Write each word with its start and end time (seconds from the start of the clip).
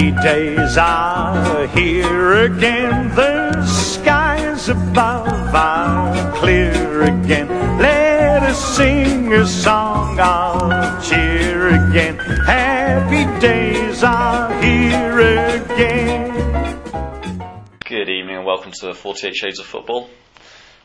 Happy 0.00 0.22
days 0.22 0.78
are 0.78 1.66
here 1.66 2.44
again. 2.44 3.14
The 3.14 3.66
skies 3.66 4.70
above 4.70 5.54
are 5.54 6.32
clear 6.36 7.02
again. 7.02 7.48
Let 7.78 8.44
us 8.44 8.76
sing 8.78 9.30
a 9.34 9.46
song 9.46 10.18
of 10.18 11.04
cheer 11.04 11.68
again. 11.68 12.16
Happy 12.16 13.40
days 13.42 14.02
are 14.02 14.62
here 14.62 15.18
again. 15.60 16.32
Good 17.84 18.08
evening 18.08 18.36
and 18.36 18.46
welcome 18.46 18.72
to 18.80 18.94
48 18.94 19.34
Shades 19.34 19.60
of 19.60 19.66
Football. 19.66 20.08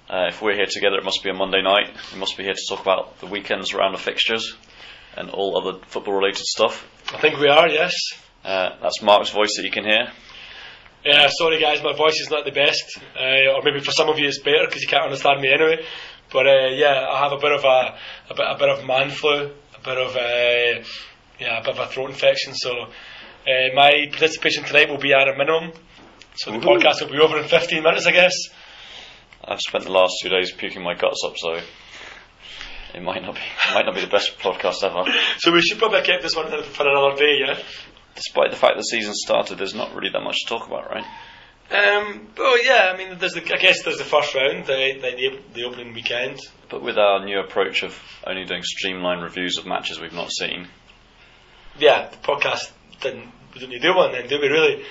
Uh, 0.10 0.26
if 0.28 0.42
we're 0.42 0.56
here 0.56 0.68
together, 0.70 0.98
it 0.98 1.06
must 1.06 1.24
be 1.24 1.30
a 1.30 1.34
Monday 1.34 1.62
night. 1.62 1.88
We 2.12 2.20
must 2.20 2.36
be 2.36 2.44
here 2.44 2.54
to 2.54 2.66
talk 2.68 2.82
about 2.82 3.18
the 3.20 3.28
weekends 3.28 3.74
around 3.74 3.94
the 3.94 3.98
fixtures 3.98 4.58
and 5.16 5.30
all 5.30 5.58
other 5.58 5.80
football 5.88 6.16
related 6.16 6.44
stuff. 6.46 6.86
I 7.14 7.22
think 7.22 7.40
we 7.40 7.48
are, 7.48 7.70
yes. 7.70 7.94
Uh, 8.46 8.78
that's 8.82 9.02
Mark's 9.02 9.32
voice 9.32 9.56
that 9.58 9.64
you 9.64 9.72
can 9.72 9.86
hear. 9.86 10.12
Yeah, 11.04 11.30
sorry 11.32 11.60
guys, 11.60 11.82
my 11.84 11.94
voice 11.96 12.20
is 12.20 12.30
not 12.30 12.46
the 12.46 12.52
best, 12.52 13.00
uh, 13.16 13.54
or 13.54 13.62
maybe 13.64 13.80
for 13.80 13.92
some 13.92 14.10
of 14.10 14.20
you 14.20 14.28
it's 14.28 14.40
better 14.40 14.66
because 14.68 14.82
you 14.82 14.88
can't 14.88 15.04
understand 15.04 15.42
me 15.42 15.52
anyway. 15.52 15.84
But 16.32 16.48
uh, 16.48 16.68
yeah, 16.74 17.08
I 17.12 17.24
have 17.24 17.32
a 17.32 17.38
bit 17.38 17.52
of 17.52 17.64
a, 17.64 17.98
a 18.30 18.36
bit 18.36 18.46
a 18.48 18.56
bit 18.58 18.70
of 18.70 18.86
man 18.86 19.10
flu, 19.10 19.52
a 19.52 19.80
bit 19.84 19.98
of 19.98 20.16
uh, 20.16 20.84
yeah, 21.40 21.60
a 21.60 21.64
bit 21.64 21.78
of 21.78 21.80
a 21.80 21.88
throat 21.88 22.10
infection. 22.10 22.54
So 22.54 22.72
uh, 22.72 23.74
my 23.76 24.08
participation 24.12 24.64
tonight 24.64 24.90
will 24.90 24.98
be 24.98 25.14
at 25.14 25.28
a 25.28 25.36
minimum. 25.38 25.74
So 26.36 26.52
the 26.52 26.58
Woohoo. 26.58 26.82
podcast 26.82 27.02
will 27.02 27.12
be 27.12 27.20
over 27.20 27.40
in 27.40 27.48
15 27.48 27.82
minutes, 27.82 28.06
I 28.06 28.12
guess. 28.12 28.34
I've 29.44 29.62
spent 29.62 29.84
the 29.86 29.92
last 29.92 30.16
two 30.22 30.30
days 30.30 30.52
puking 30.52 30.84
my 30.84 30.96
guts 30.96 31.22
up, 31.26 31.38
so 31.38 31.60
it 32.94 33.02
might 33.02 33.22
not 33.22 33.36
be 33.36 33.42
it 33.42 33.74
might 33.74 33.86
not 33.86 33.96
be 33.96 34.02
the 34.02 34.08
best 34.08 34.38
podcast 34.40 34.84
ever. 34.84 35.04
So 35.38 35.52
we 35.52 35.62
should 35.62 35.78
probably 35.78 36.02
keep 36.02 36.22
this 36.22 36.36
one 36.36 36.48
for 36.64 36.88
another 36.88 37.16
day, 37.16 37.38
yeah. 37.46 37.60
Despite 38.16 38.52
the 38.52 38.58
fact 38.58 38.78
the 38.78 38.84
season 38.84 39.14
started, 39.14 39.58
there's 39.58 39.76
not 39.76 39.94
really 39.94 40.10
that 40.14 40.22
much 40.22 40.38
to 40.44 40.50
talk 40.50 40.68
about, 40.68 40.90
right? 40.90 41.04
Um, 41.72 42.28
oh 42.38 42.62
yeah, 42.64 42.92
I 42.94 42.98
mean, 42.98 43.18
there's 43.18 43.34
the, 43.34 43.42
I 43.54 43.58
guess 43.58 43.84
there's 43.84 43.98
the 43.98 44.04
first 44.04 44.36
round, 44.36 44.66
the, 44.68 45.00
the 45.02 45.40
the 45.54 45.64
opening 45.64 45.94
weekend. 45.94 46.40
But 46.70 46.82
with 46.84 46.98
our 46.98 47.26
new 47.26 47.40
approach 47.40 47.84
of 47.84 48.00
only 48.26 48.46
doing 48.46 48.62
streamlined 48.64 49.24
reviews 49.24 49.58
of 49.58 49.66
matches 49.66 50.00
we've 50.00 50.14
not 50.14 50.32
seen, 50.32 50.68
yeah, 51.80 52.10
the 52.10 52.18
podcast 52.18 52.72
didn't 53.02 53.32
we 53.54 53.60
didn't 53.62 53.82
do 53.82 53.96
one 53.96 54.12
then, 54.12 54.28
do 54.28 54.40
we 54.40 54.48
really? 54.48 54.84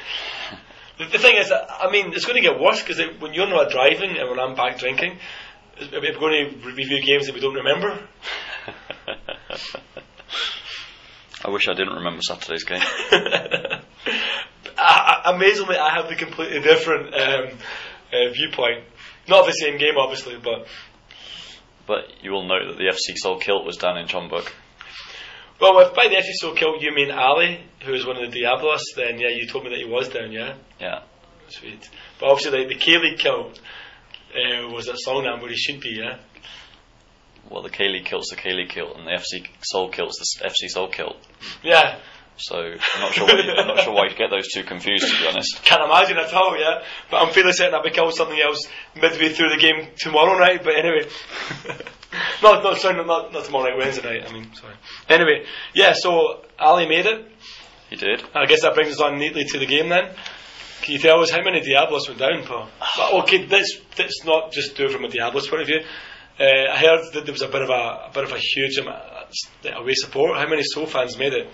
The, 0.98 1.06
the 1.06 1.19
thing 1.19 1.36
is, 1.36 1.50
I 1.52 1.91
mean, 1.91 2.12
it's 2.12 2.25
going 2.25 2.42
to 2.42 2.48
get 2.48 2.58
worse 2.61 2.83
because 2.83 3.00
when 3.20 3.34
you're 3.34 3.48
not 3.48 3.70
driving 3.70 4.17
and 4.19 4.28
when 4.28 4.39
I'm 4.41 4.55
back 4.55 4.78
drinking, 4.78 5.19
is- 5.78 5.92
are 5.92 6.00
we 6.00 6.12
going 6.12 6.50
to 6.61 6.67
review 6.69 7.00
games 7.05 7.27
that 7.27 7.34
we 7.34 7.41
don't 7.41 7.55
remember? 7.55 8.00
I 11.45 11.50
wish 11.50 11.69
I 11.69 11.75
didn't 11.75 11.95
remember 11.95 12.20
Saturday's 12.23 12.64
game. 12.64 12.81
I, 12.83 13.81
I, 14.78 15.33
amazingly, 15.34 15.77
I 15.77 15.95
have 15.95 16.09
the 16.09 16.14
completely 16.17 16.61
different 16.61 17.14
um, 17.14 17.59
uh, 18.12 18.31
viewpoint. 18.33 18.84
Not 19.28 19.47
the 19.47 19.53
same 19.53 19.78
game, 19.78 19.97
obviously, 19.98 20.36
but 20.42 20.67
But 21.86 22.05
you 22.23 22.31
will 22.33 22.47
note 22.47 22.69
that 22.69 22.78
the 22.78 22.84
FC 22.84 23.14
Seoul 23.17 23.39
Kilt 23.39 23.64
was 23.64 23.77
down 23.77 23.98
in 23.98 24.06
Chonbuk. 24.06 24.51
well, 25.61 25.78
if 25.81 25.95
by 25.95 26.09
the 26.09 26.17
FC 26.17 26.33
so 26.41 26.55
kilt 26.55 26.81
you 26.83 26.92
mean 26.95 27.11
Ali, 27.11 27.61
who 27.84 27.92
is 27.95 28.06
one 28.06 28.17
of 28.17 28.31
the 28.31 28.39
Diablos, 28.41 28.83
then 28.97 29.19
yeah, 29.19 29.29
you 29.29 29.47
told 29.47 29.64
me 29.64 29.70
that 29.70 29.79
he 29.79 29.84
was 29.84 30.08
down, 30.08 30.33
yeah, 30.33 30.55
Yeah. 30.81 31.03
sweet. 31.48 31.89
But 32.19 32.31
obviously, 32.31 32.62
the, 32.64 32.69
the 32.75 32.81
K 32.81 32.98
League 32.98 33.19
kilt 33.19 33.61
uh, 34.34 34.69
was 34.69 34.89
at 34.89 34.97
Songnam 35.06 35.41
where 35.41 35.51
he 35.51 35.56
should 35.56 35.81
be, 35.81 35.91
yeah. 36.01 36.19
Well, 37.50 37.62
the 37.62 37.70
K 37.70 37.89
League 37.89 38.06
kilt's 38.06 38.31
the 38.31 38.37
K 38.37 38.53
League 38.53 38.70
kilt, 38.70 38.97
and 38.97 39.06
the 39.06 39.12
FC 39.12 39.47
Seoul 39.62 39.91
kilt's 39.91 40.18
the 40.18 40.48
FC 40.48 40.68
Seoul 40.68 40.89
kilt. 40.89 41.17
Yeah, 41.63 41.98
So 42.36 42.57
I'm 42.57 43.01
not 43.01 43.13
sure. 43.14 43.27
Why 43.27 43.35
you, 43.35 43.52
I'm 43.52 43.67
not 43.68 43.80
sure 43.80 43.92
why 43.92 44.08
you 44.08 44.17
get 44.17 44.30
those 44.30 44.48
two 44.48 44.64
confused. 44.64 45.07
To 45.07 45.20
be 45.23 45.29
honest, 45.29 45.63
Can't 45.64 45.83
imagine 45.85 46.18
at 46.18 46.33
all, 46.33 46.58
yeah. 46.58 46.83
But 47.11 47.23
I'm 47.23 47.33
fairly 47.33 47.52
certain 47.52 47.74
I'll 47.74 47.83
be 47.83 47.91
called 47.91 48.14
something 48.14 48.41
else 48.41 48.67
midway 48.96 49.29
through 49.29 49.51
the 49.51 49.58
game 49.58 49.89
tomorrow 49.96 50.39
night. 50.39 50.64
But 50.64 50.74
anyway, 50.77 51.08
no, 52.42 52.61
no, 52.61 52.74
sorry, 52.74 52.96
not, 52.96 53.07
not 53.07 53.33
not 53.33 53.45
tomorrow 53.45 53.70
night, 53.70 53.79
Wednesday 53.79 54.02
night. 54.02 54.29
I 54.29 54.33
mean, 54.33 54.52
sorry. 54.55 54.74
Anyway, 55.08 55.45
yeah. 55.74 55.92
So 55.95 56.42
Ali 56.58 56.89
made 56.89 57.07
it. 57.07 57.30
he 57.91 57.97
did. 57.97 58.24
I 58.35 58.47
guess 58.47 58.63
that 58.63 58.74
brings 58.74 58.92
us 58.92 59.01
on 59.01 59.18
neatly 59.18 59.45
to 59.45 59.58
the 59.58 59.67
game 59.67 59.89
then. 59.89 60.14
Can 60.83 60.92
you 60.95 60.98
tell 60.98 61.20
us 61.20 61.30
how 61.30 61.42
many 61.42 61.61
Diablos 61.61 62.08
went 62.08 62.20
down, 62.20 62.42
Paul? 62.45 62.68
But, 62.97 63.13
okay, 63.23 63.47
let's 63.47 63.79
let's 63.98 64.24
not 64.24 64.52
just 64.52 64.77
do 64.77 64.86
it 64.86 64.92
from 64.92 65.05
a 65.05 65.08
Diablos 65.08 65.48
point 65.48 65.63
of 65.63 65.68
view. 65.68 65.80
Uh, 66.39 66.45
I 66.45 66.77
heard 66.78 67.00
that 67.12 67.24
there 67.27 67.33
was 67.33 67.42
a 67.42 67.48
bit 67.48 67.62
of 67.62 67.70
a, 67.70 67.72
a 67.72 68.11
bit 68.12 68.24
of 68.24 68.33
a 68.33 68.39
huge 68.39 68.78
amount 68.78 69.02
of 69.02 69.28
away 69.77 69.95
support. 69.95 70.36
How 70.39 70.48
many 70.48 70.62
Seoul 70.64 70.86
fans 70.86 71.17
made 71.17 71.33
it? 71.33 71.48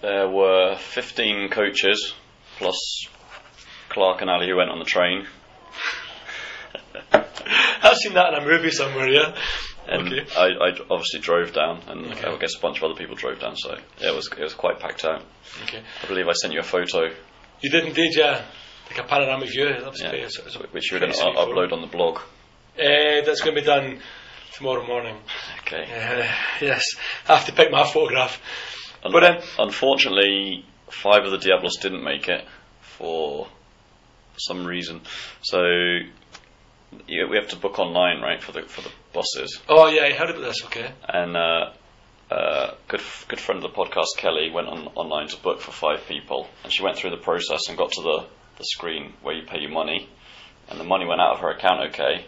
There 0.00 0.28
were 0.28 0.76
15 0.76 1.50
coaches 1.50 2.14
plus 2.58 3.06
Clark 3.90 4.20
and 4.22 4.30
Ali 4.30 4.48
who 4.48 4.56
went 4.56 4.70
on 4.70 4.78
the 4.78 4.84
train, 4.84 5.26
I've 7.12 7.96
seen 7.96 8.14
that 8.14 8.32
in 8.32 8.42
a 8.42 8.46
movie 8.46 8.70
somewhere. 8.70 9.08
Yeah. 9.08 9.34
and 9.86 10.08
Okay. 10.12 10.24
I, 10.36 10.46
I 10.46 10.70
obviously 10.90 11.20
drove 11.20 11.52
down, 11.52 11.82
and 11.88 12.06
Okay. 12.12 12.26
I 12.28 12.36
guess 12.38 12.56
a 12.56 12.60
bunch 12.60 12.78
of 12.78 12.84
other 12.84 12.94
people 12.94 13.16
drove 13.16 13.40
down. 13.40 13.56
So 13.56 13.76
yeah, 14.00 14.10
it 14.10 14.14
was 14.14 14.28
it 14.28 14.42
was 14.42 14.54
quite 14.54 14.78
packed 14.78 15.04
out. 15.04 15.22
Okay. 15.64 15.82
I 16.02 16.06
believe 16.06 16.28
I 16.28 16.32
sent 16.32 16.52
you 16.54 16.60
a 16.60 16.64
photo, 16.64 17.10
You 17.60 17.70
did 17.70 17.84
indeed, 17.86 18.12
yeah. 18.16 18.44
Like 18.90 19.00
a 19.00 19.04
panoramic 19.08 19.50
view. 19.50 19.66
That 19.68 19.90
was 19.90 20.00
yeah, 20.00 20.08
pretty- 20.10 20.24
it's- 20.24 20.38
it's 20.46 20.72
which 20.72 20.90
you're 20.90 21.00
going 21.00 21.12
to 21.12 21.18
upload 21.18 21.72
on 21.72 21.80
the 21.80 21.86
blog. 21.86 22.20
Uh, 22.78 23.24
that's 23.24 23.40
going 23.42 23.54
to 23.54 23.60
be 23.60 23.66
done 23.66 24.00
tomorrow 24.54 24.86
morning. 24.86 25.16
Okay. 25.60 25.82
Uh, 25.82 26.26
yes, 26.60 26.84
I 27.28 27.36
have 27.36 27.46
to 27.46 27.52
pick 27.52 27.70
my 27.70 27.84
photograph. 27.84 28.40
Un- 29.04 29.12
But, 29.12 29.24
um, 29.24 29.36
unfortunately, 29.58 30.64
five 30.90 31.24
of 31.24 31.30
the 31.32 31.38
Diablos 31.38 31.76
didn't 31.80 32.02
make 32.02 32.28
it 32.28 32.44
for 32.80 33.48
some 34.36 34.64
reason. 34.66 35.02
So 35.42 35.58
you, 37.06 37.28
we 37.28 37.36
have 37.36 37.48
to 37.48 37.56
book 37.56 37.78
online, 37.78 38.20
right, 38.22 38.42
for 38.42 38.52
the 38.52 38.62
for 38.62 38.80
the 38.82 38.90
buses. 39.12 39.60
Oh 39.68 39.88
yeah, 39.88 40.04
I 40.04 40.12
heard 40.12 40.30
about 40.30 40.42
this. 40.42 40.64
Okay. 40.64 40.90
And 41.08 41.36
uh, 41.36 41.72
uh, 42.30 42.74
good 42.88 43.02
good 43.28 43.40
friend 43.40 43.62
of 43.62 43.70
the 43.70 43.76
podcast, 43.76 44.16
Kelly, 44.16 44.50
went 44.50 44.68
on 44.68 44.86
online 44.94 45.28
to 45.28 45.36
book 45.36 45.60
for 45.60 45.72
five 45.72 46.06
people, 46.08 46.48
and 46.64 46.72
she 46.72 46.82
went 46.82 46.96
through 46.96 47.10
the 47.10 47.22
process 47.22 47.68
and 47.68 47.76
got 47.76 47.92
to 47.92 48.02
the 48.02 48.26
the 48.58 48.64
screen 48.64 49.12
where 49.22 49.34
you 49.34 49.46
pay 49.46 49.60
your 49.60 49.70
money, 49.70 50.08
and 50.68 50.78
the 50.80 50.84
money 50.84 51.06
went 51.06 51.20
out 51.20 51.34
of 51.34 51.40
her 51.40 51.50
account 51.50 51.88
okay. 51.90 52.26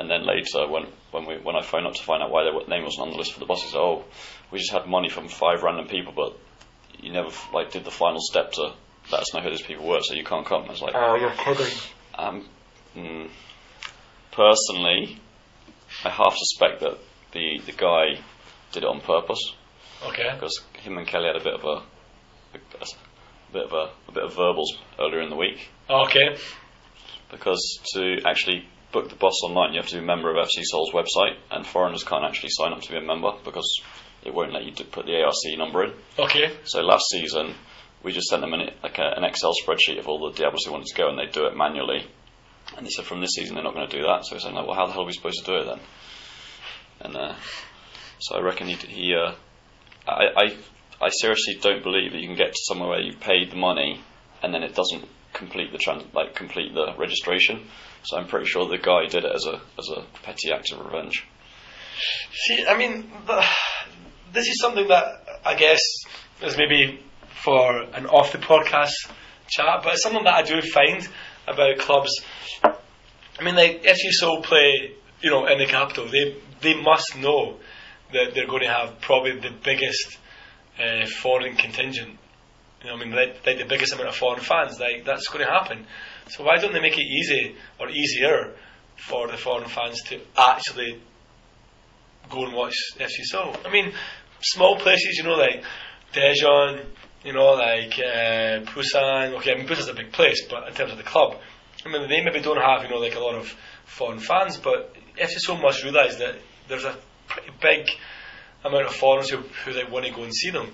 And 0.00 0.10
then 0.10 0.24
later, 0.26 0.66
when 0.66 0.86
when 1.10 1.26
we 1.26 1.34
when 1.36 1.56
I 1.56 1.62
phoned 1.62 1.86
up 1.86 1.92
to 1.94 2.02
find 2.02 2.22
out 2.22 2.30
why 2.30 2.42
their 2.44 2.54
name 2.66 2.84
wasn't 2.84 3.02
on 3.06 3.10
the 3.10 3.18
list 3.18 3.34
for 3.34 3.40
the 3.40 3.46
bus, 3.46 3.62
he 3.62 3.68
said, 3.68 3.78
"Oh, 3.78 4.04
we 4.50 4.58
just 4.58 4.72
had 4.72 4.86
money 4.86 5.10
from 5.10 5.28
five 5.28 5.62
random 5.62 5.88
people, 5.88 6.14
but 6.16 6.38
you 6.98 7.12
never 7.12 7.28
like 7.52 7.70
did 7.70 7.84
the 7.84 7.90
final 7.90 8.18
step 8.20 8.52
to 8.52 8.72
let 9.12 9.20
us 9.20 9.34
know 9.34 9.40
who 9.42 9.50
these 9.50 9.60
people 9.62 9.86
were, 9.86 10.00
so 10.00 10.14
you 10.14 10.24
can't 10.24 10.46
come." 10.46 10.64
I 10.64 10.70
was 10.70 10.80
like, 10.80 10.94
Oh, 10.96 11.16
you're 11.16 11.30
kidding. 11.32 11.72
um, 12.18 12.48
mm, 12.96 13.28
personally, 14.32 15.18
I 16.04 16.08
half 16.10 16.34
suspect 16.36 16.80
that 16.80 16.98
the 17.32 17.60
the 17.66 17.72
guy 17.72 18.20
did 18.72 18.84
it 18.84 18.88
on 18.88 19.00
purpose 19.00 19.54
Okay. 20.06 20.30
because 20.32 20.60
him 20.82 20.96
and 20.96 21.06
Kelly 21.06 21.26
had 21.26 21.36
a 21.36 21.44
bit 21.44 21.54
of 21.54 21.64
a, 21.64 21.82
a, 22.56 22.84
a 22.84 23.52
bit 23.52 23.64
of 23.64 23.72
a, 23.72 23.90
a 24.08 24.12
bit 24.12 24.24
of 24.24 24.34
verbals 24.34 24.78
earlier 24.98 25.20
in 25.20 25.28
the 25.28 25.36
week. 25.36 25.68
Okay. 25.90 26.36
Because 27.30 27.78
to 27.94 28.16
actually 28.26 28.64
book 28.92 29.08
the 29.08 29.16
bus 29.16 29.42
online, 29.44 29.72
you 29.72 29.80
have 29.80 29.88
to 29.88 29.96
be 29.96 30.02
a 30.02 30.06
member 30.06 30.30
of 30.30 30.46
FC 30.46 30.62
Seoul's 30.62 30.92
website, 30.92 31.36
and 31.50 31.66
foreigners 31.66 32.04
can't 32.04 32.24
actually 32.24 32.50
sign 32.50 32.72
up 32.72 32.82
to 32.82 32.90
be 32.90 32.98
a 32.98 33.00
member 33.00 33.32
because 33.44 33.80
it 34.24 34.34
won't 34.34 34.52
let 34.52 34.64
you 34.64 34.72
put 34.72 35.06
the 35.06 35.22
ARC 35.22 35.58
number 35.58 35.84
in. 35.84 35.92
Okay. 36.18 36.56
So 36.64 36.80
last 36.80 37.04
season, 37.10 37.54
we 38.02 38.12
just 38.12 38.28
sent 38.28 38.42
them 38.42 38.52
an, 38.52 38.70
like 38.82 38.98
a, 38.98 39.14
an 39.16 39.24
Excel 39.24 39.54
spreadsheet 39.54 39.98
of 39.98 40.08
all 40.08 40.30
the 40.30 40.36
Diablos 40.36 40.64
who 40.64 40.72
wanted 40.72 40.88
to 40.88 40.96
go, 40.96 41.08
and 41.08 41.18
they'd 41.18 41.32
do 41.32 41.46
it 41.46 41.56
manually. 41.56 42.06
And 42.76 42.86
they 42.86 42.90
said 42.90 43.04
from 43.04 43.20
this 43.20 43.30
season 43.34 43.54
they're 43.54 43.64
not 43.64 43.74
going 43.74 43.88
to 43.88 43.96
do 43.96 44.02
that. 44.04 44.24
So 44.24 44.36
we 44.36 44.40
said, 44.40 44.52
like, 44.52 44.66
well, 44.66 44.76
how 44.76 44.86
the 44.86 44.92
hell 44.92 45.02
are 45.02 45.06
we 45.06 45.12
supposed 45.12 45.44
to 45.44 45.50
do 45.50 45.58
it 45.58 45.64
then? 45.64 45.80
And 47.00 47.16
uh, 47.16 47.34
so 48.18 48.36
I 48.36 48.40
reckon 48.42 48.68
he, 48.68 48.74
he 48.74 49.14
uh, 49.14 49.32
I, 50.06 50.24
I, 50.36 50.56
I 51.00 51.08
seriously 51.08 51.58
don't 51.60 51.82
believe 51.82 52.12
that 52.12 52.20
you 52.20 52.26
can 52.26 52.36
get 52.36 52.52
to 52.52 52.60
somewhere 52.62 52.90
where 52.90 53.00
you've 53.00 53.20
paid 53.20 53.50
the 53.50 53.56
money 53.56 54.02
and 54.42 54.52
then 54.52 54.62
it 54.62 54.74
doesn't 54.74 55.08
complete 55.32 55.72
the 55.72 55.78
trans- 55.78 56.12
like 56.14 56.34
complete 56.34 56.74
the 56.74 56.94
registration. 56.96 57.66
So 58.02 58.16
I'm 58.16 58.26
pretty 58.26 58.46
sure 58.46 58.68
the 58.68 58.78
guy 58.78 59.06
did 59.06 59.24
it 59.24 59.32
as 59.34 59.46
a 59.46 59.60
as 59.78 59.88
a 59.96 60.02
petty 60.22 60.52
act 60.52 60.72
of 60.72 60.84
revenge. 60.84 61.24
See, 62.32 62.64
I 62.66 62.76
mean, 62.76 63.10
the, 63.26 63.44
this 64.32 64.48
is 64.48 64.60
something 64.60 64.88
that 64.88 65.40
I 65.44 65.54
guess 65.54 65.80
is 66.42 66.56
maybe 66.56 67.00
for 67.42 67.82
an 67.82 68.06
off 68.06 68.32
the 68.32 68.38
podcast 68.38 68.92
chat, 69.48 69.80
but 69.82 69.94
it's 69.94 70.02
something 70.02 70.24
that 70.24 70.34
I 70.34 70.42
do 70.42 70.60
find 70.62 71.06
about 71.46 71.78
clubs. 71.78 72.10
I 72.62 73.42
mean, 73.42 73.54
like 73.54 73.80
if 73.84 74.02
you 74.04 74.12
so 74.12 74.40
play, 74.40 74.92
you 75.20 75.30
know, 75.30 75.46
in 75.46 75.58
the 75.58 75.66
capital, 75.66 76.06
they 76.06 76.36
they 76.60 76.80
must 76.80 77.16
know 77.16 77.56
that 78.12 78.32
they're 78.34 78.46
going 78.46 78.62
to 78.62 78.68
have 78.68 79.00
probably 79.00 79.38
the 79.38 79.54
biggest 79.62 80.18
uh, 80.78 81.06
foreign 81.06 81.56
contingent. 81.56 82.18
You 82.82 82.88
know, 82.88 82.96
I 82.96 82.98
mean, 82.98 83.10
like, 83.10 83.44
like 83.46 83.58
the 83.58 83.66
biggest 83.66 83.92
amount 83.92 84.08
of 84.08 84.16
foreign 84.16 84.40
fans. 84.40 84.80
Like 84.80 85.04
that's 85.04 85.28
going 85.28 85.44
to 85.44 85.50
happen. 85.50 85.86
So 86.28 86.44
why 86.44 86.56
don't 86.56 86.72
they 86.72 86.80
make 86.80 86.98
it 86.98 87.02
easy 87.02 87.56
or 87.78 87.88
easier 87.90 88.54
for 88.96 89.28
the 89.28 89.36
foreign 89.36 89.68
fans 89.68 90.02
to 90.04 90.20
actually 90.36 91.00
go 92.28 92.44
and 92.44 92.54
watch 92.54 92.74
FC 92.98 93.22
Seoul. 93.24 93.56
I 93.64 93.70
mean, 93.70 93.92
small 94.40 94.76
places, 94.76 95.18
you 95.18 95.24
know, 95.24 95.34
like 95.34 95.64
Daejeon, 96.12 96.86
you 97.24 97.32
know, 97.32 97.52
like 97.52 97.98
uh, 97.98 98.64
Busan. 98.72 99.34
Okay, 99.38 99.52
I 99.52 99.56
mean 99.56 99.66
Busan's 99.66 99.88
a 99.88 99.94
big 99.94 100.12
place, 100.12 100.46
but 100.48 100.68
in 100.68 100.74
terms 100.74 100.92
of 100.92 100.98
the 100.98 101.04
club, 101.04 101.36
I 101.84 101.88
mean 101.90 102.08
they 102.08 102.22
maybe 102.22 102.40
don't 102.40 102.60
have 102.60 102.82
you 102.82 102.88
know 102.88 102.98
like 102.98 103.14
a 103.14 103.20
lot 103.20 103.34
of 103.34 103.54
foreign 103.84 104.20
fans, 104.20 104.56
but 104.56 104.94
FC 105.18 105.38
Seoul 105.38 105.58
must 105.58 105.82
realise 105.82 106.16
that 106.16 106.36
there's 106.68 106.84
a 106.84 106.96
pretty 107.26 107.50
big 107.60 107.88
amount 108.64 108.86
of 108.86 108.94
foreigners 108.94 109.30
who 109.30 109.38
who 109.64 109.72
they 109.72 109.84
want 109.84 110.06
to 110.06 110.12
go 110.12 110.22
and 110.22 110.34
see 110.34 110.50
them. 110.50 110.72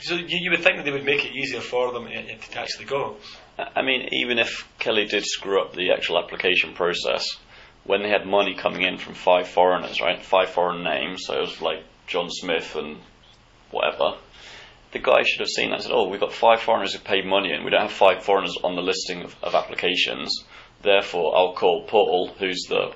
So 0.00 0.14
you, 0.14 0.24
you 0.28 0.50
would 0.50 0.62
think 0.62 0.76
that 0.76 0.84
they 0.84 0.92
would 0.92 1.04
make 1.04 1.24
it 1.24 1.34
easier 1.34 1.60
for 1.60 1.92
them 1.92 2.06
to, 2.06 2.36
to 2.36 2.58
actually 2.60 2.84
go. 2.86 3.16
I 3.58 3.82
mean, 3.82 4.08
even 4.12 4.38
if 4.38 4.68
Kelly 4.78 5.06
did 5.06 5.24
screw 5.24 5.60
up 5.62 5.72
the 5.74 5.92
actual 5.92 6.18
application 6.18 6.74
process, 6.74 7.24
when 7.84 8.02
they 8.02 8.08
had 8.10 8.26
money 8.26 8.54
coming 8.54 8.82
in 8.82 8.98
from 8.98 9.14
five 9.14 9.48
foreigners, 9.48 10.00
right? 10.00 10.22
Five 10.22 10.50
foreign 10.50 10.82
names, 10.84 11.24
so 11.26 11.34
it 11.34 11.40
was 11.40 11.62
like 11.62 11.84
John 12.06 12.28
Smith 12.30 12.74
and 12.76 12.98
whatever. 13.70 14.16
The 14.92 14.98
guy 14.98 15.22
should 15.24 15.40
have 15.40 15.48
seen 15.48 15.70
that 15.70 15.76
and 15.76 15.82
said, 15.84 15.92
Oh, 15.94 16.08
we've 16.08 16.20
got 16.20 16.32
five 16.32 16.60
foreigners 16.60 16.92
who 16.94 17.00
paid 17.00 17.26
money 17.26 17.52
and 17.52 17.64
we 17.64 17.70
don't 17.70 17.82
have 17.82 17.92
five 17.92 18.22
foreigners 18.24 18.56
on 18.62 18.76
the 18.76 18.82
listing 18.82 19.22
of, 19.22 19.34
of 19.42 19.54
applications. 19.54 20.44
Therefore, 20.82 21.36
I'll 21.36 21.54
call 21.54 21.84
Paul, 21.86 22.30
who's 22.38 22.62
the 22.68 22.92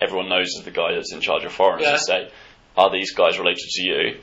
everyone 0.00 0.28
knows 0.28 0.48
is 0.48 0.62
the 0.64 0.70
guy 0.70 0.94
that's 0.94 1.12
in 1.12 1.20
charge 1.20 1.44
of 1.44 1.52
foreigners, 1.52 1.86
Yeah. 1.86 1.92
and 1.92 2.00
say, 2.00 2.28
Are 2.76 2.90
these 2.90 3.14
guys 3.14 3.38
related 3.38 3.58
to 3.68 3.82
you? 3.82 4.20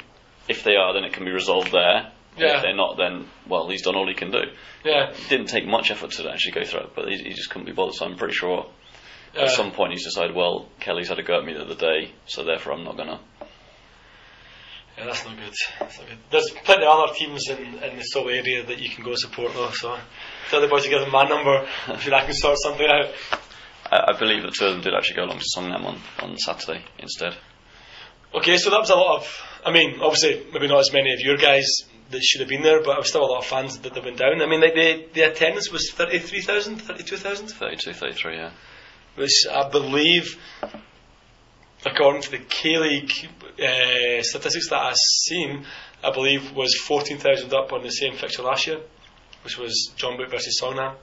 If 0.48 0.64
they 0.64 0.76
are, 0.76 0.94
then 0.94 1.04
it 1.04 1.14
can 1.14 1.26
be 1.26 1.32
resolved 1.32 1.72
there. 1.72 2.12
Yeah. 2.38 2.56
If 2.58 2.62
they're 2.64 2.76
not, 2.76 2.98
then, 2.98 3.28
well, 3.48 3.68
he's 3.70 3.82
done 3.84 3.96
all 3.96 4.08
he 4.08 4.14
can 4.14 4.32
do. 4.32 4.44
Yeah, 4.86 5.10
It 5.12 5.30
didn't 5.30 5.48
take 5.48 5.68
much 5.68 5.92
effort 5.92 6.12
to 6.12 6.30
actually 6.32 6.54
go 6.54 6.64
through 6.64 6.80
it, 6.82 6.90
but 6.96 7.08
he, 7.10 7.18
he 7.18 7.30
just 7.34 7.50
couldn't 7.50 7.66
be 7.66 7.74
bothered. 7.74 7.96
So 7.96 8.06
I'm 8.06 8.16
pretty 8.16 8.34
sure 8.34 8.68
uh, 9.36 9.42
at 9.42 9.50
some 9.52 9.72
point 9.72 9.92
he's 9.92 10.04
decided, 10.06 10.36
well, 10.36 10.68
Kelly's 10.80 11.10
had 11.10 11.20
a 11.20 11.24
go 11.24 11.40
at 11.40 11.46
me 11.46 11.54
the 11.54 11.62
other 11.64 11.76
day, 11.76 12.12
so 12.26 12.44
therefore 12.44 12.74
I'm 12.74 12.84
not 12.86 12.96
gonna. 12.98 13.20
yeah, 14.98 15.06
that's 15.06 15.26
not 15.26 15.36
good. 15.38 15.54
That's 15.80 15.98
not 16.00 16.08
good. 16.08 16.18
There's 16.32 16.50
plenty 16.64 16.84
of 16.86 16.90
other 16.90 17.14
teams 17.14 17.50
in, 17.50 17.58
in 17.84 17.98
the 17.98 18.04
Seoul 18.04 18.30
area 18.30 18.66
that 18.66 18.80
you 18.80 18.90
can 18.90 19.04
go 19.04 19.14
support 19.16 19.54
though. 19.54 19.72
So 19.72 19.98
tell 20.50 20.62
the 20.62 20.68
boys 20.68 20.84
to 20.84 20.90
give 20.90 21.02
them 21.02 21.12
my 21.12 21.24
number 21.28 21.68
if 21.90 22.06
you 22.06 22.14
I 22.14 22.24
can 22.26 22.34
sort 22.34 22.58
something 22.64 22.88
out. 22.88 23.14
I, 23.92 24.14
I 24.14 24.18
believe 24.20 24.44
that 24.44 24.54
two 24.54 24.66
of 24.66 24.74
them 24.74 24.82
did 24.82 24.94
actually 24.94 25.18
go 25.18 25.24
along 25.26 25.40
to 25.40 25.46
Songnam 25.56 25.84
on, 25.86 26.00
on 26.20 26.38
Saturday 26.38 26.84
instead. 26.98 27.36
Okay, 28.34 28.58
so 28.58 28.70
that 28.70 28.80
was 28.80 28.90
a 28.90 28.96
lot 28.96 29.18
of. 29.18 29.44
I 29.66 29.72
mean, 29.72 30.00
obviously, 30.02 30.46
maybe 30.54 30.68
not 30.68 30.80
as 30.80 30.94
many 30.94 31.12
of 31.14 31.20
your 31.20 31.36
guys 31.36 31.66
that 32.12 32.24
should 32.24 32.40
have 32.40 32.50
been 32.50 32.64
there, 32.64 32.80
but 32.80 32.94
there 32.94 32.98
was 32.98 33.10
still 33.10 33.26
a 33.26 33.32
lot 33.32 33.40
of 33.40 33.46
fans 33.46 33.78
that, 33.80 33.94
that 33.94 34.04
went 34.04 34.18
down. 34.18 34.42
I 34.42 34.46
mean, 34.46 34.62
like 34.62 34.74
the 34.74 35.06
the 35.14 35.22
attendance 35.24 35.70
was 35.70 35.92
33,000, 35.92 36.78
32,000, 36.78 37.48
32, 37.48 37.94
33, 37.94 38.36
yeah. 38.36 38.52
which 39.16 39.46
I 39.52 39.70
believe, 39.70 40.38
according 41.86 42.22
to 42.22 42.32
the 42.32 42.38
K 42.38 42.78
League 42.78 43.12
uh, 43.60 44.22
statistics 44.24 44.70
that 44.70 44.82
I've 44.82 44.96
seen, 44.96 45.66
I 46.02 46.12
believe 46.12 46.56
was 46.56 46.76
14,000 46.78 47.54
up 47.54 47.74
on 47.74 47.84
the 47.84 47.92
same 47.92 48.16
fixture 48.16 48.44
last 48.44 48.66
year, 48.66 48.80
which 49.44 49.58
was 49.58 49.92
Jeonbuk 49.98 50.32
versus 50.32 50.58
Songnam. 50.62 50.96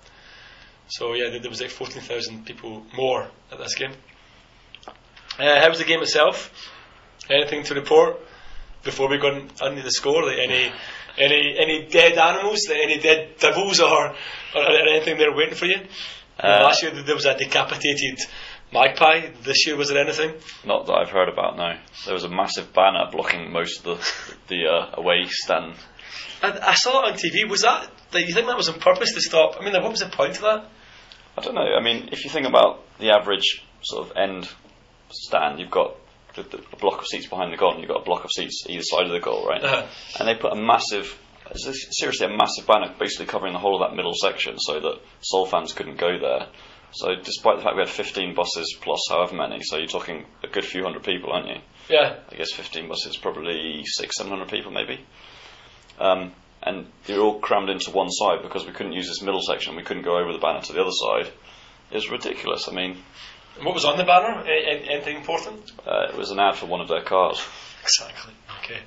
So 0.88 1.12
yeah, 1.12 1.28
there 1.28 1.40
there 1.40 1.50
was 1.50 1.60
like 1.60 1.70
14,000 1.70 2.46
people 2.46 2.86
more 2.96 3.28
at 3.52 3.58
this 3.58 3.74
game. 3.74 3.92
Uh, 5.38 5.60
how 5.60 5.68
was 5.68 5.78
the 5.78 5.84
game 5.84 6.00
itself? 6.00 6.50
Anything 7.30 7.62
to 7.64 7.74
report 7.74 8.16
before 8.84 9.08
we 9.08 9.18
go 9.18 9.28
on 9.28 9.50
under 9.60 9.82
the 9.82 9.90
score? 9.90 10.24
Like 10.24 10.38
any 10.38 10.72
any 11.18 11.56
any 11.58 11.86
dead 11.88 12.16
animals, 12.18 12.60
like 12.68 12.78
any 12.82 12.98
dead 12.98 13.36
devils, 13.38 13.80
or, 13.80 14.10
or, 14.10 14.14
or 14.54 14.88
anything 14.88 15.18
there 15.18 15.34
waiting 15.34 15.54
for 15.54 15.66
you? 15.66 15.80
Uh, 16.38 16.60
Last 16.62 16.82
year 16.82 16.92
there 16.92 17.14
was 17.14 17.26
a 17.26 17.36
decapitated 17.36 18.18
magpie. 18.72 19.30
This 19.42 19.66
year 19.66 19.76
was 19.76 19.88
there 19.88 19.98
anything? 19.98 20.34
Not 20.64 20.86
that 20.86 20.94
I've 20.94 21.10
heard 21.10 21.28
about, 21.28 21.56
no. 21.56 21.74
There 22.04 22.14
was 22.14 22.24
a 22.24 22.28
massive 22.28 22.72
banner 22.72 23.08
blocking 23.10 23.52
most 23.52 23.84
of 23.86 23.98
the, 24.48 24.54
the 24.54 24.66
uh, 24.66 25.00
away 25.00 25.24
stand. 25.28 25.74
I, 26.42 26.58
I 26.62 26.74
saw 26.74 27.04
it 27.04 27.12
on 27.12 27.18
TV. 27.18 27.48
Was 27.48 27.62
that? 27.62 27.90
Like, 28.12 28.26
you 28.26 28.34
think 28.34 28.46
that 28.46 28.56
was 28.56 28.68
on 28.68 28.78
purpose 28.78 29.12
to 29.14 29.20
stop? 29.20 29.56
I 29.60 29.64
mean, 29.64 29.74
what 29.74 29.90
was 29.90 30.00
the 30.00 30.08
point 30.08 30.36
of 30.36 30.42
that? 30.42 30.64
I 31.36 31.40
don't 31.42 31.54
know. 31.54 31.74
I 31.76 31.82
mean, 31.82 32.08
if 32.12 32.24
you 32.24 32.30
think 32.30 32.46
about 32.46 32.84
the 32.98 33.10
average 33.10 33.62
sort 33.82 34.08
of 34.10 34.16
end 34.16 34.48
stand, 35.10 35.58
you've 35.58 35.70
got 35.70 35.96
the, 36.42 36.56
the, 36.56 36.64
a 36.72 36.76
block 36.76 37.00
of 37.00 37.06
seats 37.06 37.26
behind 37.26 37.52
the 37.52 37.56
goal, 37.56 37.72
and 37.72 37.80
you've 37.80 37.90
got 37.90 38.00
a 38.00 38.04
block 38.04 38.24
of 38.24 38.30
seats 38.30 38.64
either 38.68 38.82
side 38.82 39.06
of 39.06 39.12
the 39.12 39.20
goal, 39.20 39.46
right? 39.46 39.62
Uh-huh. 39.62 39.86
And 40.18 40.28
they 40.28 40.34
put 40.34 40.52
a 40.52 40.56
massive, 40.56 41.18
seriously, 41.54 42.26
a 42.26 42.36
massive 42.36 42.66
banner 42.66 42.94
basically 42.98 43.26
covering 43.26 43.52
the 43.52 43.58
whole 43.58 43.82
of 43.82 43.88
that 43.88 43.96
middle 43.96 44.14
section, 44.14 44.58
so 44.58 44.80
that 44.80 45.00
Seoul 45.22 45.46
fans 45.46 45.72
couldn't 45.72 45.98
go 45.98 46.18
there. 46.18 46.48
So, 46.92 47.14
despite 47.22 47.58
the 47.58 47.62
fact 47.62 47.76
we 47.76 47.82
had 47.82 47.90
15 47.90 48.34
buses 48.34 48.76
plus 48.80 49.00
however 49.10 49.34
many, 49.34 49.62
so 49.62 49.76
you're 49.76 49.88
talking 49.88 50.24
a 50.42 50.48
good 50.48 50.64
few 50.64 50.82
hundred 50.82 51.02
people, 51.02 51.32
aren't 51.32 51.48
you? 51.48 51.60
Yeah. 51.90 52.16
I 52.30 52.34
guess 52.34 52.52
15 52.52 52.88
buses, 52.88 53.16
probably 53.16 53.82
six, 53.84 54.16
seven 54.16 54.32
hundred 54.32 54.48
people 54.48 54.72
maybe. 54.72 55.04
Um, 55.98 56.32
and 56.62 56.86
they're 57.06 57.20
all 57.20 57.40
crammed 57.40 57.70
into 57.70 57.90
one 57.90 58.10
side 58.10 58.42
because 58.42 58.66
we 58.66 58.72
couldn't 58.72 58.92
use 58.92 59.06
this 59.06 59.22
middle 59.22 59.42
section. 59.42 59.76
We 59.76 59.82
couldn't 59.82 60.02
go 60.02 60.18
over 60.18 60.32
the 60.32 60.38
banner 60.38 60.60
to 60.62 60.72
the 60.72 60.80
other 60.80 60.90
side. 60.92 61.32
It 61.90 61.94
was 61.94 62.10
ridiculous. 62.10 62.68
I 62.68 62.72
mean, 62.72 62.98
And 63.58 63.66
what 63.66 63.74
was 63.74 63.84
on 63.84 63.96
the 63.98 64.04
banner? 64.04 64.42
A- 64.46 64.92
anything 64.94 65.16
important? 65.16 65.70
uh, 65.86 66.08
it 66.12 66.16
was 66.16 66.30
an 66.30 66.38
ad 66.40 66.56
for 66.56 66.66
one 66.66 66.80
of 66.80 66.88
their 66.88 67.02
cars. 67.02 67.44
Exactly. 67.82 68.32
Okay. 68.62 68.80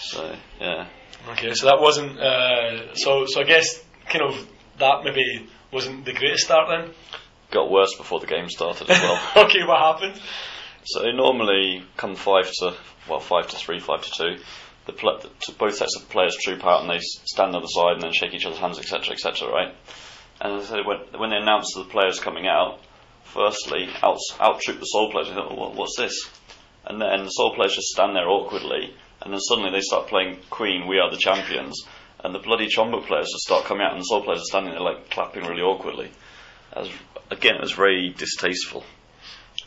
So 0.00 0.34
yeah, 0.60 0.86
Okay. 1.32 1.52
So 1.54 1.66
that 1.66 1.80
wasn't. 1.80 2.18
Uh, 2.18 2.94
so 2.94 3.26
so 3.26 3.40
I 3.40 3.44
guess 3.44 3.82
kind 4.08 4.24
of 4.24 4.46
that 4.78 5.02
maybe 5.04 5.48
wasn't 5.72 6.04
the 6.04 6.12
greatest 6.12 6.44
start 6.44 6.68
then. 6.68 6.94
got 7.50 7.70
worse 7.70 7.94
before 7.96 8.20
the 8.20 8.26
game 8.26 8.48
started 8.48 8.90
as 8.90 9.00
well. 9.02 9.20
okay. 9.46 9.64
What 9.64 9.78
happened? 9.80 10.20
so 10.84 11.02
normally, 11.12 11.84
come 11.96 12.16
five 12.16 12.50
to 12.60 12.74
well, 13.08 13.20
five 13.20 13.48
to 13.48 13.56
three, 13.56 13.78
five 13.80 14.02
to 14.02 14.10
two. 14.10 14.42
The, 14.86 14.92
pl- 14.92 15.20
both 15.58 15.76
sets 15.76 15.96
of 15.96 16.08
players 16.08 16.36
troop 16.42 16.64
out 16.66 16.80
and 16.82 16.90
they 16.90 16.98
stand 17.00 17.54
on 17.54 17.62
the 17.62 17.68
side 17.68 17.92
and 17.94 18.02
then 18.02 18.12
shake 18.12 18.34
each 18.34 18.44
other's 18.44 18.58
hands, 18.58 18.78
etc., 18.80 19.12
etc. 19.14 19.48
Right? 19.48 19.72
And 20.40 20.54
as 20.58 20.64
I 20.72 20.76
said, 20.76 20.86
when, 20.86 20.98
when 21.20 21.30
they 21.30 21.36
announced 21.36 21.72
the 21.76 21.84
players 21.84 22.18
coming 22.18 22.48
out, 22.48 22.80
firstly, 23.24 23.88
out 24.02 24.18
out 24.40 24.60
troop 24.60 24.80
the 24.80 24.84
Seoul 24.84 25.10
well, 25.12 25.72
what's 25.74 25.96
this? 25.96 26.28
And 26.84 27.00
then 27.00 27.24
the 27.24 27.30
Seoul 27.30 27.54
players 27.54 27.74
just 27.74 27.88
stand 27.88 28.16
there 28.16 28.28
awkwardly, 28.28 28.94
and 29.20 29.32
then 29.32 29.40
suddenly 29.40 29.70
they 29.70 29.80
start 29.80 30.08
playing 30.08 30.38
Queen, 30.50 30.86
We 30.88 30.98
Are 30.98 31.10
the 31.10 31.16
Champions, 31.16 31.84
and 32.22 32.34
the 32.34 32.40
bloody 32.40 32.66
Chonbuk 32.66 33.06
players 33.06 33.30
just 33.32 33.44
start 33.44 33.64
coming 33.64 33.84
out, 33.84 33.92
and 33.92 34.00
the 34.00 34.04
Seoul 34.04 34.22
players 34.22 34.40
are 34.40 34.50
standing 34.50 34.72
there 34.72 34.80
like 34.80 35.10
clapping 35.10 35.44
really 35.44 35.62
awkwardly. 35.62 36.10
Was, 36.76 36.90
again, 37.30 37.56
it 37.56 37.60
was 37.60 37.72
very 37.72 38.10
distasteful. 38.16 38.84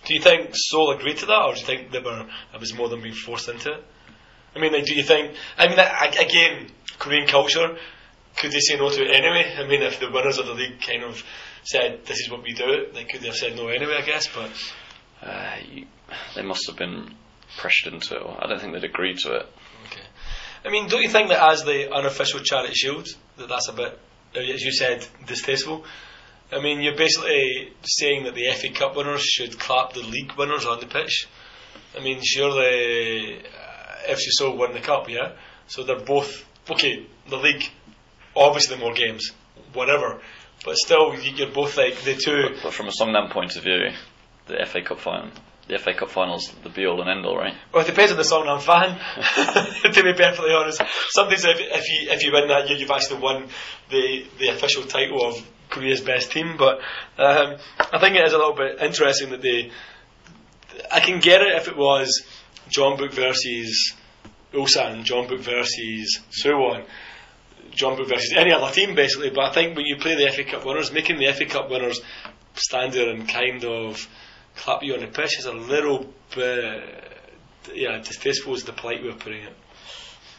Do 0.06 0.14
you 0.14 0.22
think 0.22 0.52
Seoul 0.54 0.92
agreed 0.92 1.18
to 1.18 1.26
that, 1.28 1.42
or 1.42 1.54
do 1.54 1.60
you 1.60 1.66
think 1.66 1.92
they 1.92 2.00
were 2.00 2.28
it 2.54 2.60
was 2.60 2.74
more 2.74 2.90
than 2.90 3.02
being 3.02 3.16
forced 3.16 3.50
into 3.50 3.74
it? 3.74 3.84
I 4.56 4.60
mean, 4.60 4.72
like, 4.72 4.86
do 4.86 4.96
you 4.96 5.04
think? 5.04 5.36
I 5.58 5.68
mean, 5.68 5.80
again, 5.80 6.72
Korean 6.98 7.28
culture. 7.28 7.78
Could 8.38 8.52
they 8.52 8.60
say 8.60 8.78
no 8.78 8.90
to 8.90 9.02
it 9.02 9.16
anyway? 9.16 9.56
I 9.58 9.66
mean, 9.66 9.82
if 9.82 10.00
the 10.00 10.12
winners 10.12 10.38
of 10.38 10.46
the 10.46 10.54
league 10.54 10.82
kind 10.82 11.04
of 11.04 11.24
said 11.66 12.06
this 12.06 12.20
is 12.20 12.30
what 12.30 12.44
we 12.44 12.54
do, 12.54 12.88
they 12.94 13.04
could 13.04 13.24
have 13.24 13.36
said 13.36 13.56
no 13.56 13.68
anyway, 13.68 13.98
I 14.02 14.06
guess. 14.06 14.28
But 14.28 14.52
Uh, 15.22 15.56
you, 15.72 15.86
they 16.36 16.44
must 16.44 16.68
have 16.68 16.78
been 16.78 17.14
pressured 17.58 17.94
into 17.94 18.16
it. 18.16 18.24
I 18.40 18.48
don't 18.48 18.60
think 18.60 18.74
they'd 18.74 18.84
agreed 18.84 19.18
to 19.20 19.36
it. 19.36 19.46
okay. 19.88 20.02
I 20.64 20.70
mean, 20.70 20.88
don't 20.88 21.02
you 21.02 21.10
think 21.10 21.30
that 21.30 21.42
as 21.52 21.64
the 21.64 21.92
unofficial 21.94 22.40
charity 22.42 22.74
shield, 22.74 23.08
that 23.38 23.50
that's 23.50 23.68
a 23.70 23.74
bit, 23.74 24.00
as 24.36 24.62
you 24.62 24.72
said, 24.72 25.06
distasteful? 25.26 25.86
I 26.52 26.60
mean, 26.60 26.82
you're 26.82 26.96
basically 26.96 27.74
saying 27.84 28.26
that 28.26 28.36
the 28.36 28.52
FA 28.54 28.70
Cup 28.72 28.96
winners 28.96 29.24
should 29.24 29.58
clap 29.60 29.94
the 29.94 30.02
league 30.02 30.34
winners 30.38 30.66
on 30.66 30.80
the 30.80 30.86
pitch. 30.86 31.28
I 31.98 32.02
mean, 32.02 32.20
surely 32.24 33.40
uh, 33.40 34.12
FC 34.12 34.30
Seoul 34.32 34.58
won 34.58 34.74
the 34.74 34.80
cup, 34.80 35.10
yeah. 35.10 35.32
So 35.68 35.84
they're 35.84 36.00
both 36.00 36.46
okay. 36.70 37.08
The 37.30 37.38
league, 37.38 37.64
obviously, 38.36 38.78
more 38.78 38.94
games, 38.94 39.32
whatever. 39.74 40.22
But 40.66 40.78
still, 40.78 41.14
you're 41.16 41.52
both 41.52 41.78
like 41.78 42.02
the 42.02 42.16
two. 42.16 42.58
But 42.64 42.74
from 42.74 42.88
a 42.88 42.92
Songnam 42.92 43.30
point 43.30 43.56
of 43.56 43.64
view, 43.64 43.92
the 44.48 44.66
FA 44.66 44.82
Cup 44.82 45.00
final, 45.00 45.30
the 45.68 45.78
FA 45.78 45.94
Cup 45.94 46.10
finals, 46.10 46.52
the 46.64 46.70
be 46.70 46.88
all 46.88 47.00
and 47.02 47.10
end 47.10 47.24
all, 47.24 47.38
right? 47.38 47.54
Well, 47.72 47.84
it 47.84 47.88
depends 47.88 48.12
on 48.12 48.18
the 48.18 48.24
Songnam 48.24 48.60
fan. 48.62 48.98
to 49.94 50.04
be 50.04 50.14
perfectly 50.14 50.54
honest, 50.54 50.82
sometimes 51.10 51.46
if, 51.46 51.60
if 51.60 51.88
you 51.88 52.12
if 52.12 52.24
you 52.24 52.32
win 52.32 52.48
that 52.48 52.68
year, 52.68 52.80
you've 52.80 52.90
actually 52.90 53.20
won 53.20 53.48
the 53.92 54.26
the 54.40 54.50
official 54.50 54.84
title 54.84 55.24
of 55.24 55.36
Korea's 55.70 56.02
best 56.02 56.32
team. 56.32 56.56
But 56.58 56.80
um, 57.20 57.58
I 57.80 58.00
think 58.00 58.16
it 58.16 58.26
is 58.26 58.34
a 58.34 58.38
little 58.38 58.56
bit 58.56 58.82
interesting 58.82 59.30
that 59.30 59.44
they. 59.44 59.72
I 60.92 61.00
can 61.00 61.20
get 61.20 61.42
it 61.42 61.56
if 61.56 61.68
it 61.68 61.78
was 61.78 62.26
Jeonbuk 62.70 63.14
versus 63.14 63.94
Ulsan, 64.52 65.06
Jeonbuk 65.06 65.40
versus 65.40 66.22
Suwon, 66.32 66.86
Jeonbuk 67.72 68.08
versus 68.08 68.34
any 68.36 68.52
other 68.54 68.72
team, 68.74 68.96
basically. 68.96 69.30
But 69.30 69.50
I 69.50 69.54
think 69.54 69.76
when 69.76 69.86
you 69.86 69.98
play 69.98 70.16
the 70.16 70.32
FA 70.32 70.44
Cup 70.44 70.66
winners, 70.66 70.92
making 70.92 71.18
the 71.20 71.32
FA 71.34 71.46
Cup 71.46 71.70
winners 71.70 72.00
stand 72.56 72.94
there 72.94 73.10
and 73.10 73.28
kind 73.28 73.64
of 73.66 74.08
clap 74.56 74.84
you 74.84 74.94
on 74.94 75.02
the 75.02 75.08
pitch 75.08 75.38
is 75.40 75.46
a 75.46 75.52
little 75.54 76.14
bit, 76.36 77.04
yeah, 77.74 77.98
distasteful 78.00 78.54
is 78.56 78.64
the 78.64 78.72
polite 78.74 79.02
way 79.04 79.10
of 79.10 79.20
putting 79.20 79.44
it. 79.44 79.54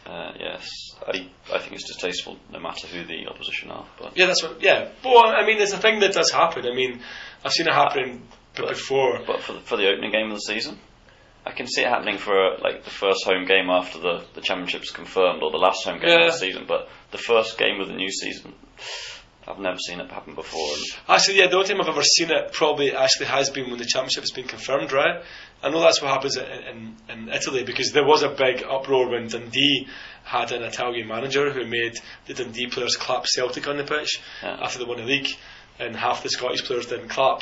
Uh, 0.05 0.31
yes, 0.39 0.69
I, 1.05 1.29
I 1.53 1.59
think 1.59 1.73
it's 1.73 1.85
distasteful 1.87 2.37
no 2.51 2.59
matter 2.59 2.87
who 2.87 3.03
the 3.05 3.27
opposition 3.27 3.69
are. 3.69 3.85
But 3.99 4.17
Yeah, 4.17 4.27
that's 4.27 4.41
what. 4.41 4.61
Yeah, 4.61 4.89
but 5.03 5.09
I 5.27 5.45
mean, 5.45 5.59
it's 5.61 5.73
a 5.73 5.77
thing 5.77 5.99
that 5.99 6.13
does 6.13 6.31
happen. 6.31 6.65
I 6.65 6.73
mean, 6.73 7.01
I've 7.43 7.51
seen 7.51 7.67
it 7.67 7.73
happen 7.73 8.25
But- 8.55 8.69
before. 8.69 9.19
but 9.27 9.41
for 9.41 9.53
the, 9.53 9.59
for 9.59 9.75
the 9.77 9.87
opening 9.89 10.11
game 10.11 10.27
of 10.27 10.35
the 10.37 10.39
season, 10.53 10.79
I 11.47 11.51
can 11.53 11.65
see 11.67 11.81
it 11.81 11.87
happening 11.87 12.17
for 12.17 12.57
like 12.61 12.83
the 12.83 12.89
first 12.89 13.23
home 13.25 13.45
game 13.45 13.69
after 13.69 13.99
the, 13.99 14.23
the 14.33 14.41
championship's 14.41 14.91
confirmed 14.91 15.41
or 15.41 15.49
the 15.51 15.57
last 15.57 15.85
home 15.85 15.99
game 15.99 16.09
Yeah. 16.09 16.25
of 16.25 16.31
the 16.33 16.37
season, 16.37 16.65
but 16.67 16.89
the 17.11 17.17
first 17.17 17.57
game 17.57 17.79
of 17.79 17.87
the 17.87 17.93
new 17.95 18.09
season, 18.11 18.53
I've 19.47 19.59
never 19.59 19.77
seen 19.77 20.01
it 20.01 20.11
happen 20.11 20.35
before. 20.35 20.67
And 20.73 20.83
Actually, 21.15 21.37
yeah, 21.39 21.47
the 21.47 21.55
only 21.55 21.67
time 21.69 21.79
I've 21.79 21.87
ever 21.87 22.03
seen 22.03 22.29
it 22.31 22.51
probably 22.51 22.93
actually 22.93 23.27
has 23.27 23.49
been 23.49 23.69
when 23.69 23.79
the 23.79 23.85
championship 23.85 24.23
has 24.23 24.31
been 24.31 24.47
confirmed, 24.47 24.91
right? 24.91 25.23
I 25.63 25.69
know 25.69 25.79
that's 25.79 26.01
what 26.01 26.11
happens 26.11 26.35
in, 26.35 26.43
in, 26.45 26.95
in 27.09 27.29
Italy 27.29 27.63
because 27.63 27.93
there 27.93 28.05
was 28.05 28.23
a 28.23 28.29
big 28.29 28.63
uproar 28.69 29.09
when 29.09 29.27
Dundee 29.27 29.87
had 30.25 30.51
an 30.51 30.63
Italian 30.63 31.07
manager 31.07 31.49
who 31.53 31.65
made 31.65 31.93
the 32.25 32.33
Dundee 32.33 32.67
players 32.67 32.97
clap 32.97 33.25
Celtic 33.25 33.67
on 33.69 33.77
the 33.77 33.85
pitch 33.85 34.19
Yeah. 34.43 34.57
after 34.61 34.79
they 34.79 34.85
won 34.85 34.97
the 34.97 35.05
league, 35.05 35.29
and 35.79 35.95
half 35.95 36.23
the 36.23 36.29
Scottish 36.29 36.65
players 36.65 36.87
didn't 36.87 37.07
clap. 37.07 37.41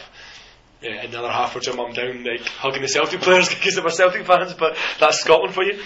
Yeah, 0.82 1.04
and 1.04 1.14
the 1.14 1.20
other 1.20 1.32
half 1.32 1.56
were 1.56 1.62
jumping 1.62 1.82
up 1.82 1.88
and 1.88 1.96
down, 1.96 2.24
like 2.24 2.48
hugging 2.48 2.82
the 2.82 2.88
Celtic 2.88 3.22
players 3.22 3.50
because 3.54 3.76
they 3.76 3.82
were 3.82 3.90
Celtic 3.90 4.26
fans. 4.26 4.54
But 4.54 4.78
that's 5.00 5.22
Scotland 5.22 5.54
for 5.54 5.64
you. 5.64 5.80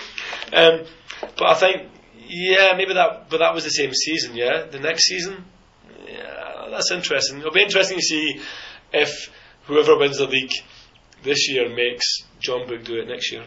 Um, 0.51 0.86
but 1.38 1.50
I 1.50 1.53
think, 1.55 1.89
yeah, 2.27 2.74
maybe 2.75 2.93
that. 2.93 3.29
But 3.29 3.39
that 3.39 3.53
was 3.53 3.63
the 3.63 3.69
same 3.69 3.93
season. 3.93 4.36
Yeah, 4.36 4.65
the 4.69 4.79
next 4.79 5.05
season, 5.05 5.46
yeah, 6.08 6.67
that's 6.69 6.91
interesting. 6.91 7.39
It'll 7.39 7.51
be 7.51 7.63
interesting 7.63 7.98
to 7.98 8.03
see 8.03 8.41
if 8.91 9.31
whoever 9.65 9.98
wins 9.98 10.17
the 10.17 10.27
league 10.27 10.51
this 11.24 11.50
year 11.50 11.69
makes 11.69 12.24
Jeonbuk 12.41 12.84
do 12.86 13.00
it 13.00 13.08
next 13.08 13.31
year. 13.31 13.46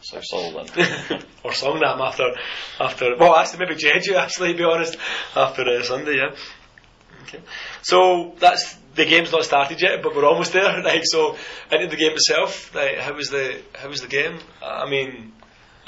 so 0.00 0.52
then. 0.52 1.22
or 1.44 1.52
Songnam 1.52 2.00
after, 2.00 2.34
after 2.80 3.16
well, 3.16 3.36
actually 3.36 3.66
maybe 3.66 3.74
Jeju. 3.74 4.14
Actually, 4.14 4.52
to 4.52 4.58
be 4.58 4.64
honest, 4.64 4.96
after 5.36 5.62
uh, 5.62 5.82
Sunday, 5.82 6.16
yeah. 6.16 6.34
Okay. 7.22 7.40
So 7.82 8.34
that's 8.38 8.74
the 8.98 9.06
game's 9.12 9.32
not 9.32 9.44
started 9.44 9.80
yet, 9.80 10.02
but 10.02 10.14
we're 10.14 10.28
almost 10.32 10.52
there. 10.52 10.82
Like 10.90 11.04
so, 11.14 11.36
into 11.72 11.86
the 11.94 11.96
game 12.02 12.12
itself. 12.20 12.74
Like, 12.74 12.98
how 12.98 13.14
was 13.14 13.28
the 13.30 13.44
how 13.80 13.88
was 13.88 14.00
the 14.06 14.08
game? 14.18 14.36
I 14.62 14.86
mean, 14.94 15.32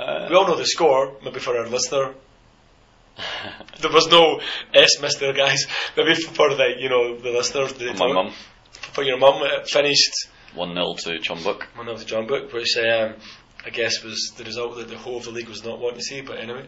Uh, 0.00 0.26
we 0.31 0.35
all 0.37 0.47
know 0.49 0.57
the 0.57 0.64
score. 0.76 1.05
Maybe 1.25 1.40
for 1.47 1.52
our 1.61 1.69
listener, 1.76 2.07
there 3.81 3.93
was 3.93 4.07
no 4.09 4.40
S 4.73 4.93
Mister 5.05 5.33
guys. 5.33 5.67
Maybe 5.97 6.14
for 6.14 6.49
the 6.61 6.69
you 6.79 6.88
know 6.88 7.05
the 7.25 7.31
listeners, 7.38 7.73
the, 7.75 7.93
my 8.05 8.12
mum, 8.19 8.33
for 8.95 9.02
your 9.05 9.19
mum, 9.19 9.37
it 9.43 9.69
finished 9.69 10.14
1 10.55 10.75
0 10.75 10.95
to 11.05 11.11
Jeonbuk. 11.26 11.61
one 11.76 11.88
of 11.88 11.99
to 12.02 12.07
Jeonbuk, 12.14 12.52
which 12.52 12.73
um, 12.79 13.14
I 13.67 13.71
guess 13.71 14.02
was 14.02 14.21
the 14.38 14.45
result 14.45 14.76
that 14.79 14.88
the 14.88 14.97
whole 15.05 15.19
of 15.19 15.25
the 15.25 15.31
league 15.37 15.49
was 15.49 15.62
not 15.64 15.79
wanting 15.83 15.99
to 15.99 16.05
see. 16.11 16.21
But 16.23 16.38
anyway, 16.38 16.64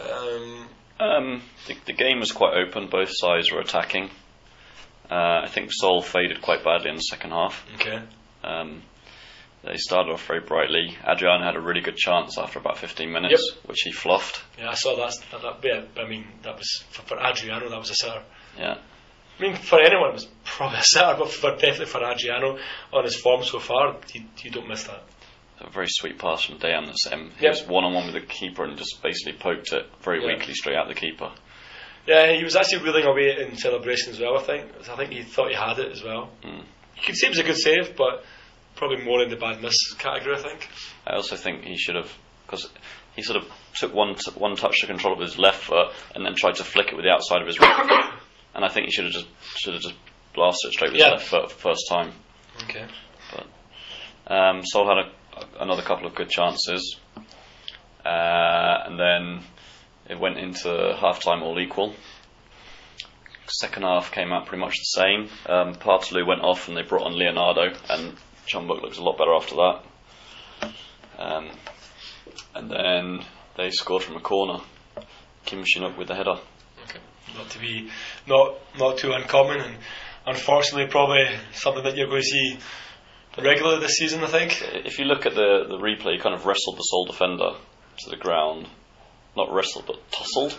um, 0.00 0.68
Um, 1.00 1.42
the, 1.66 1.74
the 1.86 1.92
game 1.92 2.18
was 2.20 2.32
quite 2.32 2.54
open, 2.62 2.88
both 2.90 3.10
sides 3.12 3.50
were 3.52 3.60
attacking. 3.60 4.10
Uh, 5.14 5.42
I 5.44 5.48
think 5.48 5.70
Seoul 5.72 6.02
faded 6.02 6.42
quite 6.42 6.64
badly 6.64 6.90
in 6.90 6.96
the 6.96 7.02
second 7.02 7.30
half. 7.30 7.64
okay, 7.76 8.02
Um, 8.42 8.82
they 9.62 9.76
started 9.76 10.10
off 10.12 10.26
very 10.26 10.40
brightly. 10.40 10.96
Adriano 11.06 11.44
had 11.44 11.54
a 11.56 11.60
really 11.60 11.80
good 11.82 11.96
chance 11.96 12.36
after 12.36 12.58
about 12.58 12.78
15 12.78 13.12
minutes, 13.12 13.52
which 13.64 13.78
he 13.84 13.92
fluffed. 13.92 14.42
yeah, 14.58 14.70
I 14.70 14.74
saw 14.74 14.96
that. 14.96 15.14
that, 15.30 15.42
that 15.42 15.56
yeah, 15.62 16.02
I 16.02 16.08
mean, 16.08 16.26
that 16.42 16.56
was 16.56 16.82
for, 16.90 17.02
for 17.02 17.18
Adriano. 17.20 17.68
That 17.68 17.78
was 17.78 17.90
a 17.90 17.94
sitter. 17.94 18.22
Yeah. 18.58 18.78
I 19.38 19.42
mean, 19.42 19.54
for 19.56 19.80
anyone, 19.80 20.10
it 20.10 20.14
was 20.14 20.28
probably 20.44 20.78
a 20.78 20.82
sitter, 20.82 21.14
but 21.18 21.30
for 21.30 21.52
definitely 21.52 21.86
for 21.86 22.02
Adriano 22.04 22.58
on 22.92 23.04
his 23.04 23.14
form 23.16 23.44
so 23.44 23.58
far, 23.60 23.96
you, 24.12 24.22
you 24.42 24.50
don't 24.50 24.68
miss 24.68 24.84
that. 24.84 25.02
A 25.60 25.70
very 25.70 25.86
sweet 25.88 26.18
pass 26.18 26.42
from 26.44 26.58
Dayan 26.58 26.86
the 26.86 26.92
same. 26.94 27.30
He 27.38 27.44
Yep. 27.44 27.52
was 27.52 27.66
one 27.68 27.84
on 27.84 27.94
one 27.94 28.06
with 28.12 28.14
the 28.14 28.26
keeper 28.26 28.64
and 28.64 28.76
just 28.76 29.00
basically 29.02 29.34
poked 29.34 29.72
it 29.72 29.86
very 30.02 30.20
Yeah. 30.20 30.34
weakly 30.36 30.54
straight 30.54 30.76
at 30.76 30.88
the 30.88 30.94
keeper. 30.94 31.30
Yeah, 32.06 32.32
he 32.36 32.44
was 32.44 32.54
actually 32.56 32.82
reeling 32.84 33.04
away 33.04 33.36
in 33.40 33.56
celebration 33.56 34.12
as 34.12 34.20
well. 34.20 34.36
I 34.38 34.42
think. 34.42 34.70
I 34.90 34.96
think 34.96 35.12
he 35.12 35.22
thought 35.22 35.48
he 35.48 35.54
had 35.56 35.78
it 35.78 35.90
as 35.92 36.02
well. 36.02 36.30
Mm. 36.42 36.58
You 36.96 37.02
could 37.04 37.16
say 37.16 37.26
it 37.28 37.30
was 37.30 37.38
a 37.38 37.42
good 37.44 37.56
save, 37.56 37.96
but 37.96 38.24
probably 38.76 39.02
more 39.04 39.22
in 39.22 39.30
the 39.30 39.36
bad 39.36 39.62
miss 39.62 39.74
category. 39.94 40.36
I 40.36 40.42
think. 40.42 40.68
I 41.06 41.14
also 41.14 41.36
think 41.36 41.64
he 41.64 41.76
should 41.76 41.94
have, 41.96 42.12
because 42.46 42.68
he 43.16 43.22
sort 43.22 43.42
of 43.42 43.48
took 43.74 43.94
one 43.94 44.14
t- 44.16 44.30
one 44.32 44.56
touch 44.56 44.80
to 44.80 44.86
control 44.86 45.14
of 45.14 45.20
his 45.20 45.38
left 45.38 45.62
foot 45.64 45.92
and 46.14 46.24
then 46.26 46.34
tried 46.34 46.56
to 46.56 46.64
flick 46.64 46.88
it 46.88 46.96
with 46.96 47.04
the 47.04 47.10
outside 47.10 47.40
of 47.40 47.46
his 47.46 47.58
right 47.60 47.88
foot. 47.88 48.10
And 48.56 48.64
I 48.64 48.68
think 48.68 48.86
he 48.86 48.92
should 48.92 49.06
have 49.06 49.12
just 49.14 49.26
should 49.56 49.74
have 49.74 49.82
just 49.82 49.96
blasted 50.32 50.68
it 50.68 50.74
straight 50.74 50.92
with 50.92 51.00
Yeah. 51.00 51.14
his 51.18 51.32
left 51.32 51.50
foot 51.50 51.50
for 51.50 51.56
the 51.56 51.62
first 51.74 51.88
time. 51.88 52.12
Okay. 52.62 52.86
Um, 54.28 54.62
Seoul 54.64 54.86
had 54.88 54.98
a, 54.98 55.62
another 55.62 55.82
couple 55.82 56.06
of 56.06 56.14
good 56.14 56.30
chances, 56.30 56.96
uh, 58.06 58.78
and 58.86 58.98
then 58.98 59.44
it 60.08 60.18
went 60.18 60.38
into 60.38 60.96
half 61.00 61.20
time 61.22 61.42
all 61.42 61.58
equal. 61.58 61.94
Second 63.46 63.82
half 63.82 64.10
came 64.10 64.32
out 64.32 64.46
pretty 64.46 64.60
much 64.60 64.74
the 64.74 65.02
same. 65.02 65.28
Um, 65.46 65.74
went 66.26 66.40
off 66.40 66.68
and 66.68 66.76
they 66.76 66.82
brought 66.82 67.06
on 67.06 67.16
Leonardo, 67.16 67.72
and 67.90 68.16
Jeonbuk 68.46 68.82
looks 68.82 68.98
a 68.98 69.02
lot 69.02 69.18
better 69.18 69.34
after 69.34 69.56
that. 69.56 69.82
Um, 71.18 71.50
and 72.54 72.70
then 72.70 73.24
they 73.56 73.70
scored 73.70 74.02
from 74.02 74.16
a 74.16 74.20
corner. 74.20 74.60
Kim 75.44 75.62
Shin-wook 75.64 75.98
with 75.98 76.08
the 76.08 76.14
header. 76.14 76.38
Okay. 76.84 76.98
Not 77.36 77.50
to 77.50 77.58
be 77.58 77.90
not 78.26 78.54
not 78.78 78.98
too 78.98 79.12
uncommon, 79.12 79.60
and 79.60 79.76
unfortunately, 80.26 80.90
probably 80.90 81.26
something 81.52 81.84
that 81.84 81.96
you're 81.96 82.08
going 82.08 82.22
to 82.22 82.26
see 82.26 82.58
regularly 83.38 83.80
this 83.80 83.96
season. 83.96 84.24
I 84.24 84.28
think. 84.28 84.62
If 84.62 84.98
you 84.98 85.04
look 85.04 85.26
at 85.26 85.34
the, 85.34 85.64
the 85.68 85.76
replay, 85.76 86.14
he 86.14 86.18
kind 86.18 86.34
of 86.34 86.46
wrestled 86.46 86.78
the 86.78 86.82
Seoul 86.82 87.06
defender 87.06 87.50
to 87.98 88.10
the 88.10 88.16
ground. 88.16 88.68
Not 89.36 89.52
wrestled, 89.52 89.86
but 89.86 89.96
tussled. 90.10 90.52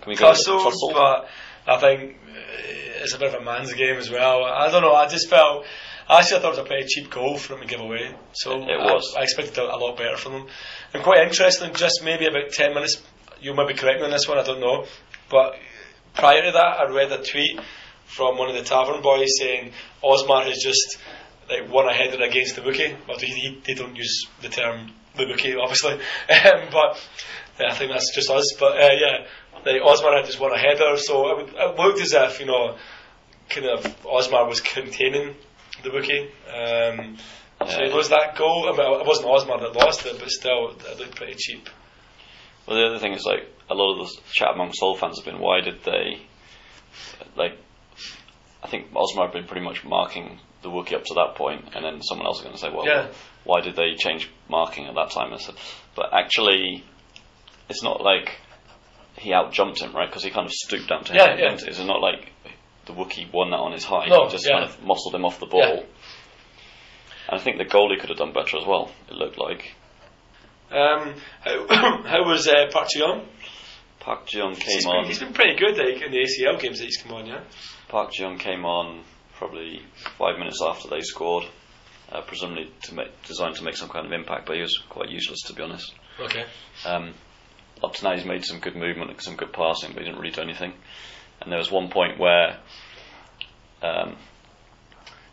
Can 0.00 0.08
we 0.10 0.16
go 0.16 0.28
with 0.30 0.38
Tussle, 0.38 0.62
tussle? 0.64 0.92
but 0.94 1.28
I 1.66 1.78
think 1.78 2.16
uh, 2.28 3.02
it's 3.02 3.14
a 3.14 3.18
bit 3.18 3.34
of 3.34 3.40
a 3.40 3.44
man's 3.44 3.72
game 3.72 3.96
as 3.96 4.10
well. 4.10 4.44
I 4.44 4.70
don't 4.70 4.82
know. 4.82 4.94
I 4.94 5.06
just 5.08 5.28
felt. 5.28 5.64
I 6.08 6.20
actually, 6.20 6.36
I 6.38 6.40
thought 6.40 6.48
it 6.48 6.50
was 6.50 6.58
a 6.58 6.64
pretty 6.64 6.86
cheap 6.86 7.10
goal 7.10 7.36
for 7.36 7.54
them 7.54 7.62
to 7.62 7.66
give 7.68 7.80
away. 7.80 8.14
So 8.32 8.52
It- 8.62 8.68
it 8.70 8.78
was. 8.78 9.12
I, 9.16 9.20
I 9.20 9.22
expected 9.24 9.58
a, 9.58 9.64
lot 9.76 9.96
better 9.96 10.16
from 10.16 10.32
them. 10.32 10.46
And 10.94 11.02
quite 11.02 11.26
interesting. 11.26 11.74
Just 11.74 12.02
maybe 12.04 12.26
about 12.26 12.50
ten 12.50 12.74
minutes. 12.74 13.02
You 13.40 13.54
might 13.54 13.68
be 13.68 13.74
correct 13.74 13.98
me 14.00 14.04
on 14.06 14.10
this 14.12 14.28
one. 14.28 14.38
I 14.38 14.42
don't 14.44 14.60
know. 14.60 14.86
But 15.30 15.56
prior 16.14 16.42
to 16.42 16.52
that, 16.52 16.80
I 16.80 16.88
read 16.90 17.10
a 17.12 17.22
tweet 17.22 17.60
from 18.06 18.38
one 18.38 18.48
of 18.48 18.54
the 18.54 18.62
tavern 18.62 19.02
boys 19.02 19.30
saying 19.38 19.72
Osmar 20.02 20.44
has 20.44 20.58
just 20.62 20.98
like 21.50 21.70
won 21.70 21.88
a 21.88 21.92
header 21.92 22.22
against 22.22 22.54
the 22.56 22.62
bookie. 22.62 22.96
But 23.06 23.20
he, 23.20 23.26
he, 23.34 23.60
they 23.66 23.74
don't 23.74 23.96
use 23.96 24.26
the 24.42 24.48
term 24.48 24.92
the 25.16 25.26
bookie, 25.26 25.56
obviously. 25.56 25.94
um, 26.30 26.68
but 26.70 27.00
I 27.60 27.74
think 27.74 27.90
that's 27.92 28.14
just 28.14 28.30
us. 28.30 28.54
But 28.58 28.72
uh, 28.76 28.92
yeah, 28.98 29.26
like 29.64 29.82
Osmar 29.82 30.16
had 30.16 30.26
just 30.26 30.40
won 30.40 30.52
a 30.52 30.58
header, 30.58 30.96
so 30.96 31.40
it, 31.40 31.48
it 31.54 31.76
looked 31.78 32.00
as 32.00 32.12
if 32.12 32.40
you 32.40 32.46
know, 32.46 32.76
kind 33.48 33.66
of 33.66 33.84
Osmar 34.04 34.48
was 34.48 34.60
containing 34.60 35.34
the 35.82 35.90
Wookie. 35.90 36.28
Um, 36.48 37.16
so 37.66 37.84
he 37.84 37.92
was 37.92 38.10
that 38.10 38.36
goal. 38.36 38.68
I 38.68 38.76
mean, 38.76 39.00
it 39.00 39.06
wasn't 39.06 39.28
Osmar 39.28 39.60
that 39.60 39.74
lost 39.74 40.04
it, 40.06 40.18
but 40.18 40.28
still, 40.30 40.70
it 40.70 40.98
looked 40.98 41.16
pretty 41.16 41.34
cheap. 41.36 41.68
Well, 42.66 42.76
the 42.76 42.86
other 42.86 42.98
thing 42.98 43.12
is 43.12 43.24
like 43.24 43.48
a 43.70 43.74
lot 43.74 44.00
of 44.00 44.06
the 44.08 44.20
chat 44.32 44.48
among 44.54 44.72
Seoul 44.72 44.96
fans 44.96 45.18
have 45.18 45.24
been 45.24 45.40
why 45.40 45.60
did 45.60 45.82
they 45.84 46.20
like? 47.36 47.58
I 48.62 48.68
think 48.68 48.92
Osmar 48.92 49.24
had 49.26 49.32
been 49.32 49.46
pretty 49.46 49.64
much 49.64 49.84
marking 49.84 50.40
the 50.62 50.68
Wookiee 50.70 50.94
up 50.94 51.04
to 51.04 51.14
that 51.14 51.34
point, 51.36 51.64
and 51.74 51.84
then 51.84 52.02
someone 52.02 52.26
else 52.26 52.38
is 52.38 52.42
going 52.44 52.54
to 52.54 52.60
say, 52.60 52.70
well, 52.70 52.84
Yeah. 52.86 53.08
why 53.44 53.60
did 53.60 53.76
they 53.76 53.94
change 53.96 54.28
marking 54.48 54.86
at 54.86 54.94
that 54.96 55.10
time? 55.10 55.32
I 55.32 55.36
said, 55.36 55.54
but 55.94 56.12
actually, 56.12 56.82
it's 57.68 57.82
not 57.82 58.00
like 58.02 58.38
he 59.18 59.32
out 59.32 59.52
jumped 59.52 59.80
him, 59.80 59.94
right? 59.94 60.08
Because 60.08 60.22
he 60.24 60.30
kind 60.30 60.46
of 60.46 60.52
stooped 60.52 60.88
down 60.88 61.04
to 61.04 61.12
him. 61.12 61.16
Yeah, 61.18 61.30
and 61.30 61.40
yeah. 61.40 61.46
went- 61.48 61.62
It's 61.62 61.78
not 61.80 62.00
like 62.00 62.32
the 62.86 62.92
Wookiee 62.92 63.32
won 63.32 63.50
that 63.50 63.56
on 63.58 63.72
his 63.72 63.84
height. 63.84 64.08
No, 64.08 64.26
he 64.26 64.30
just 64.32 64.46
yeah. 64.46 64.58
kind 64.60 64.64
of 64.64 64.82
muscled 64.84 65.14
him 65.14 65.24
off 65.24 65.40
the 65.40 65.46
ball. 65.46 65.60
Yeah. 65.60 65.82
And 67.28 67.40
I 67.40 67.42
think 67.42 67.58
the 67.58 67.64
goalie 67.64 67.98
could 67.98 68.10
have 68.10 68.18
done 68.18 68.32
better 68.32 68.56
as 68.58 68.64
well. 68.66 68.92
It 69.08 69.14
looked 69.14 69.38
like 69.38 69.74
Um, 70.70 71.14
how, 71.40 71.66
how 72.04 72.24
was 72.28 72.46
uh, 72.48 72.66
Park 72.72 72.88
Chu-young? 72.90 73.26
Park 74.00 74.26
Chu-young 74.26 74.54
came 74.54 74.76
He's 74.76 74.86
on. 74.86 75.02
been, 75.02 75.06
he's 75.08 75.18
been 75.18 75.32
pretty 75.32 75.56
good 75.58 75.76
like, 75.76 76.00
in 76.02 76.12
the 76.12 76.18
ACL 76.18 76.60
games 76.60 76.78
that 76.78 76.84
he's 76.84 76.98
come 77.02 77.12
on, 77.14 77.26
yeah? 77.26 77.40
Park 77.88 78.12
Chu-young 78.12 78.38
came 78.38 78.64
on 78.64 79.02
probably 79.34 79.82
five 80.18 80.38
minutes 80.38 80.60
after 80.62 80.88
they 80.88 81.00
scored, 81.00 81.44
uh, 82.12 82.20
presumably 82.22 82.70
to 82.82 82.94
make, 82.94 83.22
designed 83.24 83.56
to 83.56 83.64
make 83.64 83.76
some 83.76 83.88
kind 83.88 84.06
of 84.06 84.12
impact, 84.12 84.46
but 84.46 84.54
he 84.56 84.62
was 84.62 84.78
quite 84.88 85.08
useless 85.10 85.40
to 85.46 85.52
be 85.54 85.62
honest. 85.62 85.92
Okay. 86.20 86.44
Um, 86.84 87.14
up 87.82 87.94
to 87.94 88.04
now, 88.04 88.14
he's 88.14 88.24
made 88.24 88.44
some 88.44 88.60
good 88.60 88.76
movement 88.76 89.10
and 89.10 89.22
some 89.22 89.36
good 89.36 89.52
passing, 89.52 89.92
but 89.92 90.00
he 90.02 90.06
didn't 90.08 90.20
really 90.20 90.32
do 90.34 90.40
anything. 90.42 90.72
And 91.40 91.50
there 91.52 91.58
was 91.58 91.70
one 91.70 91.90
point 91.90 92.18
where 92.18 92.58
um, 93.82 94.16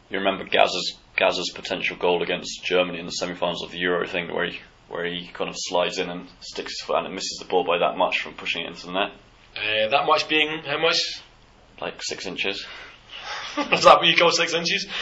you 0.10 0.20
remember 0.20 0.44
Gaz's 0.44 0.98
Gaz's 1.16 1.52
potential 1.56 1.96
goal 1.98 2.24
against 2.24 2.64
Germany 2.66 3.00
in 3.00 3.06
the 3.06 3.12
semi-finals 3.12 3.64
of 3.64 3.72
the 3.72 3.78
Euro 3.80 4.08
thing, 4.08 4.34
where 4.34 4.46
he 4.50 4.60
where 4.90 5.06
he 5.06 5.28
kind 5.34 5.50
of 5.50 5.56
slides 5.58 5.98
in 5.98 6.10
and 6.10 6.28
sticks 6.42 6.74
his 6.74 6.82
foot 6.86 6.98
out 6.98 7.06
and 7.06 7.16
misses 7.16 7.38
the 7.40 7.46
ball 7.50 7.64
by 7.64 7.78
that 7.80 7.98
much 7.98 8.20
from 8.22 8.34
pushing 8.34 8.64
it 8.64 8.68
into 8.68 8.86
the 8.88 8.92
net, 8.92 9.12
Uh, 9.56 9.88
that 9.90 10.06
much 10.06 10.28
being 10.28 10.62
how 10.66 10.78
much? 10.80 10.98
like 11.82 11.96
six 12.04 12.26
inches. 12.28 12.66
Is 13.72 13.84
that 13.84 13.98
what 13.98 14.06
you 14.08 14.16
call 14.16 14.32
six 14.32 14.54
inches? 14.54 14.88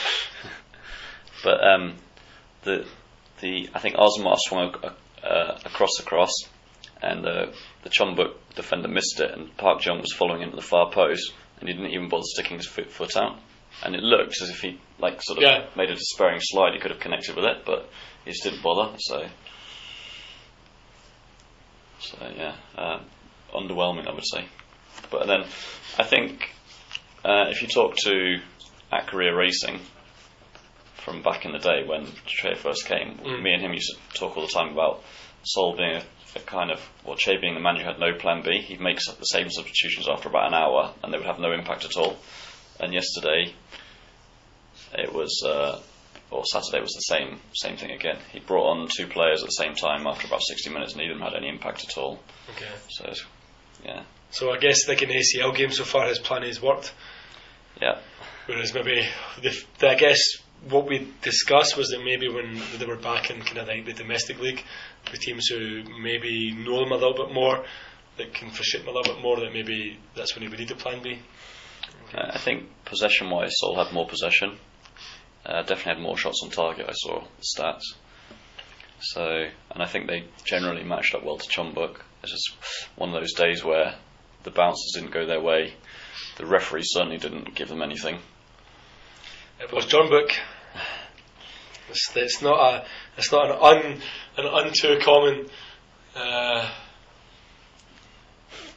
But 1.44 1.64
um, 1.64 1.96
the 2.64 2.86
the 3.40 3.70
I 3.74 3.80
think 3.80 3.96
Osmar 3.96 4.36
swung 4.38 4.76
a, 4.84 4.88
a, 4.88 5.28
uh, 5.28 5.60
across 5.66 5.90
the 5.98 6.04
cross, 6.04 6.32
and 7.02 7.24
the 7.24 7.54
the 7.84 7.90
Jeonbuk 7.90 8.34
defender 8.56 8.88
missed 8.88 9.20
it, 9.20 9.32
and 9.32 9.56
Park 9.58 9.82
Jong 9.82 10.00
was 10.02 10.14
following 10.14 10.42
into 10.42 10.56
the 10.56 10.62
far 10.62 10.92
post, 10.92 11.34
and 11.60 11.68
he 11.68 11.74
didn't 11.76 11.92
even 11.92 12.10
bother 12.10 12.24
sticking 12.26 12.58
his 12.58 12.68
foot, 12.68 12.92
foot 12.92 13.16
out. 13.18 13.38
and 13.84 13.96
it 13.96 14.02
looked 14.04 14.40
as 14.42 14.50
if 14.50 14.60
he 14.60 14.80
like 15.00 15.22
sort 15.24 15.38
of 15.40 15.44
Yeah. 15.44 15.66
made 15.78 15.90
a 15.90 15.96
despairing 15.96 16.40
slide. 16.42 16.74
He 16.74 16.80
could 16.80 16.92
have 16.92 17.00
connected 17.00 17.36
with 17.36 17.46
it, 17.46 17.64
but 17.66 17.90
he 18.26 18.32
just 18.32 18.44
didn't 18.44 18.62
bother. 18.62 18.94
So, 19.00 19.28
so 22.00 22.18
yeah, 22.36 22.56
uh, 22.78 23.00
underwhelming, 23.54 24.08
I 24.08 24.14
would 24.14 24.26
say. 24.26 24.46
But 25.10 25.28
then, 25.28 25.44
I 25.98 26.04
think 26.04 26.52
uh, 27.24 27.46
if 27.50 27.62
you 27.62 27.68
talk 27.68 27.96
to 28.04 28.40
at 28.92 29.08
Career 29.08 29.36
Racing 29.38 29.80
from 30.96 31.22
back 31.22 31.46
in 31.46 31.52
the 31.54 31.60
day 31.60 31.84
when 31.86 32.06
Choi 32.26 32.56
first 32.56 32.86
came, 32.86 33.18
Mm. 33.24 33.42
me 33.42 33.54
and 33.54 33.62
him 33.64 33.74
used 33.74 33.92
to 33.96 34.20
talk 34.20 34.36
all 34.38 34.46
the 34.46 34.52
time 34.54 34.74
about 34.74 35.04
Seoul 35.44 35.76
being 35.76 35.96
a 35.96 36.04
kind 36.40 36.72
of, 36.72 36.80
well, 37.06 37.16
Choi 37.18 37.40
being 37.40 37.54
the 37.56 37.60
man 37.60 37.76
who 37.78 37.84
had 37.84 38.00
no 38.00 38.14
plan 38.14 38.42
B. 38.44 38.60
He'd 38.62 38.80
make 38.82 38.98
the 38.98 39.24
same 39.24 39.50
substitutions 39.50 40.08
after 40.10 40.30
about 40.30 40.48
an 40.48 40.54
hour 40.54 40.94
and 41.04 41.14
they 41.14 41.18
would 41.18 41.28
have 41.28 41.40
no 41.40 41.52
impact 41.52 41.86
at 41.86 41.98
all. 41.98 42.18
And 42.80 42.94
yesterday, 42.94 43.54
it 44.94 45.14
was, 45.14 45.44
uh, 45.46 45.80
or 46.30 46.44
Saturday 46.46 46.80
was 46.82 46.94
the 46.94 47.02
same 47.02 47.40
same 47.54 47.76
thing 47.78 47.92
again. 47.92 48.18
He 48.32 48.40
brought 48.40 48.70
on 48.72 48.88
two 48.88 49.08
players 49.08 49.42
at 49.42 49.48
the 49.48 49.52
same 49.52 49.76
time 49.76 50.08
after 50.08 50.28
about 50.28 50.42
60 50.42 50.70
minutes 50.70 50.94
and 50.94 51.02
neither 51.02 51.14
of 51.14 51.20
them 51.20 51.28
had 51.28 51.36
any 51.38 51.50
impact 51.50 51.84
at 51.84 51.98
all. 51.98 52.20
Okay. 52.52 52.70
So, 52.90 53.04
it's- 53.06 53.26
yeah, 53.84 54.04
So 54.30 54.52
I 54.52 54.58
guess 54.58 54.88
like 54.88 55.02
in 55.02 55.10
the 55.10 55.16
ACL 55.16 55.56
game 55.56 55.72
so 55.72 55.84
far, 55.84 56.08
his 56.08 56.20
plan 56.20 56.44
has 56.44 56.62
worked. 56.62 56.94
yeah. 57.82 58.00
Whereas 58.48 58.74
maybe 58.74 59.06
the, 59.42 59.56
the, 59.80 59.90
I 59.90 59.96
guess 59.96 60.20
what 60.70 60.88
we 60.88 61.12
discussed 61.22 61.76
was 61.76 61.90
that 61.90 62.04
maybe 62.04 62.30
when 62.30 62.62
they 62.78 62.86
were 62.86 62.98
back 62.98 63.32
in 63.32 63.42
kind 63.42 63.58
of 63.60 63.68
like 63.68 63.86
the 63.86 63.94
domestic 63.94 64.40
league, 64.40 64.64
the 65.12 65.18
teams 65.18 65.48
who 65.48 65.84
maybe 66.02 66.52
know 66.54 66.80
them 66.80 66.92
a 66.92 66.96
little 66.96 67.14
bit 67.14 67.34
more, 67.34 67.66
that 68.18 68.34
can 68.34 68.52
frustrate 68.52 68.86
them 68.86 68.94
a 68.94 68.98
little 68.98 69.16
bit 69.16 69.24
more, 69.24 69.40
that 69.40 69.54
maybe 69.54 69.98
that's 70.16 70.36
when 70.36 70.44
he 70.44 70.48
would 70.48 70.60
need 70.60 70.72
a 70.72 70.76
plan 70.76 71.02
B. 71.02 71.20
Uh, 72.14 72.32
I 72.34 72.38
think 72.38 72.70
possession 72.86 73.30
wise, 73.30 73.54
Seoul 73.56 73.84
had 73.84 73.94
more 73.94 74.08
possession. 74.08 74.58
Uh, 75.46 75.62
definitely 75.64 75.94
had 75.96 76.02
more 76.02 76.18
shots 76.18 76.42
on 76.44 76.52
target. 76.52 76.86
I 76.88 76.94
saw 76.94 77.22
the 77.22 77.44
stats. 77.58 77.96
So, 79.00 79.24
and 79.72 79.82
I 79.82 79.88
think 79.88 80.08
they 80.08 80.26
generally 80.46 80.84
matched 80.84 81.16
up 81.16 81.24
well 81.24 81.38
to 81.38 81.50
Jeonbuk. 81.50 81.98
It's 82.22 82.32
just 82.32 82.52
one 82.96 83.10
of 83.10 83.20
those 83.20 83.34
days 83.34 83.64
where 83.64 83.96
the 84.44 84.52
bouncers 84.52 84.92
didn't 84.94 85.12
go 85.12 85.26
their 85.26 85.42
way. 85.42 85.74
The 86.38 86.46
referee 86.46 86.84
certainly 86.84 87.18
didn't 87.18 87.56
give 87.56 87.70
them 87.70 87.82
anything. 87.82 88.20
It 89.62 89.72
was 89.72 89.86
Jeonbuk. 89.86 90.32
It's, 91.90 92.16
it's 92.16 92.42
not 92.42 92.58
a 92.58 92.86
it's 93.18 93.32
not 93.32 93.46
an 93.46 93.58
un 93.62 94.02
an 94.38 94.46
untoo 94.46 95.00
common 95.02 95.48
uh, 96.16 96.72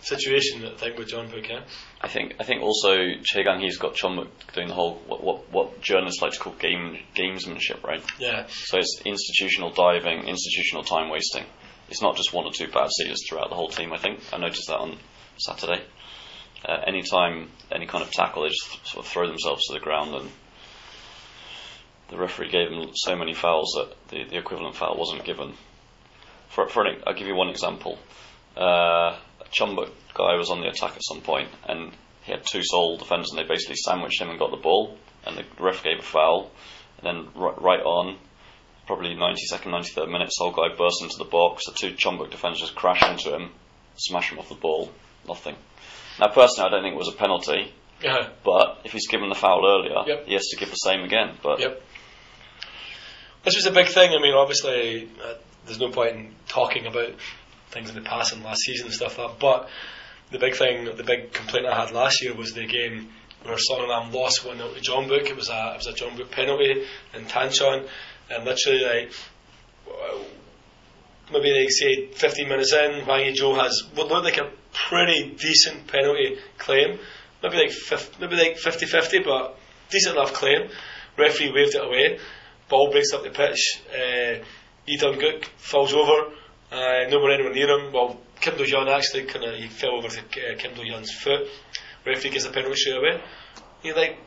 situation 0.01 0.67
I 0.67 0.77
think 0.77 0.99
with 0.99 1.11
Jeonbuk. 1.11 1.49
Yeah. 1.49 1.61
I 2.03 2.09
think 2.09 2.35
I 2.39 2.45
think 2.45 2.63
also 2.63 3.15
Choi 3.23 3.45
Kang 3.45 3.61
Hee's 3.61 3.79
got 3.79 3.95
Jeonbuk 3.95 4.29
doing 4.53 4.69
the 4.69 4.75
whole 4.75 5.01
what, 5.07 5.25
what 5.25 5.53
what 5.53 5.81
journalists 5.81 6.21
like 6.21 6.33
to 6.33 6.39
call 6.39 6.53
game 6.55 6.99
gamesmanship, 7.17 7.83
right? 7.83 8.05
Yeah. 8.19 8.47
So 8.49 8.79
it's 8.79 9.01
institutional 9.07 9.71
diving, 9.71 10.29
institutional 10.29 10.85
time 10.85 11.09
wasting. 11.09 11.45
It's 11.89 12.03
not 12.03 12.17
just 12.17 12.35
one 12.35 12.45
or 12.45 12.53
two 12.53 12.69
bad 12.69 12.91
seeders 12.91 13.23
throughout 13.27 13.49
the 13.49 13.57
whole 13.57 13.69
team. 13.69 13.93
I 13.93 13.99
think 13.99 14.21
I 14.33 14.39
noticed 14.39 14.69
that 14.69 14.79
on 14.79 14.99
Saturday. 15.39 15.83
Uh, 16.67 16.81
anytime 16.87 17.51
any 17.71 17.87
kind 17.87 18.03
of 18.03 18.11
tackle, 18.11 18.43
they 18.43 18.49
just 18.49 18.87
sort 18.87 19.05
of 19.05 19.11
throw 19.11 19.27
themselves 19.27 19.67
to 19.67 19.75
the 19.75 19.81
ground, 19.81 20.15
and 20.15 20.31
the 22.09 22.17
referee 22.19 22.51
gave 22.51 22.71
him 22.71 22.91
so 22.95 23.17
many 23.17 23.35
fouls 23.35 23.73
that 23.77 24.09
the, 24.09 24.25
the 24.31 24.39
equivalent 24.39 24.77
foul 24.77 24.97
wasn't 24.97 25.25
given. 25.25 25.55
For, 26.49 26.69
for 26.69 26.85
an, 26.87 27.03
I'll 27.07 27.15
give 27.15 27.27
you 27.27 27.35
one 27.35 27.49
example. 27.51 27.99
Uh, 28.57 29.17
a 29.41 29.45
Jeonbuk 29.53 29.91
guy 30.15 30.37
was 30.37 30.51
on 30.51 30.61
the 30.61 30.69
attack 30.69 30.93
at 30.97 31.03
some 31.05 31.21
point, 31.21 31.49
and 31.69 31.93
he 32.23 32.33
had 32.33 32.45
two 32.47 32.63
Seoul 32.63 32.97
defenders, 32.97 33.31
and 33.31 33.39
they 33.39 33.49
basically 33.49 33.77
sandwiched 33.77 34.21
him 34.21 34.31
and 34.31 34.39
got 34.39 34.51
the 34.51 34.57
ball, 34.57 34.97
and 35.27 35.37
the 35.37 35.45
ref 35.63 35.83
gave 35.83 35.99
a 35.99 36.03
foul, 36.03 36.51
and 36.99 37.07
then 37.07 37.33
right, 37.35 37.61
right 37.61 37.81
on, 37.81 38.17
probably 38.87 39.15
92nd, 39.17 39.65
93rd 39.67 40.11
minute, 40.13 40.29
Seoul 40.33 40.53
guy 40.53 40.69
burst 40.77 41.03
into 41.03 41.17
the 41.19 41.25
box. 41.25 41.65
The 41.67 41.73
two 41.73 41.95
Jeonbuk 41.95 42.31
defenders 42.31 42.61
just 42.61 42.75
crash 42.77 43.03
into 43.03 43.35
him, 43.35 43.51
smash 43.97 44.31
him 44.31 44.39
off 44.39 44.49
the 44.49 44.55
ball. 44.55 44.91
Nothing. 45.27 45.57
Now, 46.21 46.29
personally, 46.29 46.69
I 46.69 46.71
don't 46.71 46.83
think 46.83 46.95
it 46.95 46.99
was 46.99 47.09
a 47.09 47.13
penalty, 47.17 47.73
Yeah. 48.03 48.29
but 48.45 48.83
if 48.85 48.93
he's 48.93 49.09
given 49.09 49.31
the 49.31 49.35
foul 49.35 49.67
earlier, 49.67 50.05
Yep. 50.07 50.27
he 50.27 50.35
has 50.35 50.47
to 50.51 50.57
give 50.57 50.69
the 50.71 50.77
same 50.77 51.03
again. 51.03 51.37
But 51.43 51.59
Yep. 51.61 51.83
This 53.45 53.57
was 53.57 53.67
a 53.67 53.71
big 53.73 53.89
thing. 53.89 54.13
I 54.15 54.21
mean, 54.21 54.35
obviously, 54.35 55.09
uh, 55.23 55.35
there's 55.67 55.79
no 55.81 55.91
point 55.91 56.17
in 56.17 56.35
talking 56.49 56.87
about 56.87 57.13
things 57.71 57.91
in 57.91 57.95
the 57.97 58.03
past 58.03 58.33
and 58.33 58.43
last 58.43 58.61
season 58.63 58.87
and 58.87 58.95
stuff 58.95 59.19
like 59.19 59.29
that. 59.29 59.39
But 59.39 59.69
the 60.31 60.39
big 60.39 60.55
thing, 60.57 60.85
the 60.85 61.03
big 61.05 61.33
complaint 61.33 61.67
I 61.67 61.75
had 61.85 61.93
last 61.93 62.23
year 62.23 62.35
was 62.35 62.53
the 62.53 62.67
game 62.67 63.09
where 63.43 63.57
Songnam 63.57 64.13
lost 64.13 64.45
one 64.47 64.57
0 64.57 64.73
to 64.73 64.81
Jeonbuk. 64.81 65.27
It 65.29 65.37
was 65.37 65.51
a 65.51 65.73
it 65.75 65.77
was 65.79 65.87
a 65.87 65.93
Jeonbuk 65.93 66.31
penalty 66.31 66.85
in 67.15 67.25
Tanchon, 67.27 67.87
and 68.31 68.45
literally 68.45 68.83
like. 68.85 69.13
uh, 69.89 70.19
Maybe 71.33 71.51
like 71.59 71.71
say 71.71 72.09
15 72.13 72.49
minutes 72.51 72.75
in, 72.75 73.01
Hwang 73.07 73.27
Ui-jo 73.27 73.55
has 73.55 73.83
what 73.95 74.09
looked 74.09 74.25
like 74.27 74.37
a 74.37 74.51
pretty 74.75 75.31
decent 75.31 75.87
penalty 75.87 76.37
claim. 76.59 76.99
Maybe 77.43 77.57
like 77.57 77.71
50, 77.71 78.21
maybe 78.21 78.37
like 78.37 78.59
50-50, 78.59 79.25
but 79.25 79.59
decent 79.91 80.17
enough 80.17 80.35
claim. 80.35 80.69
Referee 81.17 81.51
waved 81.51 81.75
it 81.77 81.83
away. 81.83 82.19
Ball 82.69 82.91
breaks 82.91 83.13
up 83.13 83.23
the 83.23 83.31
pitch. 83.31 83.83
Uh, 83.91 84.45
Dong-gook 84.99 85.45
falls 85.57 85.95
over. 85.95 86.33
Uh, 86.71 87.09
no 87.09 87.19
one 87.21 87.33
anywhere 87.33 87.53
near 87.53 87.69
him. 87.69 87.93
Well, 87.93 88.21
Kim 88.41 88.57
Doo 88.57 88.65
Hyun 88.65 88.89
actually 88.89 89.25
kind 89.25 89.45
of 89.45 89.55
he 89.55 89.69
fell 89.69 89.93
over 89.93 90.09
to 90.09 90.21
uh, 90.21 90.57
Kim 90.59 90.75
Doo 90.75 90.83
Hyun's 90.83 91.13
foot. 91.13 91.49
Referee 92.07 92.31
gives 92.31 92.45
the 92.45 92.51
penalty 92.51 92.77
straight 92.77 92.97
away. 92.97 93.23
You're 93.83 93.97
like, 93.97 94.19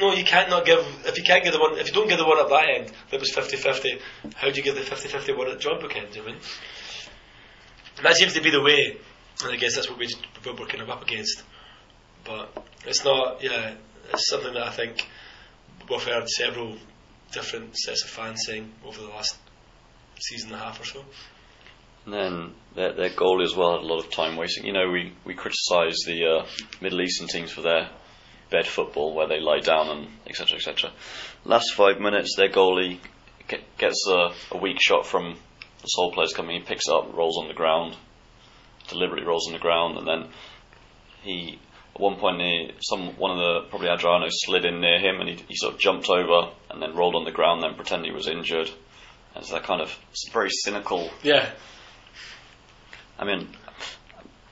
no, 0.00 0.12
you 0.12 0.24
can't 0.24 0.48
not 0.48 0.64
give. 0.64 0.78
If 1.04 1.18
you 1.18 1.24
can't 1.24 1.44
give 1.44 1.52
the 1.52 1.60
one, 1.60 1.78
if 1.78 1.88
you 1.88 1.92
don't 1.92 2.08
give 2.08 2.18
the 2.18 2.26
one 2.26 2.38
at 2.38 2.48
that 2.48 2.68
end 2.68 2.92
that 3.10 3.20
was 3.20 3.30
50-50, 3.32 4.00
how 4.34 4.50
do 4.50 4.56
you 4.56 4.62
give 4.62 4.74
the 4.74 4.80
50-50 4.80 5.36
one 5.36 5.48
at 5.50 5.60
Jeonbuk 5.60 5.94
end? 5.96 6.08
I 6.16 6.26
mean? 6.26 6.36
That 8.02 8.14
seems 8.14 8.32
to 8.34 8.40
be 8.40 8.50
the 8.50 8.62
way. 8.62 8.96
And 9.44 9.52
I 9.52 9.56
guess 9.56 9.74
that's 9.74 9.90
what 9.90 9.98
we're 9.98 10.66
kind 10.66 10.82
of 10.82 10.90
up 10.90 11.02
against. 11.02 11.42
But 12.24 12.56
it's 12.86 13.04
not. 13.04 13.42
Yeah, 13.42 13.74
it's 14.12 14.28
something 14.28 14.54
that 14.54 14.66
I 14.66 14.70
think 14.70 15.06
we've 15.90 16.02
heard 16.02 16.28
several 16.28 16.76
different 17.32 17.76
sets 17.76 18.04
of 18.04 18.10
fans 18.10 18.44
saying 18.46 18.70
over 18.84 19.00
the 19.00 19.08
last 19.08 19.36
season 20.20 20.52
and 20.52 20.60
a 20.60 20.64
half 20.64 20.80
or 20.80 20.84
so. 20.84 21.04
And 22.04 22.14
then 22.14 22.54
their, 22.74 22.92
their 22.94 23.10
goalie 23.10 23.44
as 23.44 23.54
well 23.54 23.72
had 23.72 23.82
a 23.82 23.86
lot 23.86 24.04
of 24.04 24.10
time 24.10 24.36
wasting. 24.36 24.66
You 24.66 24.72
know, 24.72 24.90
we, 24.90 25.12
we 25.24 25.34
criticise 25.34 25.98
the 26.04 26.24
uh, 26.24 26.46
Middle 26.80 27.00
Eastern 27.00 27.28
teams 27.28 27.50
for 27.50 27.62
their 27.62 27.90
bed 28.50 28.66
football 28.66 29.14
where 29.14 29.28
they 29.28 29.40
lie 29.40 29.60
down 29.60 29.88
and 29.88 30.08
etc. 30.26 30.56
etc. 30.56 30.90
Last 31.44 31.74
five 31.74 32.00
minutes, 32.00 32.34
their 32.36 32.50
goalie 32.50 32.98
get, 33.48 33.60
gets 33.78 34.06
a, 34.08 34.32
a 34.50 34.58
weak 34.58 34.78
shot 34.80 35.06
from 35.06 35.36
the 35.80 35.86
Seoul 35.86 36.12
players 36.12 36.32
coming. 36.32 36.60
He 36.60 36.66
picks 36.66 36.88
up, 36.88 37.14
rolls 37.14 37.38
on 37.38 37.48
the 37.48 37.54
ground, 37.54 37.96
deliberately 38.88 39.26
rolls 39.26 39.46
on 39.46 39.52
the 39.52 39.60
ground, 39.60 39.98
and 39.98 40.06
then 40.06 40.30
he 41.22 41.58
one 42.02 42.16
point 42.18 42.40
he, 42.40 42.72
some 42.80 43.16
one 43.16 43.30
of 43.30 43.38
the 43.38 43.68
probably 43.70 43.88
Adriano 43.88 44.26
slid 44.28 44.64
in 44.64 44.80
near 44.80 44.98
him 44.98 45.20
and 45.20 45.28
he, 45.30 45.36
he 45.48 45.54
sort 45.56 45.74
of 45.74 45.80
jumped 45.80 46.08
over 46.10 46.50
and 46.70 46.82
then 46.82 46.94
rolled 46.94 47.14
on 47.14 47.24
the 47.24 47.30
ground, 47.30 47.62
then 47.62 47.74
pretended 47.74 48.06
he 48.08 48.14
was 48.14 48.28
injured. 48.28 48.70
And 49.34 49.44
so 49.44 49.54
that 49.54 49.64
kind 49.64 49.80
of 49.80 49.96
it's 50.10 50.28
very 50.30 50.50
cynical 50.50 51.10
Yeah, 51.22 51.50
I 53.18 53.24
mean, 53.24 53.48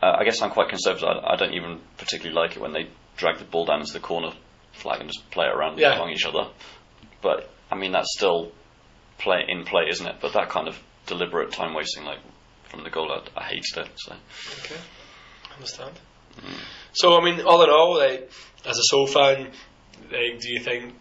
uh, 0.02 0.16
I 0.18 0.24
guess 0.24 0.40
I'm 0.42 0.50
quite 0.50 0.68
conservative. 0.68 1.08
I, 1.08 1.32
I 1.34 1.36
don't 1.36 1.52
even 1.54 1.80
particularly 1.98 2.34
like 2.34 2.56
it 2.56 2.60
when 2.62 2.72
they 2.72 2.88
drag 3.16 3.38
the 3.38 3.44
ball 3.44 3.66
down 3.66 3.80
into 3.80 3.92
the 3.92 4.00
corner 4.00 4.30
flag 4.72 5.00
and 5.00 5.08
just 5.10 5.28
play 5.30 5.46
it 5.46 5.54
around 5.54 5.78
Yeah. 5.78 5.94
among 5.96 6.10
each 6.10 6.24
other. 6.24 6.48
But 7.20 7.50
I 7.70 7.76
mean, 7.76 7.92
that's 7.92 8.14
still 8.16 8.52
play 9.18 9.44
in 9.48 9.64
play, 9.64 9.84
isn't 9.90 10.06
it? 10.06 10.16
But 10.20 10.32
that 10.32 10.48
kind 10.48 10.68
of 10.68 10.78
deliberate 11.06 11.52
time 11.52 11.74
wasting, 11.74 12.04
like 12.04 12.20
from 12.64 12.84
the 12.84 12.90
goal, 12.90 13.10
I, 13.12 13.22
I 13.40 13.44
hated 13.44 13.76
it. 13.78 13.88
So 13.96 14.14
Okay, 14.64 14.80
understand. 15.54 15.92
So, 16.92 17.16
I 17.16 17.24
mean, 17.24 17.40
all 17.42 17.62
in 17.62 17.70
all, 17.70 17.96
like, 17.96 18.30
as 18.66 18.78
a 18.78 18.82
Seoul 18.82 19.06
fan, 19.06 19.50
like, 20.10 20.40
do 20.40 20.52
you 20.52 20.60
think 20.60 20.94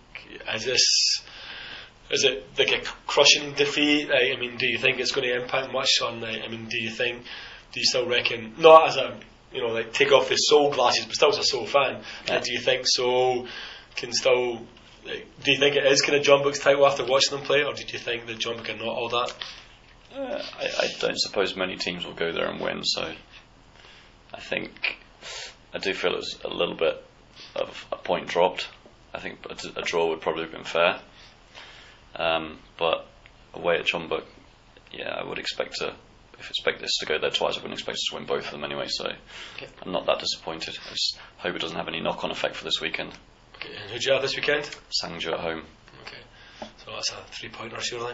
is 0.53 0.65
this 0.65 1.21
is 2.11 2.23
it 2.23 2.45
like 2.57 2.71
a 2.71 2.81
crushing 3.05 3.53
defeat? 3.53 4.09
Like, 4.09 4.35
I 4.35 4.39
mean, 4.39 4.57
do 4.57 4.67
you 4.67 4.77
think 4.77 4.99
it's 4.99 5.11
going 5.11 5.27
to 5.27 5.41
impact 5.41 5.71
much 5.71 6.01
on? 6.01 6.21
Like, 6.21 6.41
I 6.43 6.47
mean, 6.47 6.67
do 6.67 6.77
you 6.77 6.89
think 6.89 7.23
do 7.71 7.79
you 7.79 7.85
still 7.85 8.07
reckon 8.07 8.53
not 8.57 8.89
as 8.89 8.97
a 8.97 9.19
you 9.53 9.61
know 9.61 9.73
like 9.73 9.93
take 9.93 10.11
off 10.11 10.29
the 10.29 10.35
Seoul 10.35 10.71
glasses, 10.71 11.05
but 11.05 11.15
still 11.15 11.29
as 11.29 11.37
a 11.37 11.43
Seoul 11.43 11.65
fan? 11.65 12.01
Yeah. 12.27 12.39
Do 12.39 12.51
you 12.51 12.59
think 12.59 12.85
Seoul 12.85 13.47
can 13.95 14.11
still? 14.13 14.65
Like, 15.05 15.27
do 15.43 15.51
you 15.51 15.59
think 15.59 15.75
it 15.75 15.85
is 15.85 16.01
kind 16.01 16.17
of 16.17 16.23
Jeonbuk's 16.23 16.59
title 16.59 16.85
after 16.85 17.05
watching 17.05 17.37
them 17.37 17.45
play, 17.45 17.63
or 17.63 17.73
did 17.73 17.91
you 17.93 17.99
think 17.99 18.27
that 18.27 18.37
Jeonbuk 18.37 18.69
are 18.69 18.77
not 18.77 18.87
all 18.87 19.09
that? 19.09 19.33
uh, 20.15 20.41
I, 20.59 20.65
I 20.65 20.87
don't 20.99 21.19
suppose 21.19 21.55
many 21.55 21.77
teams 21.77 22.05
will 22.05 22.13
go 22.13 22.31
there 22.31 22.49
and 22.49 22.59
win. 22.59 22.83
So 22.83 23.13
I 24.33 24.39
think 24.39 24.97
I 25.73 25.77
do 25.77 25.93
feel 25.93 26.13
it 26.13 26.17
was 26.17 26.39
a 26.43 26.49
little 26.49 26.75
bit 26.75 27.03
of 27.55 27.85
a 27.91 27.95
point 27.97 28.27
dropped. 28.27 28.67
I 29.13 29.19
think 29.19 29.39
a, 29.49 29.79
a 29.79 29.83
draw 29.83 30.09
would 30.09 30.21
probably 30.21 30.43
have 30.43 30.51
been 30.51 30.63
fair. 30.63 30.99
Um, 32.15 32.59
but 32.77 33.05
away 33.53 33.77
at 33.77 33.85
Jeonbuk, 33.85 34.23
yeah, 34.91 35.09
I 35.09 35.23
would 35.27 35.39
expect 35.39 35.75
to. 35.77 35.93
If 36.39 36.45
I 36.45 36.49
expect 36.49 36.79
this 36.79 36.97
to 36.99 37.05
go 37.05 37.19
there 37.19 37.29
twice, 37.31 37.55
I 37.55 37.57
wouldn't 37.57 37.73
expect 37.73 37.95
us 37.95 38.05
to 38.09 38.15
win 38.15 38.25
both 38.25 38.45
of 38.45 38.51
them 38.51 38.63
anyway. 38.63 38.85
So 38.87 39.05
Okay. 39.57 39.67
I'm 39.83 39.91
not 39.91 40.05
that 40.05 40.19
disappointed. 40.19 40.77
I 40.85 40.89
just 40.91 41.19
hope 41.37 41.55
it 41.55 41.59
doesn't 41.61 41.75
have 41.77 41.87
any 41.89 41.99
knock-on 41.99 42.31
effect 42.31 42.55
for 42.55 42.63
this 42.63 42.79
weekend. 42.81 43.11
Okay, 43.57 43.75
and 43.75 43.91
who'd 43.91 44.03
you 44.03 44.13
have 44.13 44.21
this 44.21 44.35
weekend? 44.37 44.63
Sangju 45.03 45.33
at 45.33 45.39
home. 45.41 45.63
Okay, 46.05 46.69
so 46.77 46.91
that's 46.91 47.11
a 47.11 47.17
three 47.31 47.49
pointer, 47.49 47.79
surely. 47.81 48.13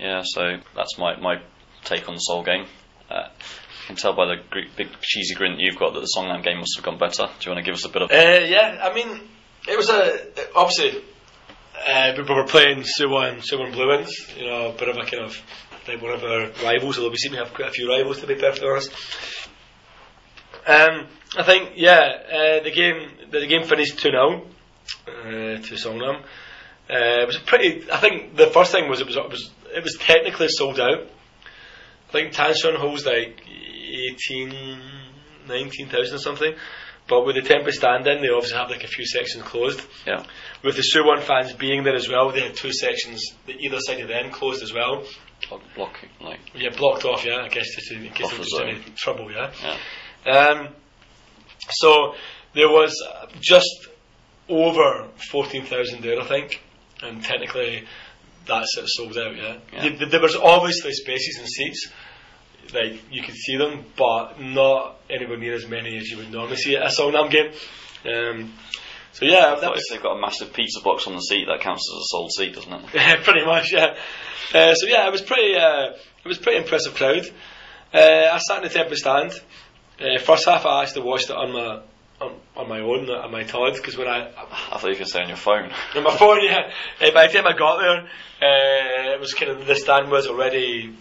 Yeah, 0.00 0.22
so 0.24 0.56
that's 0.74 0.98
my, 0.98 1.16
my 1.20 1.40
take 1.84 2.08
on 2.08 2.14
the 2.14 2.20
Seoul 2.20 2.42
game. 2.42 2.66
Uh, 3.08 3.28
can 3.86 3.96
tell 3.96 4.14
by 4.14 4.26
the 4.26 4.36
big 4.76 4.88
cheesy 5.00 5.34
grin 5.34 5.52
that 5.52 5.60
you've 5.60 5.78
got 5.78 5.94
that 5.94 6.00
the 6.00 6.12
Songnam 6.16 6.42
game 6.42 6.58
must 6.58 6.76
have 6.76 6.84
gone 6.84 6.98
better. 6.98 7.26
Do 7.26 7.50
you 7.50 7.54
want 7.54 7.64
to 7.64 7.70
give 7.70 7.74
us 7.74 7.84
a 7.84 7.88
bit 7.88 8.02
of? 8.02 8.10
Uh, 8.10 8.44
yeah, 8.46 8.78
I 8.82 8.94
mean, 8.94 9.20
it 9.68 9.76
was 9.76 9.88
a 9.90 10.54
obviously 10.54 11.02
uh, 11.86 12.12
we 12.16 12.22
were 12.22 12.44
playing 12.44 12.82
Suwon 12.82 13.42
Suwon 13.42 13.72
Blue 13.72 13.88
Wings, 13.88 14.12
you 14.36 14.46
know, 14.46 14.70
a 14.70 14.72
bit 14.72 14.88
of 14.88 14.96
a 14.96 15.04
kind 15.04 15.24
of 15.24 15.40
like 15.88 16.00
one 16.00 16.12
of 16.12 16.22
our 16.22 16.50
rivals. 16.64 16.98
Although 16.98 17.10
we 17.10 17.16
seem 17.16 17.32
to 17.32 17.38
have 17.38 17.54
quite 17.54 17.68
a 17.68 17.72
few 17.72 17.88
rivals, 17.88 18.20
to 18.20 18.26
be 18.26 18.34
perfectly 18.34 18.68
honest. 18.68 18.92
Um, 20.66 21.08
I 21.36 21.42
think 21.42 21.72
yeah, 21.76 21.98
uh, 21.98 22.62
the 22.62 22.70
game 22.70 23.10
the, 23.30 23.46
game 23.46 23.64
finished 23.64 23.98
two 23.98 24.10
0 24.10 24.46
uh, 25.08 25.10
to 25.60 25.74
Songnam. 25.74 26.22
Uh, 26.90 27.22
it 27.22 27.26
was 27.26 27.36
a 27.36 27.40
pretty. 27.40 27.90
I 27.90 27.98
think 27.98 28.36
the 28.36 28.48
first 28.48 28.72
thing 28.72 28.88
was 28.88 29.00
it 29.00 29.06
was 29.06 29.16
it 29.16 29.30
was 29.30 29.50
it 29.74 29.82
was 29.82 29.96
technically 29.98 30.48
sold 30.48 30.78
out. 30.78 31.08
I 32.08 32.12
think 32.12 32.34
Tanchon 32.34 32.76
holds 32.76 33.06
like 33.06 33.42
18, 33.92 34.78
19,000 35.48 36.14
or 36.14 36.18
something. 36.18 36.54
But 37.08 37.26
with 37.26 37.36
the 37.36 37.42
Tempest 37.42 37.78
stand 37.78 38.06
in, 38.06 38.22
they 38.22 38.28
obviously 38.28 38.56
have 38.56 38.70
like 38.70 38.84
a 38.84 38.88
few 38.88 39.04
sections 39.04 39.42
closed. 39.42 39.82
Yeah. 40.06 40.24
With 40.62 40.76
the 40.76 40.82
Suwon 40.82 41.20
fans 41.20 41.52
being 41.52 41.82
there 41.82 41.96
as 41.96 42.08
well, 42.08 42.30
they 42.30 42.40
had 42.40 42.54
two 42.54 42.72
sections, 42.72 43.22
the 43.46 43.54
either 43.54 43.78
side 43.80 44.00
of 44.00 44.08
the 44.08 44.16
end 44.16 44.32
closed 44.32 44.62
as 44.62 44.72
well. 44.72 45.04
Block, 45.48 45.62
block 45.74 45.98
like 46.20 46.40
Yeah, 46.54 46.70
blocked 46.70 47.04
off, 47.04 47.24
yeah, 47.24 47.42
I 47.42 47.48
guess 47.48 47.74
just 47.74 47.90
in 47.90 48.08
case 48.10 48.30
there 48.30 48.38
was 48.38 48.60
any 48.62 48.80
trouble, 48.96 49.30
yeah. 49.32 49.50
yeah. 50.24 50.32
Um, 50.32 50.68
so 51.70 52.14
there 52.54 52.68
was 52.68 52.94
just 53.40 53.88
over 54.48 55.08
14,000 55.30 56.02
there, 56.02 56.20
I 56.20 56.24
think, 56.24 56.62
and 57.02 57.22
technically 57.22 57.84
that's 58.46 58.76
it 58.78 58.84
sold 58.86 59.18
out, 59.18 59.36
yeah. 59.36 59.58
Yeah. 59.72 59.96
There, 59.96 60.08
there 60.08 60.20
was 60.20 60.36
obviously 60.36 60.92
spaces 60.92 61.38
and 61.38 61.48
seats, 61.48 61.90
like 62.74 63.02
you 63.10 63.22
could 63.22 63.34
see 63.34 63.56
them, 63.56 63.84
but 63.96 64.40
not 64.40 65.00
anywhere 65.10 65.38
near 65.38 65.54
as 65.54 65.66
many 65.68 65.96
as 65.96 66.08
you 66.08 66.18
would 66.18 66.30
normally 66.30 66.56
see 66.56 66.76
at 66.76 66.82
a 66.82 66.88
Songnam 66.88 67.30
game. 67.30 67.52
Um, 68.04 68.52
so 69.12 69.26
yeah, 69.26 69.54
that 69.60 69.70
was 69.70 69.82
if 69.82 69.92
they've 69.92 70.02
got 70.02 70.16
a 70.16 70.20
massive 70.20 70.52
pizza 70.52 70.80
box 70.80 71.06
on 71.06 71.14
the 71.14 71.20
seat, 71.20 71.46
that 71.46 71.60
counts 71.60 71.88
as 71.92 71.98
a 71.98 72.06
sold 72.08 72.32
seat, 72.32 72.54
doesn't 72.54 72.72
it? 72.72 72.86
pretty 73.24 73.44
much, 73.44 73.72
yeah. 73.72 73.94
Uh, 74.54 74.74
so 74.74 74.86
yeah, 74.86 75.06
it 75.06 75.12
was 75.12 75.22
pretty. 75.22 75.54
Uh, 75.54 75.92
it 76.24 76.28
was 76.28 76.38
pretty 76.38 76.58
impressive 76.58 76.94
crowd. 76.94 77.26
Uh, 77.92 78.30
I 78.32 78.38
sat 78.38 78.58
in 78.58 78.62
the 78.64 78.70
Temple 78.70 78.96
stand. 78.96 79.32
Uh, 80.00 80.18
first 80.18 80.46
half, 80.46 80.64
I 80.64 80.82
actually 80.82 81.02
watched 81.02 81.30
it 81.30 81.36
on 81.36 81.52
my 81.52 81.82
on, 82.20 82.40
on 82.56 82.68
my 82.68 82.80
own 82.80 83.10
on 83.10 83.30
my 83.30 83.42
TOD 83.42 83.74
because 83.74 83.96
when 83.96 84.08
I 84.08 84.30
I 84.72 84.78
thought 84.78 84.90
you 84.90 84.96
could 84.96 85.08
say 85.08 85.22
on 85.22 85.28
your 85.28 85.36
phone. 85.36 85.70
on 85.96 86.02
my 86.02 86.16
phone, 86.16 86.42
yeah. 86.42 86.70
Uh, 87.00 87.10
by 87.12 87.26
the 87.26 87.32
time 87.34 87.46
I 87.46 87.56
got 87.56 87.78
there, 87.78 88.00
uh, 88.00 89.14
it 89.14 89.20
was 89.20 89.34
kind 89.34 89.50
of 89.50 89.66
the 89.66 89.74
stand 89.74 90.10
was 90.10 90.26
already 90.26 90.96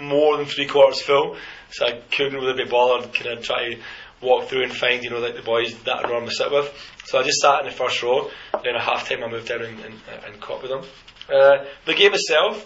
more 0.00 0.36
than 0.36 0.46
three 0.46 0.66
quarters 0.66 1.00
full, 1.02 1.36
so 1.70 1.86
I 1.86 2.00
couldn't 2.10 2.34
really 2.34 2.64
be 2.64 2.68
bothered. 2.68 3.12
Kind 3.14 3.38
of 3.38 3.44
try 3.44 3.74
to 3.74 3.80
walk 4.20 4.48
through 4.48 4.64
and 4.64 4.74
find 4.74 5.02
you 5.04 5.10
know 5.10 5.18
like 5.18 5.36
the 5.36 5.42
boys 5.42 5.74
that 5.84 6.04
I 6.04 6.08
normally 6.08 6.32
sit 6.32 6.50
with. 6.50 6.72
So 7.04 7.18
I 7.18 7.22
just 7.22 7.40
sat 7.40 7.60
in 7.60 7.66
the 7.66 7.72
first 7.72 8.02
row. 8.02 8.30
Then 8.64 8.76
at 8.76 8.82
half 8.82 9.08
time, 9.08 9.22
I 9.22 9.28
moved 9.28 9.48
down 9.48 9.62
and, 9.62 9.78
and, 9.80 9.94
and 10.26 10.40
caught 10.40 10.62
with 10.62 10.70
them. 10.70 10.82
Uh, 11.28 11.64
the 11.84 11.94
game 11.94 12.14
itself, 12.14 12.64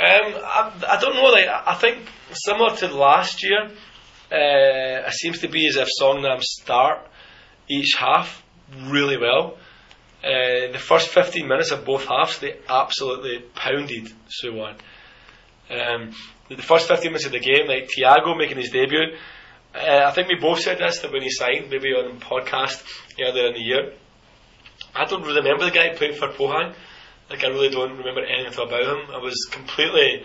um, 0.00 0.34
I, 0.44 0.72
I 0.88 1.00
don't 1.00 1.14
know. 1.14 1.30
Like 1.30 1.48
I 1.48 1.74
think 1.74 2.08
similar 2.32 2.74
to 2.76 2.88
last 2.88 3.42
year, 3.42 3.64
uh, 4.32 5.06
it 5.08 5.12
seems 5.12 5.40
to 5.40 5.48
be 5.48 5.68
as 5.68 5.76
if 5.76 5.88
Songnam 6.00 6.40
start 6.42 7.06
each 7.68 7.96
half 7.98 8.42
really 8.86 9.16
well. 9.16 9.58
Uh, 10.24 10.70
the 10.70 10.78
first 10.78 11.08
15 11.08 11.48
minutes 11.48 11.72
of 11.72 11.84
both 11.84 12.06
halves, 12.06 12.38
they 12.38 12.56
absolutely 12.68 13.40
pounded 13.54 14.12
Suwon. 14.28 14.76
Um, 15.70 16.12
the 16.48 16.62
first 16.62 16.88
15 16.88 17.10
minutes 17.10 17.26
of 17.26 17.32
the 17.32 17.40
game, 17.40 17.66
like 17.66 17.88
Thiago 17.88 18.36
making 18.36 18.58
his 18.58 18.70
debut, 18.70 19.16
uh, 19.74 20.04
I 20.06 20.10
think 20.10 20.28
we 20.28 20.34
both 20.34 20.60
said 20.60 20.78
this 20.78 21.00
that 21.00 21.12
when 21.12 21.22
he 21.22 21.30
signed, 21.30 21.70
maybe 21.70 21.88
on 21.88 22.16
a 22.16 22.20
podcast 22.20 22.84
earlier 23.20 23.46
in 23.46 23.54
the 23.54 23.60
year. 23.60 23.92
I 24.94 25.04
don't 25.06 25.22
really 25.22 25.40
remember 25.40 25.64
the 25.64 25.70
guy 25.70 25.94
playing 25.94 26.14
for 26.14 26.28
Pohang. 26.28 26.74
Like 27.30 27.44
I 27.44 27.48
really 27.48 27.70
don't 27.70 27.96
remember 27.96 28.22
anything 28.24 28.66
about 28.66 28.82
him. 28.82 29.14
I 29.14 29.18
was 29.18 29.48
completely 29.50 30.22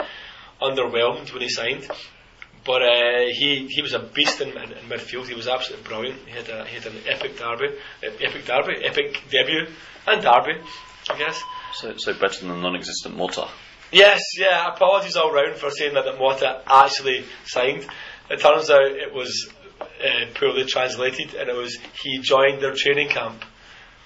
underwhelmed 0.61 1.31
when 1.31 1.41
he 1.41 1.49
signed. 1.49 1.87
But 2.65 2.81
uh, 2.81 3.19
he 3.31 3.67
he 3.69 3.81
was 3.81 3.93
a 3.93 3.99
beast 3.99 4.41
in, 4.41 4.49
in, 4.49 4.73
in 4.73 4.89
midfield. 4.89 5.27
He 5.27 5.35
was 5.35 5.47
absolutely 5.47 5.87
brilliant. 5.87 6.19
He 6.25 6.31
had 6.31 6.49
a, 6.49 6.65
he 6.65 6.75
had 6.75 6.85
an 6.85 6.97
epic 7.07 7.37
derby, 7.37 7.77
epic 8.03 8.45
derby, 8.45 8.83
epic 8.83 9.21
debut, 9.31 9.67
and 10.05 10.21
derby, 10.21 10.59
I 11.09 11.17
guess. 11.17 11.41
So, 11.75 11.93
so 11.95 12.13
better 12.13 12.45
than 12.45 12.61
non-existent 12.61 13.15
Mota. 13.15 13.47
Yes, 13.91 14.21
yeah. 14.37 14.67
Apologies 14.73 15.15
all 15.15 15.31
round 15.31 15.55
for 15.55 15.69
saying 15.69 15.93
that 15.93 16.05
that 16.05 16.19
Mota 16.19 16.61
actually 16.67 17.25
signed. 17.45 17.87
It 18.29 18.39
turns 18.39 18.69
out 18.69 18.83
it 18.83 19.13
was 19.13 19.49
uh, 19.81 20.25
poorly 20.35 20.65
translated, 20.65 21.33
and 21.35 21.49
it 21.49 21.55
was 21.55 21.77
he 22.03 22.19
joined 22.19 22.61
their 22.61 22.73
training 22.75 23.09
camp, 23.09 23.43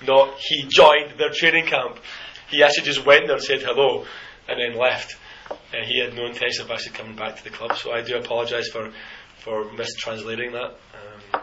not 0.05 0.37
he 0.37 0.65
joined 0.67 1.17
their 1.17 1.31
training 1.33 1.65
camp. 1.65 1.97
He 2.49 2.61
actually 2.63 2.85
just 2.85 3.05
went 3.05 3.27
there 3.27 3.39
said 3.39 3.61
hello, 3.61 4.05
and 4.47 4.59
then 4.59 4.79
left. 4.79 5.15
Uh, 5.49 5.83
he 5.83 5.99
had 5.99 6.13
no 6.13 6.25
intention 6.25 6.65
of 6.65 6.71
actually 6.71 6.93
coming 6.93 7.15
back 7.15 7.37
to 7.37 7.43
the 7.43 7.49
club, 7.49 7.75
so 7.77 7.91
I 7.91 8.01
do 8.01 8.17
apologise 8.17 8.69
for 8.69 8.91
for 9.39 9.65
mistranslating 9.71 10.51
that 10.51 10.75
um, 11.33 11.41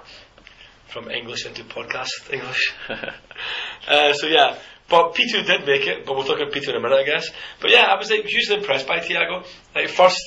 from 0.87 1.11
English 1.11 1.45
into 1.47 1.65
podcast 1.65 2.33
English. 2.33 2.75
Uh, 3.87 4.13
so 4.13 4.27
yeah, 4.27 4.59
but 4.89 5.15
P2 5.15 5.47
did 5.47 5.67
make 5.67 5.87
it, 5.87 6.07
but 6.07 6.17
we'll 6.17 6.25
talk 6.25 6.41
about 6.41 6.53
P2 6.53 6.71
in 6.71 6.77
a 6.77 6.81
minute, 6.81 6.99
I 6.99 7.05
guess. 7.05 7.29
But 7.61 7.71
yeah, 7.71 7.87
I 7.89 7.99
was 7.99 8.11
like 8.11 8.25
hugely 8.25 8.57
impressed 8.57 8.87
by 8.87 9.01
Thiago. 9.01 9.47
Like 9.75 9.89
first, 9.89 10.21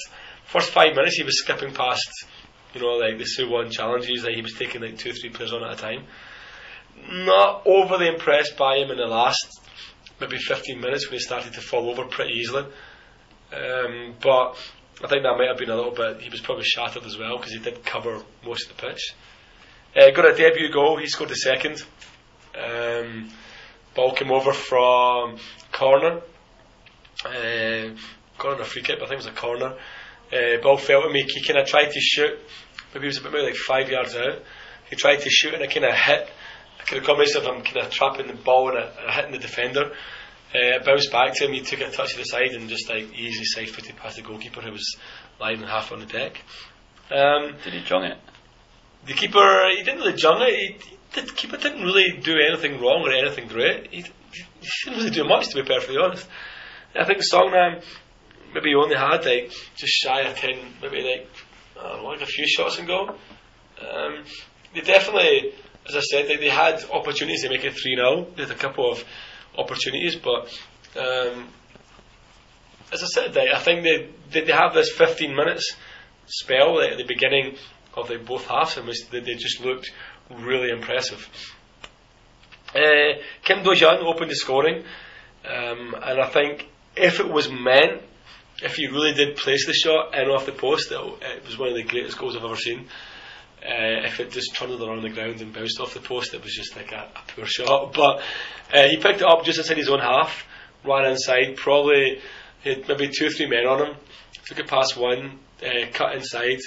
first 0.46 0.72
five 0.72 0.96
minutes, 0.96 1.16
he 1.16 1.24
was 1.24 1.40
skipping 1.40 1.74
past, 1.74 2.26
you 2.74 2.82
know, 2.82 2.94
like 2.98 3.18
the 3.18 3.26
Suwon 3.26 3.72
challenges. 3.72 4.24
Like 4.24 4.36
he 4.36 4.42
was 4.42 4.54
taking 4.54 4.82
like 4.82 4.98
two, 4.98 5.10
or 5.10 5.14
three 5.14 5.30
players 5.30 5.52
on 5.52 5.64
at 5.64 5.74
a 5.74 5.76
time. 5.76 6.06
Not 7.10 7.64
overly 7.66 8.08
impressed 8.08 8.56
by 8.58 8.78
him 8.78 8.92
in 8.92 8.98
the 8.98 9.08
last 9.08 9.60
maybe 10.20 10.38
15 10.38 10.80
minutes 10.80 11.08
when 11.08 11.14
he 11.14 11.20
started 11.20 11.54
to 11.54 11.62
fall 11.62 11.90
over 11.90 12.06
pretty 12.06 12.34
easily. 12.34 12.64
Um, 13.52 14.16
but 14.22 14.56
I 15.04 15.08
think 15.08 15.24
that 15.24 15.36
might 15.38 15.48
have 15.48 15.58
been 15.58 15.72
a 15.72 15.76
little 15.76 15.92
bit. 15.92 16.22
He 16.22 16.30
was 16.30 16.40
probably 16.40 16.64
shattered 16.64 17.04
as 17.04 17.18
well 17.18 17.38
because 17.38 17.52
he 17.52 17.60
did 17.60 17.84
cover 17.84 18.22
most 18.46 18.70
of 18.70 18.78
the 18.78 18.88
pitch. 18.88 19.16
Uh, 19.96 20.12
got 20.12 20.32
a 20.32 20.36
debut 20.36 20.72
goal. 20.72 20.98
He 20.98 21.08
scored 21.08 21.32
the 21.32 21.36
second. 21.36 21.84
Um, 22.56 23.30
ball 23.96 24.14
came 24.14 24.32
over 24.32 24.54
from 24.54 25.38
corner. 25.72 26.22
Uh, 27.26 27.96
got 28.38 28.54
on 28.56 28.62
a 28.62 28.66
free 28.66 28.82
kick, 28.82 28.98
but 29.00 29.06
I 29.06 29.10
think 29.10 29.22
it 29.22 29.26
was 29.26 29.28
a 29.28 29.32
corner. 29.32 29.76
Uh, 30.32 30.62
ball 30.62 30.78
fell 30.78 31.02
to 31.04 31.10
me. 31.10 31.24
He 31.28 31.44
kind 31.44 31.60
of 31.60 31.68
tried 31.68 31.92
to 31.92 32.00
shoot. 32.00 32.40
Maybe 32.94 33.04
he 33.04 33.08
was 33.08 33.18
about 33.18 33.34
maybe 33.34 33.46
like 33.46 33.56
five 33.56 33.90
yards 33.90 34.16
out. 34.16 34.42
He 34.90 34.96
tried 34.96 35.18
to 35.18 35.30
shoot 35.30 35.54
and 35.54 35.64
it 35.64 35.72
kind 35.74 35.86
of 35.86 35.94
hit. 35.94 36.30
A 36.80 36.84
kind 36.84 37.00
of 37.00 37.06
combination 37.06 37.38
of 37.38 37.44
him 37.44 37.62
kind 37.64 37.86
of 37.86 37.92
trapping 37.92 38.28
the 38.28 38.34
ball 38.34 38.70
and 38.70 38.80
it, 38.80 38.94
it 39.08 39.12
hitting 39.14 39.32
the 39.32 39.38
defender. 39.38 39.92
Uh, 40.54 40.76
it 40.78 40.86
bounced 40.86 41.12
back 41.12 41.34
to 41.36 41.46
him. 41.46 41.54
He 41.54 41.62
took 41.62 41.80
a 41.82 41.92
touch 41.92 42.12
to 42.12 42.18
the 42.18 42.24
side 42.26 42.52
and 42.52 42.68
just 42.70 42.90
like 42.90 43.14
easily 43.14 43.46
side 43.46 43.70
footed 43.70 43.96
past 43.98 44.18
the 44.18 44.22
goalkeeper 44.24 44.62
who 44.62 44.72
was 44.72 44.98
lying 45.40 45.62
half 45.62 45.92
on 45.92 46.00
the 46.00 46.06
deck. 46.06 46.42
Um, 47.12 47.56
Did 47.64 47.74
he 47.74 47.82
jong 47.82 48.04
it? 48.06 48.18
the 49.06 49.14
keeper, 49.14 49.68
he 49.76 49.84
didn't 49.84 50.00
really 50.00 50.16
jung 50.18 50.42
it. 50.42 50.82
He, 50.84 50.98
the 51.14 51.22
keeper 51.24 51.58
didn't 51.58 51.84
really 51.84 52.20
do 52.22 52.36
anything 52.38 52.80
wrong 52.82 53.04
or 53.06 53.12
anything 53.12 53.48
great. 53.48 53.92
He, 53.92 54.02
he 54.32 54.44
didn't 54.86 55.00
really 55.00 55.10
do 55.10 55.24
much, 55.26 55.50
to 55.50 55.56
be 55.56 55.64
perfectly 55.64 55.98
honest. 55.98 56.28
I 56.96 57.06
think 57.06 57.20
Songnam 57.20 57.84
maybe 58.54 58.74
only 58.76 58.96
had 58.96 59.26
like 59.26 59.52
just 59.76 59.94
shy 59.94 60.22
of 60.22 60.36
ten, 60.38 60.74
maybe 60.82 61.02
like 61.02 61.30
I 61.80 61.90
don't 61.90 62.04
know, 62.04 62.10
like 62.10 62.22
a 62.22 62.26
few 62.26 62.48
shots 62.48 62.78
and 62.78 62.88
goal. 62.88 63.10
Um, 63.10 64.24
they 64.74 64.82
definitely, 64.82 65.54
as 65.88 65.96
I 65.96 66.00
said, 66.00 66.28
they, 66.28 66.38
they 66.38 66.50
had 66.50 66.84
opportunities 66.92 67.44
to 67.44 67.50
make 67.50 67.64
it 67.64 67.74
three 67.74 67.96
0 67.96 68.28
They 68.36 68.44
had 68.44 68.52
a 68.52 68.56
couple 68.56 68.92
of 68.92 69.04
opportunities, 69.58 70.16
but 70.16 70.48
um, 70.96 71.50
as 72.92 73.04
I 73.04 73.08
said, 73.08 73.34
they, 73.34 73.50
I 73.54 73.60
think 73.60 73.84
they, 73.84 74.10
they 74.32 74.46
they 74.46 74.54
have 74.54 74.74
this 74.74 74.92
fifteen 74.92 75.36
minutes 75.36 75.76
spell 76.26 76.80
at 76.82 76.98
the 76.98 77.06
beginning 77.06 77.56
of 77.94 78.10
like, 78.10 78.26
both 78.26 78.46
halves 78.48 78.78
in 78.78 78.86
which 78.86 79.10
they 79.10 79.22
just 79.22 79.62
looked 79.62 79.92
really 80.40 80.70
impressive. 80.70 81.28
Uh, 82.74 83.20
Kim 83.44 83.64
Doo 83.64 83.72
Hyun 83.72 84.00
opened 84.04 84.32
the 84.32 84.36
scoring, 84.36 84.84
um, 85.46 85.96
and 86.02 86.22
I 86.22 86.28
think 86.28 86.68
if 86.96 87.20
it 87.20 87.30
was 87.30 87.50
meant, 87.52 88.02
if 88.64 88.76
he 88.76 88.88
really 88.88 89.14
did 89.14 89.36
place 89.36 89.66
the 89.66 89.74
shot 89.74 90.14
in 90.16 90.30
off 90.30 90.46
the 90.46 90.52
post, 90.52 90.92
it, 90.92 90.98
it 90.98 91.46
was 91.46 91.58
one 91.58 91.70
of 91.70 91.76
the 91.76 91.84
greatest 91.84 92.18
goals 92.18 92.36
I've 92.36 92.44
ever 92.44 92.56
seen. 92.56 92.88
Uh, 93.64 94.08
if 94.08 94.20
it 94.20 94.32
just 94.32 94.56
trundled 94.56 94.82
around 94.82 95.04
the 95.04 95.10
ground 95.10 95.40
and 95.42 95.54
bounced 95.54 95.80
off 95.80 95.94
the 95.94 96.00
post, 96.00 96.34
it 96.34 96.44
was 96.44 96.54
just 96.54 96.76
like 96.76 96.92
a, 96.92 97.10
a 97.16 97.22
poor 97.36 97.46
shot. 97.46 97.94
But 97.94 98.22
uh, 98.74 98.88
he 98.88 98.98
picked 98.98 99.22
it 99.22 99.28
up 99.28 99.44
just 99.44 99.60
inside 99.60 99.78
his 99.78 99.90
own 99.90 100.00
half, 100.00 100.46
ran 100.84 101.06
inside, 101.12 101.58
probably 101.58 102.22
had 102.64 102.88
maybe 102.88 103.10
two 103.10 103.28
or 103.28 103.30
three 103.30 103.48
men 103.48 103.68
on 103.68 103.86
him, 103.86 103.96
took 104.46 104.60
it 104.60 104.68
past 104.68 104.98
one, 104.98 105.40
uh, 105.64 105.86
cut 105.94 106.16
inside, 106.16 106.60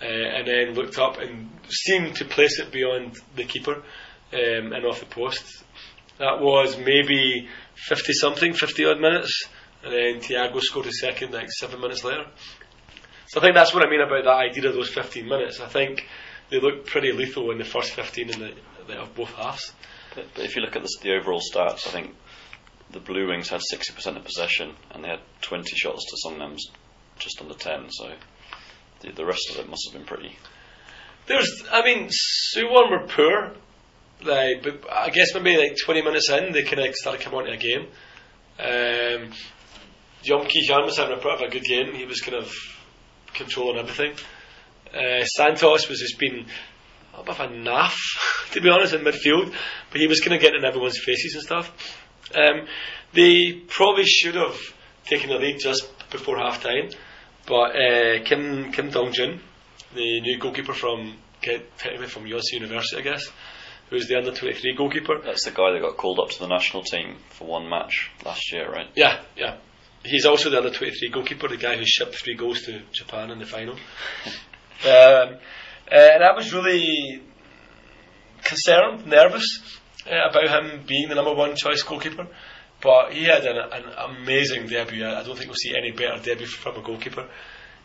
uh, 0.00 0.04
and 0.04 0.46
then 0.46 0.74
looked 0.74 0.98
up 0.98 1.18
and 1.18 1.50
seemed 1.68 2.16
to 2.16 2.24
place 2.24 2.58
it 2.58 2.70
beyond 2.70 3.16
the 3.34 3.44
keeper 3.44 3.76
um, 4.32 4.72
and 4.72 4.84
off 4.84 5.00
the 5.00 5.06
post. 5.06 5.64
That 6.18 6.40
was 6.40 6.76
maybe 6.78 7.48
50 7.74 8.12
something, 8.14 8.52
50 8.54 8.84
odd 8.86 9.00
minutes, 9.00 9.48
and 9.82 9.92
then 9.92 10.20
Thiago 10.20 10.60
scored 10.60 10.86
his 10.86 11.00
second 11.00 11.32
like 11.32 11.50
seven 11.50 11.80
minutes 11.80 12.04
later. 12.04 12.26
So 13.28 13.40
I 13.40 13.42
think 13.42 13.54
that's 13.54 13.74
what 13.74 13.86
I 13.86 13.90
mean 13.90 14.00
about 14.00 14.24
that 14.24 14.50
idea 14.50 14.68
of 14.68 14.74
those 14.74 14.90
15 14.90 15.28
minutes. 15.28 15.60
I 15.60 15.66
think 15.66 16.06
they 16.50 16.60
looked 16.60 16.86
pretty 16.86 17.12
lethal 17.12 17.50
in 17.50 17.58
the 17.58 17.64
first 17.64 17.92
15 17.92 18.30
in 18.30 18.38
the, 18.38 18.54
the 18.86 18.94
of 19.00 19.14
both 19.14 19.30
halves. 19.34 19.72
But, 20.14 20.26
but 20.34 20.44
if 20.44 20.56
you 20.56 20.62
look 20.62 20.76
at 20.76 20.82
the, 20.82 21.12
overall 21.12 21.40
stats, 21.40 21.86
I 21.86 21.90
think 21.90 22.14
the 22.90 23.00
Blue 23.00 23.28
Wings 23.28 23.48
had 23.48 23.60
60% 23.60 24.16
of 24.16 24.24
possession 24.24 24.74
and 24.92 25.04
they 25.04 25.08
had 25.08 25.20
20 25.42 25.74
shots 25.74 26.04
to 26.04 26.28
Songnam's 26.28 26.70
just 27.18 27.40
under 27.40 27.54
10. 27.54 27.90
So 27.90 28.12
the, 29.06 29.12
the 29.12 29.24
rest 29.24 29.50
of 29.50 29.58
it 29.58 29.68
must 29.68 29.88
have 29.88 29.98
been 29.98 30.06
pretty. 30.06 30.36
There's, 31.26 31.64
I 31.72 31.82
mean, 31.82 32.08
Suwon 32.54 32.90
were 32.90 33.06
poor, 33.08 33.52
like, 34.22 34.62
but 34.62 34.90
I 34.90 35.10
guess 35.10 35.34
maybe 35.34 35.56
like 35.56 35.76
20 35.84 36.02
minutes 36.02 36.30
in, 36.30 36.52
they 36.52 36.62
kind 36.62 36.80
of 36.80 36.94
started 36.94 37.20
coming 37.20 37.40
onto 37.40 37.52
a 37.52 37.56
game. 37.56 37.88
Um, 38.58 39.32
Yeom 40.24 40.48
Ki 40.48 40.66
Hun 40.66 40.84
was 40.84 40.96
having 40.96 41.18
a 41.18 41.20
bit 41.20 41.32
of 41.32 41.40
a 41.40 41.48
good 41.48 41.64
game. 41.64 41.94
He 41.94 42.04
was 42.04 42.20
kind 42.20 42.36
of 42.36 42.52
controlling 43.34 43.78
everything. 43.78 44.14
Uh, 44.94 45.24
Santos 45.24 45.88
was 45.88 46.00
just 46.00 46.18
being 46.18 46.46
a 47.14 47.22
bit 47.22 47.40
of 47.40 47.40
a 47.40 47.54
naff, 47.54 47.96
to 48.52 48.60
be 48.60 48.70
honest, 48.70 48.94
in 48.94 49.02
midfield, 49.02 49.52
but 49.90 50.00
he 50.00 50.06
was 50.06 50.20
kind 50.20 50.34
of 50.34 50.40
getting 50.40 50.60
in 50.60 50.64
everyone's 50.64 50.98
faces 50.98 51.34
and 51.34 51.42
stuff. 51.42 52.02
Um, 52.34 52.66
they 53.12 53.62
probably 53.68 54.04
should 54.04 54.34
have 54.34 54.58
taken 55.04 55.30
the 55.30 55.36
lead 55.36 55.58
just 55.60 55.88
before 56.10 56.38
half 56.38 56.62
time, 56.62 56.90
but 57.46 57.76
uh, 57.76 58.24
Kim 58.24 58.72
Kim 58.72 58.90
Dong 58.90 59.12
Jun, 59.12 59.40
the 59.94 60.20
new 60.20 60.38
goalkeeper 60.38 60.72
from 60.72 61.16
technically 61.42 62.08
from 62.08 62.24
Yonsei 62.24 62.54
University, 62.54 62.96
I 62.96 63.02
guess, 63.02 63.26
who's 63.90 64.08
the 64.08 64.16
under 64.16 64.32
twenty 64.32 64.54
three 64.54 64.74
goalkeeper. 64.76 65.20
That's 65.24 65.44
the 65.44 65.52
guy 65.52 65.72
that 65.72 65.80
got 65.80 65.96
called 65.96 66.18
up 66.18 66.30
to 66.30 66.38
the 66.40 66.48
national 66.48 66.82
team 66.82 67.16
for 67.30 67.46
one 67.46 67.68
match 67.68 68.10
last 68.24 68.52
year, 68.52 68.70
right? 68.70 68.88
Yeah, 68.94 69.22
yeah. 69.36 69.58
He's 70.04 70.26
also 70.26 70.50
the 70.50 70.58
under 70.58 70.70
twenty 70.70 70.92
three 70.92 71.10
goalkeeper, 71.10 71.48
the 71.48 71.56
guy 71.56 71.76
who 71.76 71.84
shipped 71.86 72.16
three 72.16 72.34
goals 72.34 72.62
to 72.62 72.82
Japan 72.92 73.30
in 73.30 73.38
the 73.38 73.46
final. 73.46 73.74
um, 74.84 75.38
and 75.90 76.24
I 76.24 76.34
was 76.34 76.52
really 76.52 77.22
concerned, 78.42 79.06
nervous 79.06 79.78
uh, 80.06 80.30
about 80.30 80.48
him 80.48 80.84
being 80.86 81.08
the 81.08 81.14
number 81.14 81.34
one 81.34 81.56
choice 81.56 81.82
goalkeeper. 81.82 82.26
But 82.82 83.12
he 83.12 83.24
had 83.24 83.44
an, 83.44 83.56
an 83.56 83.84
amazing 84.10 84.66
debut. 84.66 85.06
I 85.06 85.22
don't 85.22 85.36
think 85.36 85.48
we'll 85.48 85.54
see 85.54 85.74
any 85.76 85.92
better 85.92 86.20
debut 86.22 86.46
from 86.46 86.76
a 86.76 86.82
goalkeeper. 86.82 87.26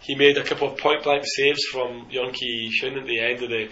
He 0.01 0.15
made 0.15 0.37
a 0.37 0.43
couple 0.43 0.71
of 0.71 0.77
point 0.77 1.03
blank 1.03 1.23
saves 1.25 1.63
from 1.71 2.09
Yeom 2.11 2.33
Ki 2.33 2.71
Hun 2.81 2.97
at 2.97 3.05
the 3.05 3.19
end 3.19 3.43
of 3.43 3.49
the 3.49 3.65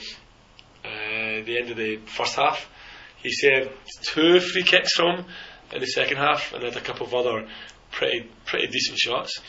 uh, 0.86 1.44
the 1.46 1.58
end 1.60 1.72
of 1.72 1.78
the 1.78 1.98
first 2.06 2.36
half. 2.36 2.70
He 3.18 3.32
saved 3.32 3.72
two 4.04 4.40
free 4.40 4.64
kicks 4.64 4.94
from 4.94 5.26
in 5.72 5.82
the 5.82 5.88
second 5.88 6.18
half, 6.18 6.54
and 6.54 6.64
had 6.64 6.78
a 6.78 6.82
couple 6.82 7.06
of 7.06 7.14
other 7.14 7.48
pretty 7.92 8.30
pretty 8.46 8.68
decent 8.68 8.98
shots 8.98 9.42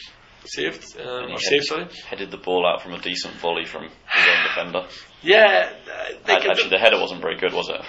saved 0.44 0.98
um, 1.00 1.30
or 1.32 1.38
saved. 1.38 1.64
Sorry, 1.64 1.86
headed 2.08 2.30
the 2.30 2.38
ball 2.38 2.66
out 2.66 2.82
from 2.82 2.94
a 2.94 3.00
decent 3.00 3.34
volley 3.34 3.64
from 3.64 3.84
his 3.84 4.26
own 4.28 4.42
defender. 4.44 4.88
Yeah, 5.22 5.70
uh, 5.86 6.32
actually, 6.32 6.70
the 6.70 6.78
header 6.78 7.00
wasn't 7.00 7.20
very 7.20 7.36
good, 7.36 7.52
was 7.52 7.68
it? 7.68 7.80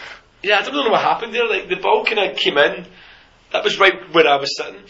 Yeah, 0.43 0.59
I 0.59 0.61
don't 0.63 0.73
know 0.75 0.91
what 0.91 1.01
happened 1.01 1.33
there. 1.33 1.47
Like 1.47 1.69
the 1.69 1.77
ball 1.77 2.03
kind 2.05 2.19
of 2.19 2.37
came 2.37 2.57
in. 2.57 2.85
That 3.51 3.63
was 3.63 3.79
right 3.79 4.13
where 4.13 4.27
I 4.27 4.37
was 4.37 4.55
sitting. 4.57 4.81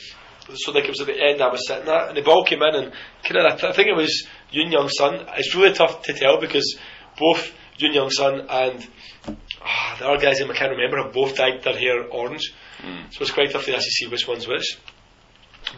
So 0.54 0.72
like 0.72 0.86
it 0.86 0.90
was 0.90 1.02
at 1.02 1.08
the 1.08 1.22
end 1.22 1.42
I 1.42 1.50
was 1.50 1.68
sitting 1.68 1.88
at, 1.88 2.10
and 2.10 2.18
the 2.18 2.22
ball 2.22 2.44
came 2.44 2.62
in 2.62 2.76
and 2.76 2.94
kind 3.24 3.38
of. 3.38 3.54
I, 3.54 3.56
th- 3.56 3.72
I 3.72 3.74
think 3.74 3.88
it 3.88 3.96
was 3.96 4.28
Yoon 4.52 4.72
Young 4.72 4.90
Sun. 4.90 5.26
It's 5.38 5.56
really 5.56 5.74
tough 5.74 6.04
to 6.04 6.14
tell 6.14 6.40
because 6.40 6.78
both 7.18 7.54
Yoon 7.80 7.94
Young 7.94 8.10
Sun 8.10 8.48
and 8.50 8.88
oh, 9.28 9.96
the 10.00 10.08
other 10.08 10.22
guys 10.22 10.42
I 10.42 10.54
can't 10.54 10.72
remember 10.72 11.04
have 11.04 11.14
both 11.14 11.36
dyed 11.36 11.64
their 11.64 11.78
hair 11.78 12.04
orange. 12.04 12.54
Mm. 12.80 13.14
So 13.14 13.22
it's 13.22 13.32
quite 13.32 13.52
tough 13.52 13.66
to 13.66 13.74
actually 13.74 13.92
see 13.92 14.08
which 14.08 14.28
one's 14.28 14.48
which. 14.48 14.78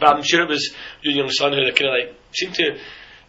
But 0.00 0.16
I'm 0.16 0.22
sure 0.22 0.42
it 0.42 0.48
was 0.48 0.74
Yoon 1.04 1.16
Young 1.16 1.30
Sun 1.30 1.52
who 1.52 1.62
kind 1.72 1.88
of 1.88 2.08
like 2.08 2.16
seemed 2.32 2.54
to 2.54 2.78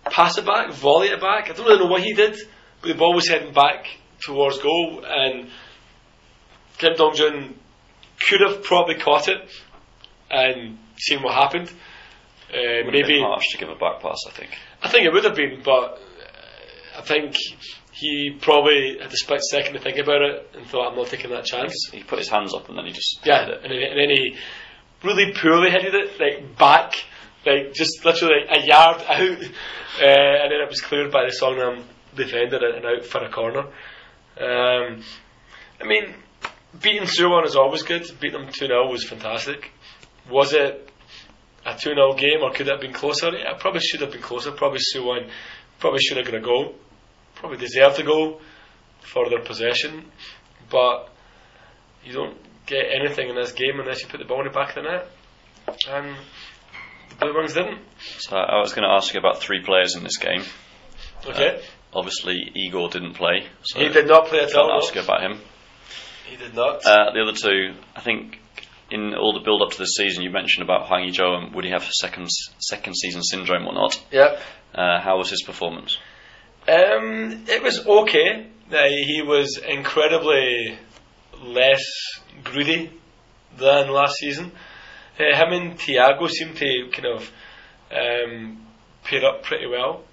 pass 0.06 0.38
it 0.38 0.46
back, 0.46 0.72
volley 0.72 1.10
it 1.10 1.22
back. 1.22 1.50
I 1.50 1.54
don't 1.54 1.66
really 1.66 1.80
know 1.80 1.92
what 1.92 2.02
he 2.02 2.14
did, 2.14 2.38
but 2.82 2.88
the 2.88 2.96
ball 2.96 3.14
was 3.14 3.28
heading 3.28 3.54
back 3.54 3.88
towards 4.22 4.60
goal 4.60 5.04
and 5.06 5.50
Kim 6.78 6.94
Dong 6.96 7.16
Jun 7.16 7.60
could 8.20 8.42
have 8.42 8.64
probably 8.64 8.96
caught 8.96 9.28
it 9.28 9.50
and 10.30 10.78
seen 10.98 11.22
what 11.22 11.34
happened. 11.34 11.72
Uh, 12.50 12.90
maybe 12.90 13.20
harsh 13.20 13.50
to 13.52 13.58
give 13.58 13.70
a 13.70 13.76
back 13.76 14.02
pass. 14.02 14.20
I 14.28 14.32
think. 14.32 14.52
I 14.82 14.90
think 14.90 15.06
it 15.06 15.14
would 15.14 15.26
have 15.26 15.36
been, 15.36 15.62
but 15.64 16.00
I 16.98 17.02
think 17.02 17.36
he 17.92 18.38
probably 18.42 18.98
had 19.02 19.12
a 19.12 19.18
split 19.18 19.42
second 19.42 19.74
to 19.74 19.80
think 19.80 19.98
about 19.98 20.22
it 20.22 20.50
and 20.56 20.66
thought, 20.68 20.92
"I'm 20.92 20.98
not 20.98 21.08
taking 21.08 21.32
that 21.32 21.46
chance." 21.46 21.74
He 21.92 22.04
put 22.04 22.20
his 22.20 22.30
hands 22.30 22.54
up 22.54 22.70
and 22.70 22.78
then 22.78 22.86
he 22.86 22.92
just 22.92 23.26
yeah, 23.26 23.42
and 23.42 23.72
then, 23.72 23.72
and 23.72 24.00
then 24.00 24.10
he 24.10 24.36
really 25.04 25.34
poorly 25.34 25.72
headed 25.72 25.94
it, 25.96 26.20
like 26.20 26.58
back, 26.58 26.94
like 27.46 27.74
just 27.74 28.06
literally 28.06 28.44
a 28.50 28.66
yard 28.66 29.02
out, 29.08 29.22
uh, 29.22 30.44
and 30.44 30.52
then 30.52 30.62
it 30.62 30.70
was 30.70 30.82
cleared 30.82 31.12
by 31.12 31.26
the 31.26 31.36
Songnam 31.36 31.84
defender 32.16 32.60
and 32.76 32.86
out 32.86 33.06
for 33.06 33.24
a 33.24 33.30
corner. 33.30 33.68
Um, 34.40 35.04
I 35.82 35.86
mean, 35.86 36.14
beating 36.82 37.04
Suwon 37.04 37.46
is 37.46 37.56
always 37.56 37.84
good. 37.84 38.04
Beating 38.20 38.42
them 38.42 38.52
2 38.52 38.68
0 38.68 38.90
was 38.90 39.06
fantastic. 39.06 39.72
Was 40.30 40.54
it 40.54 40.90
a 41.66 41.76
2 41.76 41.78
0 41.78 42.14
game 42.16 42.42
or 42.44 42.52
could 42.52 42.68
it 42.68 42.72
have 42.72 42.82
been 42.82 42.94
closer? 42.94 43.30
Yeah, 43.36 43.54
probably 43.60 43.82
should 43.82 44.02
have 44.02 44.12
been 44.12 44.22
closer. 44.22 44.52
Probably 44.52 44.80
Suwon 44.80 45.30
probably 45.80 46.00
should 46.00 46.18
have 46.18 46.26
got 46.26 46.36
a 46.36 46.42
goal. 46.42 46.76
Probably 47.36 47.58
deserved 47.58 48.00
a 48.00 48.04
goal 48.04 48.42
for 49.02 49.30
their 49.30 49.42
possession. 49.42 50.06
But 50.70 51.10
you 52.04 52.14
don't 52.14 52.38
get 52.66 52.86
anything 52.94 53.30
in 53.30 53.36
this 53.36 53.52
game 53.52 53.80
unless 53.80 54.02
you 54.02 54.08
put 54.08 54.20
the 54.20 54.26
ball 54.26 54.42
in 54.42 54.48
the 54.48 54.54
back 54.54 54.76
of 54.76 54.84
the 54.84 54.90
net. 54.90 55.08
And 55.90 56.16
the 57.10 57.16
Blue 57.16 57.36
Wings 57.36 57.54
didn't. 57.54 57.80
So 58.20 58.38
I 58.38 58.60
was 58.60 58.74
going 58.74 58.88
to 58.88 58.94
ask 58.94 59.14
you 59.14 59.20
about 59.20 59.40
three 59.40 59.64
players 59.64 59.96
in 59.96 60.04
this 60.04 60.18
game. 60.18 60.44
Okay. 61.28 61.58
Uh, 61.58 61.62
obviously, 61.94 62.52
Igor 62.56 62.90
didn't 62.90 63.14
play. 63.14 63.48
So 63.64 63.80
he 63.80 63.90
did 63.90 64.08
not 64.08 64.28
play 64.28 64.40
at 64.40 64.54
all. 64.56 64.72
I'll 64.72 64.78
ask 64.78 64.94
you 64.94 65.02
about 65.02 65.22
him. 65.22 65.42
He 66.28 66.38
did 66.38 66.54
not. 66.54 66.86
Uh, 66.86 67.12
the 67.14 67.22
other 67.22 67.34
two, 67.34 67.76
I 67.96 68.02
think, 68.02 68.40
in 68.92 69.14
all 69.14 69.34
the 69.34 69.40
build 69.40 69.62
up 69.62 69.72
to 69.72 69.78
this 69.78 69.96
season, 69.96 70.24
you 70.24 70.30
mentioned 70.30 70.64
about 70.64 70.88
Hwang 70.88 71.04
Ui-jo 71.06 71.36
and 71.36 71.56
would 71.56 71.66
he 71.66 71.72
have 71.72 71.84
second 71.86 72.30
second 72.60 72.96
season 72.96 73.24
syndrome 73.24 73.68
or 73.68 73.74
not? 73.74 74.04
Yeah. 74.12 74.40
Uh, 74.74 75.00
how 75.02 75.18
was 75.18 75.30
his 75.30 75.44
performance? 75.44 75.98
Um, 76.68 77.46
it 77.48 77.62
was 77.62 77.86
okay. 77.86 78.48
Uh, 78.72 78.84
he 78.88 79.22
was 79.22 79.58
incredibly 79.58 80.78
less 81.42 81.84
greedy 82.44 82.92
than 83.58 83.90
last 83.90 84.16
season. 84.16 84.52
Uh, 85.20 85.36
him 85.36 85.54
and 85.54 85.78
Thiago 85.78 86.30
seemed 86.30 86.58
to 86.58 86.90
kind 86.92 87.08
of 87.08 87.32
um, 87.92 88.66
pair 89.04 89.24
up 89.26 89.44
pretty 89.44 89.68
well. 89.68 90.04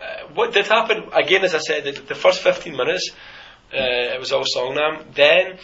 Uh, 0.00 0.28
what 0.34 0.52
did 0.52 0.66
happen 0.66 1.04
again, 1.12 1.44
as 1.44 1.54
I 1.54 1.58
said, 1.58 1.84
the, 1.84 1.92
the 1.92 2.14
first 2.14 2.42
15 2.42 2.76
minutes 2.76 3.10
uh, 3.72 4.14
it 4.14 4.20
was 4.20 4.32
all 4.32 4.44
Songnam. 4.44 5.14
Then 5.14 5.58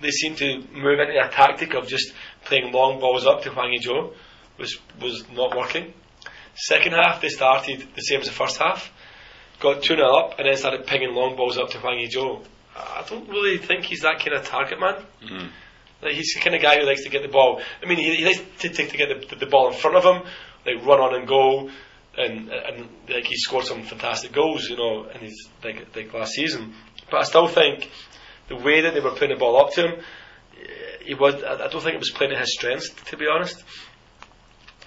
they 0.00 0.10
seemed 0.10 0.38
to 0.38 0.58
move 0.72 0.98
into 0.98 1.18
a 1.18 1.28
tactic 1.30 1.74
of 1.74 1.86
just 1.86 2.12
playing 2.44 2.72
long 2.72 3.00
balls 3.00 3.26
up 3.26 3.42
to 3.42 3.50
Hwang 3.50 3.72
Ui-jo, 3.72 4.12
which 4.56 4.80
was 5.00 5.24
not 5.32 5.56
working. 5.56 5.94
Second 6.54 6.92
half, 6.92 7.20
they 7.20 7.28
started 7.28 7.86
the 7.94 8.02
same 8.02 8.20
as 8.20 8.26
the 8.26 8.32
first 8.32 8.58
half, 8.58 8.92
got 9.60 9.82
2 9.82 9.94
0 9.96 10.06
up, 10.06 10.38
and 10.38 10.46
then 10.46 10.56
started 10.56 10.86
pinging 10.86 11.14
long 11.14 11.36
balls 11.36 11.56
up 11.56 11.70
to 11.70 11.78
Hwang 11.78 12.00
Ui-jo. 12.00 12.42
I 12.76 13.04
don't 13.08 13.28
really 13.28 13.58
think 13.58 13.84
he's 13.84 14.00
that 14.00 14.18
kind 14.18 14.36
of 14.36 14.44
target 14.44 14.80
man. 14.80 14.94
Mm-hmm. 15.22 15.46
Like 16.02 16.14
he's 16.14 16.34
the 16.34 16.40
kind 16.40 16.56
of 16.56 16.62
guy 16.62 16.80
who 16.80 16.86
likes 16.86 17.04
to 17.04 17.10
get 17.10 17.22
the 17.22 17.28
ball. 17.28 17.62
I 17.82 17.86
mean, 17.86 17.98
he, 17.98 18.16
he 18.16 18.24
likes 18.24 18.40
to, 18.60 18.68
to, 18.68 18.86
to 18.86 18.96
get 18.96 19.28
the, 19.30 19.36
the, 19.36 19.46
ball 19.46 19.68
in 19.68 19.74
front 19.74 19.96
of 19.96 20.04
him, 20.04 20.22
like 20.66 20.84
run 20.84 21.00
on 21.00 21.14
and 21.14 21.28
go, 21.28 21.70
and 22.18 22.50
and 22.50 22.88
like 23.08 23.24
he 23.24 23.36
scored 23.36 23.64
some 23.64 23.82
fantastic 23.84 24.32
goals, 24.32 24.68
you 24.68 24.76
know, 24.76 25.08
in 25.14 25.20
his 25.20 25.48
like 25.62 25.94
like 25.94 26.12
last 26.12 26.32
season. 26.32 26.74
But 27.12 27.20
I 27.20 27.24
still 27.24 27.46
think 27.46 27.90
the 28.48 28.56
way 28.56 28.80
that 28.80 28.94
they 28.94 29.00
were 29.00 29.10
putting 29.10 29.28
the 29.28 29.36
ball 29.36 29.60
up 29.60 29.74
to 29.74 29.82
him, 29.82 30.00
he 31.04 31.14
was. 31.14 31.34
I 31.34 31.68
don't 31.68 31.82
think 31.82 31.94
it 31.94 31.98
was 31.98 32.10
playing 32.10 32.32
to 32.32 32.38
his 32.38 32.54
strengths, 32.54 32.88
to 33.10 33.18
be 33.18 33.26
honest. 33.28 33.62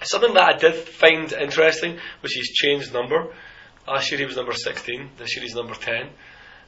Something 0.02 0.34
that 0.34 0.42
I 0.42 0.58
did 0.58 0.74
find 0.74 1.32
interesting 1.32 1.98
was 2.22 2.32
he's 2.32 2.52
changed 2.52 2.92
number. 2.92 3.32
Last 3.86 4.10
year 4.10 4.18
he 4.18 4.26
was 4.26 4.36
number 4.36 4.52
16. 4.52 5.10
This 5.16 5.36
year 5.36 5.44
he's 5.44 5.54
number 5.54 5.74
10. 5.74 6.10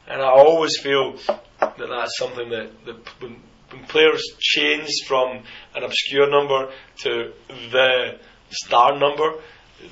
And 0.07 0.23
I 0.23 0.29
always 0.31 0.79
feel 0.79 1.17
that 1.59 1.77
that's 1.77 2.17
something 2.19 2.49
that, 2.51 2.71
that 2.87 3.21
when, 3.21 3.43
when 3.71 3.85
players 3.87 4.23
change 4.39 4.89
from 5.07 5.43
an 5.75 5.83
obscure 5.83 6.31
number 6.31 6.73
to 7.03 7.33
the 7.49 8.19
star 8.51 8.97
number, 8.97 9.35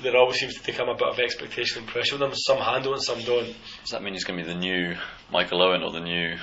there 0.01 0.15
always 0.17 0.37
seems 0.37 0.55
to 0.55 0.65
become 0.65 0.89
a 0.89 0.95
bit 0.95 1.07
of 1.07 1.19
expectation 1.19 1.79
and 1.79 1.87
pressure 1.87 2.15
on 2.15 2.19
them. 2.21 2.33
Some 2.33 2.57
handle 2.57 2.93
and 2.93 3.01
some 3.01 3.21
don't. 3.23 3.55
Does 3.81 3.91
that 3.91 4.03
mean 4.03 4.13
he's 4.13 4.23
going 4.23 4.37
to 4.39 4.45
be 4.45 4.53
the 4.53 4.59
new 4.59 4.95
Michael 5.31 5.61
Owen 5.61 5.83
or 5.83 5.91
the 5.91 6.01
new 6.01 6.37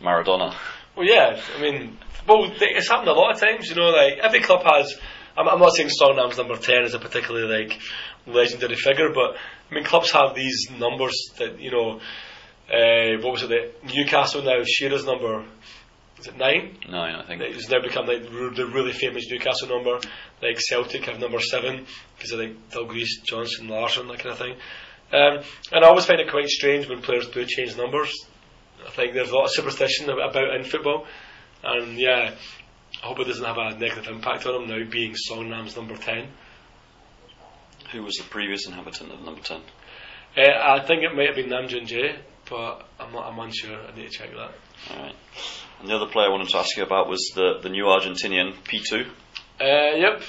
Maradona? 0.00 0.54
Well, 0.96 1.06
yeah. 1.06 1.40
I 1.56 1.60
mean, 1.60 1.98
well, 2.26 2.50
it's 2.60 2.88
happened 2.88 3.08
a 3.08 3.12
lot 3.12 3.34
of 3.34 3.40
times. 3.40 3.68
You 3.68 3.76
know, 3.76 3.90
like 3.90 4.18
every 4.22 4.40
club 4.40 4.62
has. 4.64 4.94
I'm, 5.36 5.48
I'm 5.48 5.58
not 5.58 5.74
saying 5.74 5.90
Songnam's 6.00 6.38
number 6.38 6.56
ten 6.56 6.84
is 6.84 6.94
a 6.94 6.98
particularly 6.98 7.66
like 7.66 7.80
legendary 8.26 8.76
figure, 8.76 9.10
but 9.12 9.36
I 9.70 9.74
mean, 9.74 9.84
clubs 9.84 10.12
have 10.12 10.34
these 10.34 10.68
numbers 10.78 11.32
that 11.38 11.60
you 11.60 11.70
know. 11.70 12.00
Uh, 12.66 13.20
what 13.20 13.32
was 13.32 13.42
it? 13.42 13.84
Newcastle 13.84 14.42
now 14.42 14.62
Shearer's 14.64 15.04
number 15.04 15.44
is 16.24 16.28
it 16.28 16.38
nine? 16.38 16.78
Nine, 16.88 17.16
I 17.16 17.26
think. 17.26 17.42
It's 17.42 17.68
now 17.68 17.82
become 17.82 18.06
like 18.06 18.22
r- 18.22 18.54
the 18.54 18.66
really 18.66 18.92
famous 18.92 19.26
Newcastle 19.30 19.68
number. 19.68 19.98
Like 20.42 20.58
Celtic 20.58 21.04
have 21.04 21.20
number 21.20 21.38
seven 21.38 21.84
because 22.16 22.32
of 22.32 22.40
like 22.40 22.70
Dalglish, 22.70 23.22
Johnstone, 23.24 23.68
Larsson, 23.68 24.08
that 24.08 24.20
kind 24.20 24.32
of 24.32 24.38
thing. 24.38 24.56
Um, 25.12 25.44
and 25.70 25.84
I 25.84 25.88
always 25.88 26.06
find 26.06 26.20
it 26.20 26.30
quite 26.30 26.48
strange 26.48 26.88
when 26.88 27.02
players 27.02 27.28
do 27.28 27.44
change 27.44 27.76
numbers. 27.76 28.10
I 28.86 28.90
think 28.90 29.12
there's 29.12 29.30
a 29.30 29.34
lot 29.34 29.44
of 29.44 29.50
superstition 29.52 30.08
about 30.08 30.54
in 30.56 30.64
football, 30.64 31.06
and 31.62 31.98
yeah, 31.98 32.34
I 33.02 33.06
hope 33.06 33.20
it 33.20 33.26
doesn't 33.26 33.44
have 33.44 33.58
a 33.58 33.78
negative 33.78 34.08
impact 34.08 34.46
on 34.46 34.62
him 34.62 34.68
now 34.68 34.90
being 34.90 35.14
Songnam's 35.30 35.76
number 35.76 35.96
ten. 35.96 36.28
Who 37.92 38.02
was 38.02 38.16
the 38.16 38.24
previous 38.24 38.66
inhabitant 38.66 39.12
of 39.12 39.20
number 39.22 39.40
10? 39.42 39.60
Uh, 40.36 40.40
I 40.40 40.80
think 40.84 41.02
it 41.04 41.14
might 41.14 41.26
have 41.26 41.36
been 41.36 41.48
Namjoon 41.48 41.86
Jae, 41.86 42.16
but 42.50 42.88
I'm 42.98 43.12
not. 43.12 43.30
I'm 43.30 43.38
unsure. 43.38 43.78
I 43.78 43.94
need 43.94 44.10
to 44.10 44.18
check 44.18 44.30
that. 44.30 44.52
Alright. 44.90 45.14
And 45.80 45.88
the 45.88 45.96
other 45.96 46.06
player 46.06 46.26
I 46.26 46.30
wanted 46.30 46.48
to 46.48 46.58
ask 46.58 46.76
you 46.76 46.82
about 46.82 47.08
was 47.08 47.32
the, 47.34 47.58
the 47.62 47.68
new 47.68 47.84
Argentinian, 47.84 48.54
Pitu. 48.64 49.06
Uh, 49.60 49.96
yep, 49.96 50.22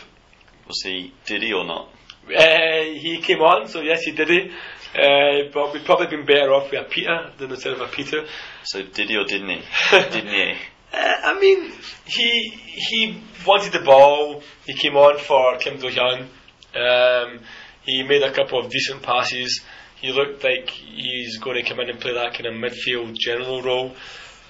Was 0.68 0.82
he 0.84 1.14
Diddy 1.26 1.54
or 1.54 1.66
not? 1.66 1.90
Uh, 2.28 2.84
he 2.94 3.20
came 3.22 3.40
on, 3.40 3.68
so 3.68 3.82
yes, 3.82 4.02
he 4.02 4.12
did 4.12 4.30
it. 4.30 4.52
Uh, 4.96 5.50
but 5.54 5.74
we'd 5.74 5.86
probably 5.86 6.08
been 6.08 6.26
better 6.26 6.54
off 6.54 6.72
with 6.72 6.82
a 6.82 6.84
Peter 6.90 7.32
than 7.38 7.52
instead 7.52 7.74
of 7.74 7.82
a 7.82 7.88
Peter. 7.88 8.26
So 8.64 8.82
Diddy 8.82 9.18
or 9.18 9.26
didn't 9.26 9.50
he? 9.50 9.62
didn't 9.92 10.28
he? 10.28 10.54
Uh, 10.94 11.14
I 11.24 11.40
mean, 11.40 11.72
he 12.06 12.50
he 12.66 13.22
wanted 13.46 13.74
the 13.74 13.82
ball. 13.86 14.42
He 14.66 14.74
came 14.74 14.96
on 14.96 15.20
for 15.20 15.58
Kim 15.58 15.78
Doo 15.80 15.90
Hyun. 15.90 16.28
Um, 16.76 17.40
he 17.84 18.04
made 18.04 18.24
a 18.24 18.32
couple 18.32 18.60
of 18.60 18.72
decent 18.72 19.04
passes. 19.04 19.62
He 20.02 20.12
looked 20.12 20.44
like 20.44 20.70
he's 20.70 21.38
going 21.40 21.62
to 21.62 21.70
come 21.70 21.80
in 21.82 21.90
and 21.90 22.00
play 22.00 22.14
that 22.14 22.34
kind 22.34 22.46
of 22.46 22.54
midfield 22.54 23.16
general 23.18 23.62
role. 23.62 23.96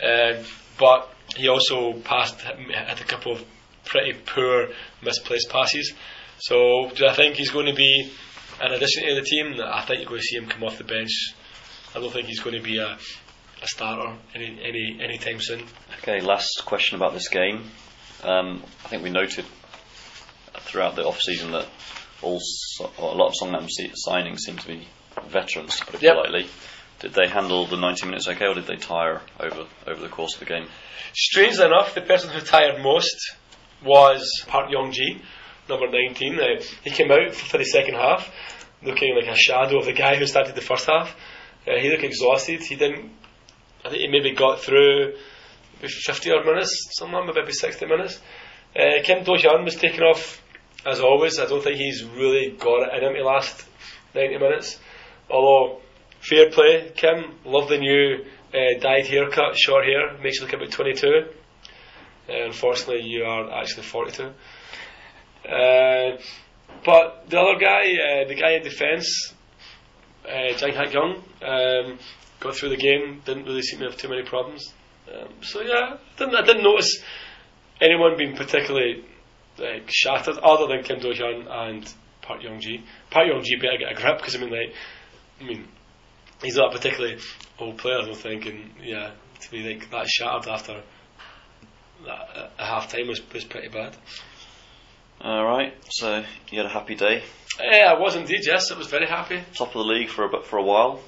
Uh, 0.06 0.44
but 0.80 1.10
he 1.36 1.48
also 1.48 1.94
passed 2.02 2.40
had 2.42 3.00
a 3.00 3.04
couple 3.04 3.32
of 3.34 3.44
pretty 3.86 4.14
poor 4.14 4.68
misplaced 5.02 5.50
passes. 5.50 5.94
So 6.40 6.92
do 6.96 7.08
I 7.08 7.14
think 7.14 7.36
he's 7.36 7.50
going 7.52 7.68
to 7.68 7.74
be 7.74 8.12
an 8.62 8.72
addition 8.74 9.08
to 9.08 9.16
the 9.16 9.22
team? 9.22 9.56
I 9.64 9.82
think 9.82 10.02
you're 10.02 10.10
going 10.10 10.22
to 10.22 10.26
see 10.26 10.38
him 10.38 10.48
come 10.48 10.64
off 10.64 10.78
the 10.78 10.84
bench. 10.84 11.34
I 11.96 12.00
don't 12.00 12.12
think 12.12 12.28
he's 12.28 12.42
going 12.42 12.56
to 12.58 12.62
be 12.62 12.78
a, 12.78 12.98
a 13.62 13.68
starter 13.68 14.14
any 14.34 14.60
any 14.64 15.00
anytime 15.02 15.40
soon. 15.40 15.64
Okay, 16.00 16.20
last 16.22 16.64
question 16.66 16.98
about 16.98 17.14
this 17.14 17.30
game. 17.30 17.64
Um, 18.24 18.64
I 18.84 18.90
think 18.90 19.04
we 19.04 19.10
noted 19.10 19.46
throughout 20.60 20.96
the 20.96 21.06
off 21.06 21.20
season 21.22 21.52
that 21.52 21.68
all 22.22 22.40
a 22.98 23.02
lot 23.02 23.28
of 23.28 23.34
Songnam 23.42 23.68
signings 24.08 24.40
seem 24.40 24.58
to 24.58 24.68
be 24.68 24.88
veterans, 25.28 25.76
to 25.78 25.86
put 25.86 25.96
it 25.96 26.02
Yep. 26.04 26.16
politely. 26.16 26.50
Did 27.00 27.14
they 27.14 27.28
handle 27.28 27.66
the 27.66 27.78
90 27.78 28.06
minutes 28.06 28.28
okay, 28.28 28.48
or 28.48 28.54
did 28.54 28.68
they 28.68 28.78
tire 28.78 29.22
over 29.40 29.66
over 29.86 30.02
the 30.02 30.10
course 30.10 30.34
of 30.34 30.40
the 30.40 30.46
game? 30.46 30.68
Strangely 31.14 31.66
enough, 31.66 31.94
the 31.94 32.02
person 32.02 32.30
who 32.30 32.40
tired 32.40 32.82
most 32.82 33.36
was 33.84 34.44
Park 34.48 34.72
Young 34.72 34.92
Ji, 34.92 35.22
number 35.70 35.90
19. 35.90 36.40
Uh, 36.40 36.64
he 36.84 36.90
came 36.92 37.12
out 37.12 37.34
for 37.36 37.58
the 37.58 37.66
second 37.66 37.96
half 37.96 38.32
looking 38.86 39.16
like 39.16 39.28
a 39.28 39.36
shadow 39.36 39.80
of 39.80 39.86
the 39.86 39.94
guy 39.94 40.16
who 40.16 40.26
started 40.26 40.56
the 40.56 40.62
first 40.62 40.86
half. 40.86 41.16
Uh, 41.68 41.80
he 41.80 41.90
looked 41.90 42.04
exhausted. 42.04 42.62
He 42.62 42.76
didn't. 42.76 43.12
I 43.84 43.90
think 43.90 44.02
he 44.02 44.08
maybe 44.08 44.32
got 44.32 44.62
through 44.62 45.16
maybe 45.82 45.92
50 45.92 46.32
odd 46.32 46.46
minutes, 46.46 46.90
somewhere, 46.92 47.24
maybe 47.26 47.52
60 47.52 47.86
minutes. 47.86 48.20
Uh, 48.76 49.02
Kim 49.04 49.24
Doo 49.24 49.34
Hyun 49.34 49.64
was 49.64 49.76
taken 49.76 50.04
off 50.04 50.42
as 50.86 51.00
always. 51.00 51.40
I 51.40 51.46
don't 51.46 51.64
think 51.64 51.78
he's 51.78 52.04
really 52.04 52.52
got 52.52 52.84
it 52.84 53.04
in 53.04 53.10
him 53.10 53.16
to 53.16 53.24
last 53.24 53.66
90 54.14 54.38
minutes. 54.38 54.80
Although, 55.30 55.82
fair 56.28 56.50
play, 56.50 56.92
Kim, 56.96 57.36
love 57.46 57.70
the 57.70 57.78
new 57.78 58.26
uh, 58.54 58.80
dyed 58.80 59.06
haircut, 59.08 59.58
short 59.58 59.86
hair, 59.86 60.18
makes 60.22 60.38
you 60.38 60.46
look 60.46 60.54
about 60.54 60.72
22. 60.72 61.08
Uh, 62.28 62.46
unfortunately, 62.46 63.04
you 63.04 63.24
are 63.24 63.52
actually 63.52 63.84
42. 63.84 64.24
Uh, 64.24 66.18
but 66.84 67.30
the 67.30 67.40
other 67.40 67.60
guy, 67.60 67.84
uh, 67.84 68.28
the 68.28 68.36
guy 68.36 68.54
in 68.54 68.64
defence, 68.64 69.34
uh, 70.28 70.58
Jang 70.58 70.74
Hak 70.74 70.94
Young, 70.94 71.24
um, 71.44 72.00
got 72.40 72.56
through 72.56 72.70
the 72.70 72.78
game, 72.78 73.22
didn't 73.26 73.46
really 73.46 73.62
seem 73.62 73.80
to 73.80 73.86
have 73.86 73.98
too 73.98 74.10
many 74.10 74.24
problems. 74.24 74.74
Um, 75.14 75.30
so 75.42 75.62
yeah, 75.62 75.98
didn't, 76.18 76.36
I 76.36 76.42
didn't 76.42 76.64
notice 76.64 77.04
anyone 77.80 78.18
being 78.18 78.36
particularly 78.36 79.06
like 79.58 79.90
shattered, 79.90 80.38
other 80.40 80.68
than 80.68 80.84
Kim 80.84 81.00
Doo 81.00 81.14
Hyun 81.14 81.48
and 81.50 81.94
Park 82.22 82.44
Young 82.44 82.60
Ji. 82.60 82.84
Park 83.12 83.28
Young 83.28 83.44
Ji 83.44 83.56
better 83.58 83.78
get 83.78 83.92
a 83.92 83.96
grip 83.96 84.18
because 84.18 84.36
I 84.36 84.40
mean, 84.40 84.50
like, 84.50 84.74
I 85.40 85.44
mean, 85.44 85.68
he's 86.42 86.56
not 86.56 86.74
a 86.74 86.78
particularly 86.78 87.18
old 87.60 87.78
player, 87.78 88.00
I 88.00 88.06
don't 88.06 88.18
think, 88.18 88.46
and 88.46 88.72
yeah, 88.82 89.12
to 89.42 89.52
be 89.52 89.64
like 89.64 89.90
that 89.92 90.08
shattered 90.08 90.48
after 90.48 90.82
that, 92.06 92.52
a 92.60 92.66
half 92.66 92.92
time 92.92 93.08
was, 93.08 93.22
was 93.34 93.44
pretty 93.44 93.70
bad. 93.70 93.96
Alright, 95.22 95.74
so 95.90 96.24
you 96.52 96.58
had 96.58 96.66
a 96.66 96.70
happy 96.74 96.96
day. 96.96 97.24
Yeah, 97.60 97.94
I 97.96 98.00
was 98.00 98.16
indeed. 98.16 98.42
Yes, 98.46 98.72
I 98.72 98.78
was 98.78 98.88
very 98.88 99.08
happy. 99.08 99.42
Top 99.54 99.70
of 99.70 99.74
the 99.74 99.80
league 99.94 100.10
for 100.10 100.26
a, 100.26 100.30
bit- 100.30 100.46
for 100.46 100.58
a 100.58 100.64
while. 100.64 101.00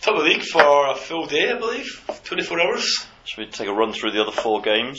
Top 0.00 0.16
of 0.16 0.22
the 0.24 0.30
league 0.30 0.42
for 0.42 0.88
a 0.90 0.94
full 0.94 1.26
day, 1.26 1.50
I 1.50 1.58
believe, 1.58 2.02
24 2.24 2.60
hours. 2.60 3.06
Should 3.24 3.38
we 3.38 3.50
take 3.50 3.68
a 3.68 3.72
run 3.72 3.92
through 3.92 4.12
the 4.12 4.22
other 4.22 4.32
four 4.32 4.62
games? 4.62 4.98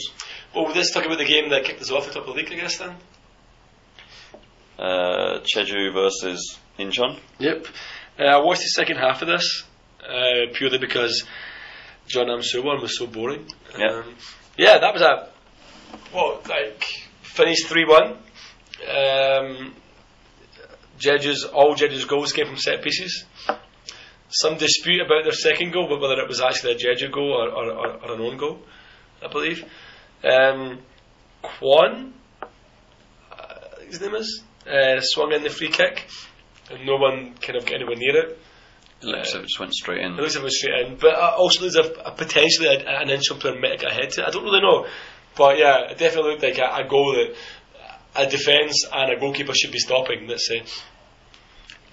Well, 0.54 0.66
let's 0.72 0.92
talk 0.94 1.04
about 1.04 1.18
the 1.18 1.24
game 1.24 1.50
that 1.50 1.64
kicked 1.64 1.82
us 1.82 1.90
off 1.90 2.06
at 2.06 2.14
top 2.14 2.28
of 2.28 2.34
the 2.34 2.40
league, 2.40 2.52
I 2.52 2.54
guess 2.54 2.78
then. 2.78 2.94
Uh, 4.78 5.40
Jeju 5.40 5.92
versus 5.92 6.58
Incheon. 6.78 7.18
Yep. 7.40 7.66
Uh, 8.18 8.22
I 8.24 8.38
watched 8.38 8.60
the 8.60 8.68
second 8.68 8.96
half 8.98 9.22
of 9.22 9.28
this 9.28 9.64
uh, 10.08 10.52
purely 10.52 10.78
because 10.78 11.24
Chonnam 12.08 12.42
Suwon 12.42 12.80
was 12.80 12.98
so 12.98 13.06
boring. 13.06 13.46
Yeah. 13.78 13.86
Um, 13.86 14.14
yeah, 14.56 14.78
that 14.78 14.92
was 14.92 15.02
a 15.02 15.28
what 16.12 16.48
like 16.48 16.84
finished 17.22 17.66
three 17.68 17.84
one. 17.84 18.18
Um, 18.88 19.74
Jeju's 20.98 21.44
all 21.44 21.74
judges' 21.74 22.04
goals 22.04 22.32
came 22.32 22.46
from 22.46 22.56
set 22.56 22.82
pieces. 22.82 23.24
Some 24.28 24.56
dispute 24.56 25.02
about 25.04 25.24
their 25.24 25.32
second 25.32 25.72
goal, 25.72 25.88
but 25.88 26.00
whether 26.00 26.20
it 26.20 26.28
was 26.28 26.40
actually 26.40 26.72
a 26.72 26.76
Jeju 26.76 27.12
goal 27.12 27.32
or, 27.32 27.48
or, 27.48 27.70
or, 27.70 27.88
or 28.02 28.14
an 28.14 28.20
own 28.20 28.38
goal, 28.38 28.60
I 29.22 29.28
believe. 29.30 29.62
Um, 30.24 30.78
Kwon, 31.42 32.12
uh, 33.30 33.80
his 33.86 34.00
name 34.00 34.14
is, 34.14 34.42
uh, 34.66 35.00
swung 35.00 35.32
in 35.32 35.42
the 35.42 35.50
free 35.50 35.68
kick, 35.68 36.06
and 36.70 36.86
no 36.86 36.96
one 36.96 37.34
kind 37.34 37.56
of 37.56 37.66
got 37.66 37.74
anywhere 37.74 37.96
near 37.96 38.16
it. 38.16 38.38
It 39.02 39.06
looks 39.06 39.34
like 39.34 39.42
it 39.42 39.46
just 39.46 39.58
went 39.60 39.74
straight 39.74 40.00
in. 40.00 40.12
It 40.12 40.16
looks 40.20 40.34
like 40.36 40.42
it 40.42 40.44
was 40.44 40.58
straight 40.58 40.86
in, 40.86 40.96
but 40.96 41.14
uh, 41.14 41.34
also 41.36 41.60
there's 41.62 41.76
a, 41.76 41.90
a 42.04 42.12
potentially 42.12 42.68
a, 42.68 42.88
an 43.00 43.10
inch 43.10 43.24
player 43.40 43.58
might 43.58 43.72
have 43.72 43.80
got 43.80 43.90
a 43.92 43.94
head 43.94 44.10
to 44.10 44.22
it. 44.22 44.28
I 44.28 44.30
don't 44.30 44.44
really 44.44 44.60
know, 44.60 44.86
but 45.36 45.58
yeah, 45.58 45.90
it 45.90 45.98
definitely 45.98 46.32
looked 46.32 46.42
like 46.44 46.58
a, 46.58 46.84
a 46.84 46.88
goal 46.88 47.12
that 47.14 47.34
a 48.14 48.26
defence 48.30 48.84
and 48.92 49.12
a 49.12 49.18
goalkeeper 49.18 49.52
should 49.54 49.72
be 49.72 49.78
stopping. 49.78 50.28
Let's 50.28 50.46
say 50.46 50.62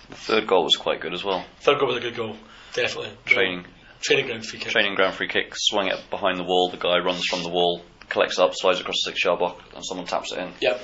The 0.10 0.16
third 0.16 0.48
goal 0.48 0.64
was 0.64 0.76
quite 0.76 1.02
good 1.02 1.14
as 1.14 1.24
well. 1.24 1.46
third 1.62 1.80
goal 1.80 1.88
was 1.88 1.98
a 1.98 2.02
good 2.02 2.16
goal, 2.16 2.36
definitely. 2.74 3.12
Training 3.26 3.66
training 4.02 4.28
ground 4.28 4.46
free 4.46 4.60
kick. 4.60 4.70
training 4.72 4.96
ground 4.96 5.14
free 5.16 5.28
kick, 5.28 5.54
swung 5.56 5.88
it 5.88 5.98
behind 6.10 6.38
the 6.38 6.44
wall. 6.44 6.70
The 6.70 6.78
guy 6.78 7.00
runs 7.00 7.26
from 7.26 7.44
the 7.44 7.50
wall, 7.50 7.82
collects 8.10 8.38
it 8.38 8.44
up, 8.44 8.52
slides 8.54 8.80
across 8.80 8.96
the 9.04 9.12
six 9.12 9.24
yard 9.26 9.40
box, 9.40 9.64
and 9.76 9.84
someone 9.86 10.06
taps 10.08 10.32
it 10.32 10.40
in. 10.40 10.52
Yep. 10.62 10.82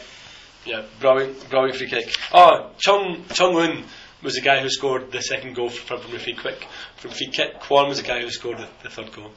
Yeah, 0.65 0.81
brilliant, 0.99 1.49
brilliant 1.49 1.77
free 1.77 1.88
kick. 1.89 2.13
Oh, 2.33 2.71
Chung 2.79 3.23
Chung 3.33 3.55
Un 3.57 3.83
was 4.25 4.35
the 4.35 4.41
guy 4.41 4.61
who 4.61 4.69
scored 4.69 5.11
the 5.11 5.21
second 5.21 5.55
goal 5.55 5.69
from, 5.69 6.01
from 6.01 6.11
the 6.11 6.19
free 6.19 6.35
kick. 6.35 6.67
From 6.97 7.11
free 7.11 7.27
kick, 7.27 7.61
Kwon 7.61 7.88
was 7.88 8.01
the 8.01 8.07
guy 8.07 8.21
who 8.21 8.29
scored 8.29 8.57
the, 8.57 8.67
the 8.83 8.89
third 8.89 9.11
goal. 9.13 9.31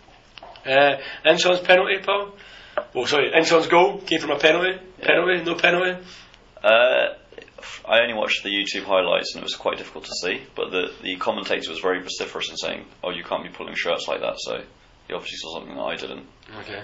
Uh, 0.66 0.96
penalty, 1.24 1.98
Paul. 2.04 2.32
Oh, 2.94 3.04
sorry, 3.04 3.30
Incheon's 3.32 3.66
goal 3.66 3.98
came 3.98 4.20
from 4.20 4.30
a 4.30 4.38
penalty. 4.38 4.78
Penalty, 5.00 5.44
no 5.44 5.54
penalty. 5.54 6.04
Uh, 6.62 7.14
I 7.86 8.00
only 8.00 8.14
watched 8.14 8.42
the 8.42 8.50
YouTube 8.50 8.84
highlights 8.84 9.34
and 9.34 9.42
it 9.42 9.44
was 9.44 9.56
quite 9.56 9.78
difficult 9.78 10.04
to 10.04 10.14
see, 10.22 10.42
but 10.54 10.70
the, 10.70 10.92
the 11.02 11.16
commentator 11.16 11.70
was 11.70 11.80
very 11.80 12.00
vociferous 12.02 12.50
in 12.50 12.56
saying, 12.56 12.84
"Oh, 13.02 13.10
you 13.10 13.24
can't 13.24 13.42
be 13.42 13.48
pulling 13.48 13.74
shirts 13.74 14.06
like 14.08 14.20
that." 14.20 14.34
So 14.38 14.62
he 15.06 15.14
obviously 15.14 15.38
saw 15.38 15.58
something 15.58 15.74
that 15.74 15.82
I 15.82 15.96
didn't. 15.96 16.26
Okay. 16.60 16.82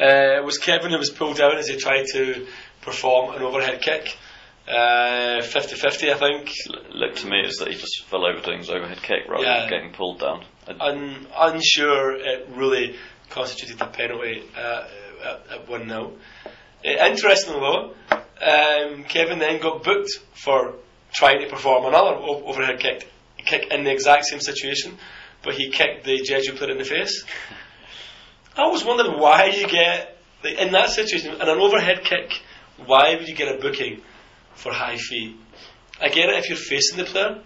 Uh, 0.00 0.40
it 0.40 0.44
was 0.44 0.58
Kevin 0.58 0.90
who 0.90 0.98
was 0.98 1.10
pulled 1.10 1.36
down 1.36 1.56
as 1.56 1.68
he 1.68 1.76
tried 1.76 2.06
to 2.12 2.46
perform 2.82 3.34
an 3.34 3.42
overhead 3.42 3.80
kick. 3.80 4.16
Uh, 4.68 5.42
50-50, 5.42 6.12
I 6.12 6.18
think. 6.18 6.52
Looked 6.94 7.18
to 7.18 7.26
me 7.28 7.44
as 7.44 7.56
that 7.56 7.68
he 7.68 7.74
just 7.74 8.04
fell 8.04 8.24
over 8.24 8.40
doing 8.40 8.58
his 8.58 8.70
overhead 8.70 9.02
kick 9.02 9.28
rather 9.28 9.42
Yeah. 9.44 9.60
than 9.60 9.68
getting 9.70 9.92
pulled 9.92 10.20
down. 10.20 10.44
I, 10.68 10.88
un, 10.90 11.26
unsure 11.36 12.12
it 12.14 12.46
really 12.54 12.94
constituted 13.30 13.80
a 13.80 13.86
penalty 13.86 14.42
uh, 14.56 14.84
at, 15.24 15.52
at 15.52 15.68
1 15.68 15.88
0. 15.88 16.12
Uh, 16.46 16.88
interestingly, 17.06 17.58
though, 17.60 17.94
um, 18.12 19.04
Kevin 19.04 19.38
then 19.40 19.60
got 19.60 19.82
booked 19.82 20.10
for 20.34 20.74
trying 21.12 21.40
to 21.40 21.48
perform 21.48 21.84
another 21.86 22.10
o- 22.14 22.44
overhead 22.46 22.78
kick, 22.78 23.10
kick 23.44 23.66
in 23.72 23.82
the 23.84 23.90
exact 23.90 24.26
same 24.26 24.40
situation, 24.40 24.96
but 25.42 25.54
he 25.54 25.70
kicked 25.70 26.04
the 26.04 26.20
Jeju 26.20 26.56
player 26.56 26.70
in 26.70 26.78
the 26.78 26.84
face. 26.84 27.24
I 28.56 28.62
always 28.62 28.84
wondered 28.84 29.18
why 29.18 29.46
you 29.46 29.66
get, 29.66 30.18
in 30.44 30.72
that 30.72 30.90
situation, 30.90 31.34
in 31.34 31.40
an 31.40 31.48
overhead 31.48 32.04
kick, 32.04 32.42
why 32.86 33.16
would 33.16 33.26
you 33.28 33.34
get 33.34 33.52
a 33.54 33.58
booking 33.60 34.02
for 34.54 34.72
high 34.72 34.96
feet? 34.96 35.36
I 36.00 36.08
get 36.08 36.28
it 36.28 36.36
if 36.36 36.48
you're 36.48 36.58
facing 36.58 36.98
the 36.98 37.04
player, 37.04 37.40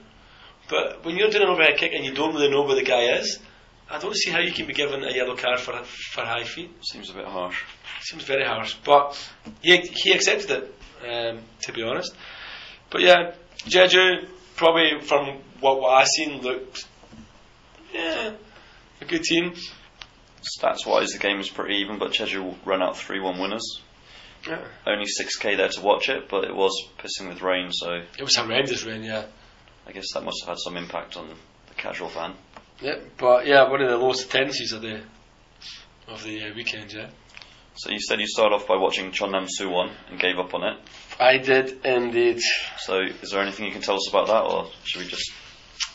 but 0.69 1.05
when 1.05 1.17
you're 1.17 1.31
doing 1.31 1.45
an 1.45 1.51
overhead 1.51 1.77
kick 1.79 1.93
and 1.95 2.05
you 2.05 2.15
don't 2.15 2.35
really 2.35 2.51
know 2.51 2.63
where 2.63 2.75
the 2.75 2.83
guy 2.83 3.17
is, 3.19 3.39
I 3.89 3.99
don't 3.99 4.17
see 4.17 4.31
how 4.31 4.41
you 4.41 4.53
can 4.53 4.67
be 4.67 4.73
given 4.73 5.05
a 5.05 5.13
yellow 5.13 5.37
card 5.37 5.61
for 5.61 5.73
for 5.85 6.23
high 6.23 6.45
feet. 6.45 6.71
seems 6.83 7.11
a 7.11 7.15
bit 7.15 7.27
harsh. 7.27 7.63
seems 8.03 8.25
very 8.25 8.45
harsh. 8.45 8.75
But 8.85 9.17
he 9.63 9.77
he 9.77 10.13
accepted 10.13 10.51
it, 10.51 10.75
um, 11.09 11.43
to 11.63 11.73
be 11.73 11.83
honest. 11.83 12.15
But 12.91 13.03
yeah, 13.03 13.35
Jeju 13.59 14.29
probably 14.57 15.01
from 15.03 15.39
what, 15.61 15.81
what 15.81 15.91
I 15.91 16.05
seen 16.05 16.41
looked 16.41 16.87
yeah 17.93 18.33
a 19.01 19.05
good 19.05 19.23
team. 19.23 19.55
Stats 20.59 20.87
wise, 20.87 21.11
the 21.11 21.19
game 21.19 21.39
was 21.39 21.51
pretty 21.51 21.77
even, 21.77 21.99
but 21.99 22.13
Jeju 22.13 22.43
will 22.43 22.59
run 22.65 22.83
out 22.83 22.97
3 22.97 23.21
1 23.21 23.39
winners. 23.39 23.83
Yeah. 24.49 24.65
Only 24.87 25.07
6k 25.07 25.57
there 25.57 25.69
to 25.69 25.81
watch 25.81 26.09
it, 26.09 26.29
but 26.29 26.45
it 26.45 26.55
was 26.55 26.73
pissing 26.99 27.29
with 27.29 27.43
rain, 27.43 27.71
so 27.73 28.03
It 28.19 28.23
was 28.23 28.37
horrendous 28.37 28.85
rain, 28.85 29.03
yeah. 29.03 29.27
I 29.87 29.93
guess 29.93 30.07
that 30.15 30.23
must 30.25 30.39
have 30.43 30.51
had 30.51 30.59
some 30.59 30.77
impact 30.77 31.17
on 31.17 31.29
the 31.29 31.75
casual 31.75 32.09
fan. 32.09 32.35
Yeah, 32.81 32.97
but 33.19 33.47
yeah, 33.47 33.69
one 33.71 33.81
of 33.83 33.89
the 33.89 33.97
lowest 33.97 34.27
attendances 34.27 34.73
of 34.73 34.83
the 34.83 35.01
of 36.09 36.23
the 36.23 36.43
uh, 36.43 36.55
weekend. 36.55 36.93
Yeah, 36.93 37.09
So 37.75 37.91
you 37.91 37.99
said 38.01 38.21
you 38.21 38.27
started 38.29 38.55
off 38.55 38.67
by 38.69 38.77
watching 38.77 39.11
Chonnam 39.11 39.49
Suwon 39.49 39.91
and 40.11 40.21
gave 40.21 40.39
up 40.39 40.55
on 40.55 40.63
it. 40.63 40.79
I 41.19 41.39
did 41.39 41.85
indeed. 41.85 42.41
So 42.79 43.01
is 43.01 43.31
there 43.31 43.41
anything 43.43 43.67
you 43.67 43.73
can 43.73 43.81
tell 43.83 43.97
us 43.97 44.09
about 44.09 44.27
that, 44.29 44.43
or 44.45 44.71
should 44.85 45.03
we 45.03 45.09
just 45.09 45.33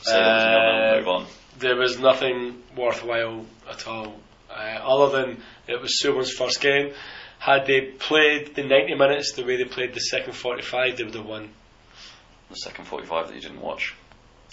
say 0.01 0.13
that 0.13 0.33
was 0.35 0.43
nil 0.43 0.59
and 0.59 0.93
Uh, 0.93 0.97
move 0.97 1.07
on? 1.07 1.25
There 1.59 1.75
was 1.75 1.99
nothing 1.99 2.63
worthwhile 2.75 3.45
at 3.69 3.87
all, 3.87 4.19
uh, 4.49 4.53
other 4.53 5.21
than 5.21 5.43
it 5.67 5.79
was 5.79 5.99
Suwon's 6.01 6.31
first 6.31 6.59
game. 6.61 6.93
Had 7.41 7.65
they 7.65 7.81
played 7.81 8.53
the 8.53 8.61
90 8.61 8.93
minutes 8.93 9.33
the 9.33 9.43
way 9.43 9.57
they 9.57 9.65
played 9.65 9.95
the 9.95 9.99
second 9.99 10.33
45, 10.33 10.97
they 10.97 11.03
would 11.03 11.15
have 11.15 11.25
won. 11.25 11.49
The 12.49 12.55
second 12.55 12.85
45 12.85 13.29
that 13.29 13.33
you 13.33 13.41
didn't 13.41 13.61
watch. 13.61 13.95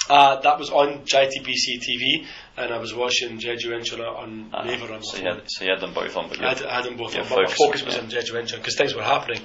Uh, 0.08 0.40
that 0.40 0.58
was 0.58 0.70
on 0.70 1.04
JTBC 1.04 1.80
TV, 1.82 2.24
and 2.56 2.72
I 2.72 2.78
was 2.78 2.94
watching 2.94 3.38
Jeju 3.38 3.66
Incheon 3.78 4.00
on 4.00 4.50
Ah, 4.54 4.62
Naver 4.64 4.90
on 4.94 5.02
so, 5.02 5.18
you 5.18 5.24
had, 5.28 5.42
so 5.46 5.64
you 5.66 5.70
had 5.70 5.82
them 5.82 5.92
both 5.92 6.16
on, 6.16 6.30
but 6.30 6.42
I 6.42 6.48
had, 6.48 6.62
I 6.62 6.76
had 6.76 6.84
them 6.86 6.96
both 6.96 7.14
on, 7.14 7.28
but 7.28 7.42
my 7.42 7.46
focus, 7.46 7.84
was 7.84 7.94
yeah. 7.94 8.00
on 8.00 8.08
Jeju 8.08 8.32
Incheon 8.32 8.56
because 8.56 8.78
things 8.78 8.94
were 8.94 9.02
happening. 9.02 9.42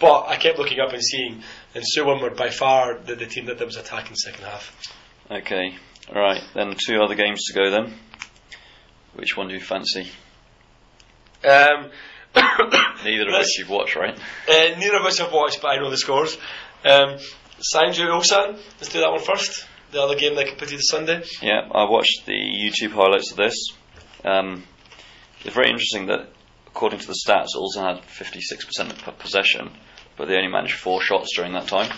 But 0.00 0.26
I 0.26 0.34
kept 0.34 0.58
looking 0.58 0.80
up 0.80 0.92
and 0.92 1.04
seeing, 1.04 1.44
and 1.76 1.84
Suwon 1.96 2.20
were 2.20 2.30
by 2.30 2.50
far 2.50 2.98
the, 2.98 3.14
the 3.14 3.26
team 3.26 3.46
that, 3.46 3.58
that 3.58 3.66
was 3.66 3.76
attacking 3.76 4.16
second 4.16 4.42
half. 4.42 4.92
okay. 5.30 5.76
Alright, 6.08 6.42
then 6.54 6.74
two 6.74 7.00
other 7.00 7.14
games 7.14 7.44
to 7.44 7.52
go 7.52 7.70
then. 7.70 7.94
Which 9.14 9.36
one 9.36 9.46
do 9.46 9.54
you 9.54 9.60
fancy? 9.60 10.10
Um, 11.44 11.90
Neither 13.04 13.28
of 13.28 13.34
which 13.38 13.58
you've 13.58 13.70
watched, 13.70 13.96
right? 13.96 14.18
Uh, 14.48 14.78
neither 14.78 14.98
of 14.98 15.06
us 15.06 15.18
have 15.18 15.32
watched, 15.32 15.60
but 15.62 15.68
I 15.68 15.76
know 15.76 15.90
the 15.90 15.96
scores. 15.96 16.36
Um, 16.84 17.18
Sangju 17.74 18.06
Ulsan, 18.08 18.58
let's 18.78 18.88
do 18.92 19.00
that 19.00 19.10
one 19.10 19.20
first. 19.20 19.66
The 19.92 20.00
other 20.00 20.14
game 20.14 20.36
that 20.36 20.46
competed 20.46 20.78
this 20.78 20.88
Sunday. 20.88 21.22
Yeah, 21.42 21.68
I 21.72 21.90
watched 21.90 22.26
the 22.26 22.32
YouTube 22.32 22.92
highlights 22.92 23.32
of 23.32 23.36
this. 23.36 23.54
Um, 24.24 24.64
it's 25.44 25.54
very 25.54 25.70
interesting 25.70 26.06
that, 26.06 26.28
according 26.68 27.00
to 27.00 27.06
the 27.06 27.16
stats, 27.26 27.56
Ulsan 27.56 27.96
had 27.96 28.04
56% 28.04 29.08
of 29.08 29.18
possession, 29.18 29.70
but 30.16 30.28
they 30.28 30.36
only 30.36 30.48
managed 30.50 30.74
four 30.74 31.00
shots 31.02 31.34
during 31.34 31.52
that 31.54 31.66
time, 31.66 31.90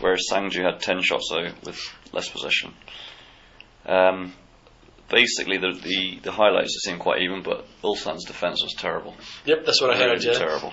whereas 0.00 0.26
Sangju 0.30 0.64
had 0.64 0.80
10 0.80 1.02
shots, 1.02 1.28
so 1.28 1.44
with 1.64 1.80
less 2.12 2.28
possession. 2.28 2.74
Um, 3.86 4.32
basically, 5.12 5.58
the, 5.58 5.72
the, 5.80 6.18
the 6.24 6.32
highlights 6.32 6.80
seem 6.84 6.98
quite 6.98 7.22
even, 7.22 7.42
but 7.44 7.64
Ulsan's 7.84 8.24
defence 8.24 8.62
was 8.62 8.74
terrible. 8.76 9.14
Yep, 9.44 9.64
that's 9.66 9.80
what 9.80 9.90
I 9.90 9.96
heard. 9.96 10.12
Really 10.18 10.26
Yeah. 10.32 10.38
terrible. 10.38 10.72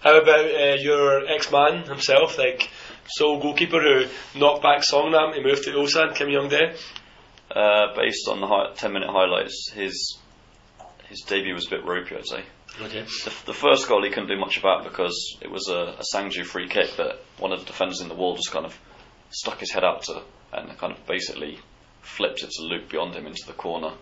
How 0.00 0.16
about 0.20 0.44
uh, 0.44 0.76
your 0.78 1.26
ex-man 1.26 1.82
himself, 1.84 2.38
like 2.38 2.70
Seoul 3.08 3.40
goalkeeper 3.40 3.80
who 3.80 4.04
knocked 4.38 4.62
back 4.62 4.82
Songnam, 4.82 5.34
he 5.34 5.42
moved 5.42 5.64
to 5.64 5.70
Ulsan, 5.72 6.14
Kim 6.14 6.28
Young 6.28 6.48
Dae. 6.48 6.74
Uh, 7.50 7.94
based 7.96 8.28
on 8.28 8.40
the 8.40 8.46
hi- 8.46 8.72
10 8.74 8.92
minute 8.92 9.08
highlights, 9.10 9.70
his 9.74 10.18
his 11.08 11.20
debut 11.20 11.54
was 11.54 11.66
a 11.68 11.70
bit 11.70 11.84
ropey, 11.84 12.16
I'd 12.16 12.26
say. 12.26 12.42
Okay. 12.82 13.02
The, 13.24 13.32
the 13.46 13.54
first 13.54 13.88
goal 13.88 14.02
he 14.02 14.10
couldn't 14.10 14.28
do 14.28 14.36
much 14.36 14.58
about 14.58 14.82
because 14.84 15.38
it 15.40 15.48
was 15.50 15.68
a, 15.68 15.96
a 15.98 16.02
Sangju 16.12 16.44
free 16.44 16.68
kick 16.68 16.96
that 16.96 17.20
one 17.38 17.52
of 17.52 17.60
the 17.60 17.66
defenders 17.66 18.00
in 18.00 18.08
the 18.08 18.14
wall 18.16 18.34
just 18.34 18.50
kind 18.50 18.66
of 18.66 18.76
stuck 19.30 19.60
his 19.60 19.70
head 19.70 19.84
out 19.84 20.02
to 20.02 20.22
and 20.52 20.76
kind 20.76 20.92
of 20.92 21.06
basically 21.06 21.58
flipped 22.06 22.42
it 22.42 22.50
to 22.50 22.62
loop 22.62 22.88
beyond 22.88 23.14
him 23.14 23.26
into 23.26 23.42
the 23.46 23.52
corner. 23.52 23.92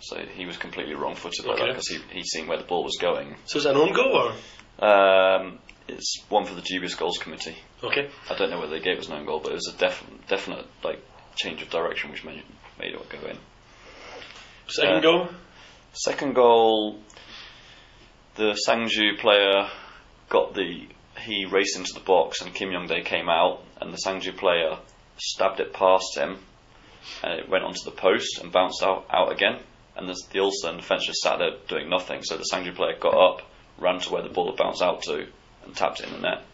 So 0.00 0.18
he 0.18 0.44
was 0.44 0.56
completely 0.56 0.94
wrong 0.94 1.14
footed 1.14 1.46
Okay. 1.46 1.60
that 1.60 1.68
because 1.68 1.88
he, 1.88 1.98
he'd 2.12 2.26
seen 2.26 2.46
where 2.46 2.58
the 2.58 2.64
ball 2.64 2.84
was 2.84 2.96
going. 3.00 3.36
So 3.46 3.58
is 3.58 3.66
it 3.66 3.70
an 3.70 3.76
own 3.76 3.92
goal 3.92 4.32
or? 4.80 4.84
Um, 4.86 5.58
it's 5.88 6.22
one 6.28 6.44
for 6.44 6.54
the 6.54 6.60
dubious 6.62 6.94
goals 6.94 7.18
committee. 7.18 7.56
Okay. 7.82 8.08
I 8.30 8.34
don't 8.34 8.50
know 8.50 8.58
whether 8.60 8.72
they 8.78 8.84
gave 8.84 8.98
us 8.98 9.08
an 9.08 9.14
own 9.14 9.24
goal, 9.24 9.40
but 9.40 9.52
it 9.52 9.54
was 9.54 9.72
a 9.74 9.78
def- 9.78 10.04
definite 10.28 10.66
like 10.82 11.00
change 11.36 11.62
of 11.62 11.70
direction 11.70 12.10
which 12.10 12.24
made, 12.24 12.42
made 12.78 12.94
it 12.94 13.08
go 13.08 13.26
in. 13.28 13.38
Second 14.68 14.96
Uh, 14.96 15.00
goal. 15.00 15.28
Second 15.92 16.34
goal, 16.34 16.98
the 18.34 18.58
Sangju 18.68 19.18
player 19.20 19.68
got 20.28 20.54
the 20.54 20.88
he 21.20 21.44
raced 21.46 21.76
into 21.78 21.92
the 21.94 22.00
box 22.00 22.40
and 22.42 22.52
Kim 22.52 22.72
Young 22.72 22.86
Dae 22.88 23.02
came 23.02 23.28
out 23.28 23.62
and 23.80 23.92
the 23.92 23.98
Sangju 24.04 24.36
player 24.36 24.78
stabbed 25.16 25.60
it 25.60 25.72
past 25.72 26.16
him 26.18 26.38
and 27.22 27.40
it 27.40 27.48
went 27.48 27.64
onto 27.64 27.84
the 27.84 27.90
post 27.90 28.40
and 28.40 28.52
bounced 28.52 28.82
out, 28.82 29.06
out 29.10 29.32
again. 29.32 29.60
And 29.96 30.08
the, 30.08 30.20
the 30.32 30.40
Ulsan 30.40 30.78
defence 30.78 31.06
just 31.06 31.20
sat 31.20 31.38
there 31.38 31.56
doing 31.68 31.88
nothing. 31.88 32.22
So 32.22 32.36
the 32.36 32.48
Sangju 32.52 32.74
player 32.74 32.96
got 32.98 33.14
up, 33.14 33.42
ran 33.78 34.00
to 34.00 34.12
where 34.12 34.22
the 34.22 34.28
ball 34.28 34.50
had 34.50 34.56
bounced 34.56 34.82
out 34.82 35.02
to 35.02 35.26
and 35.64 35.76
tapped 35.76 36.00
it 36.00 36.06
in 36.06 36.14
the 36.14 36.20
net. 36.20 36.44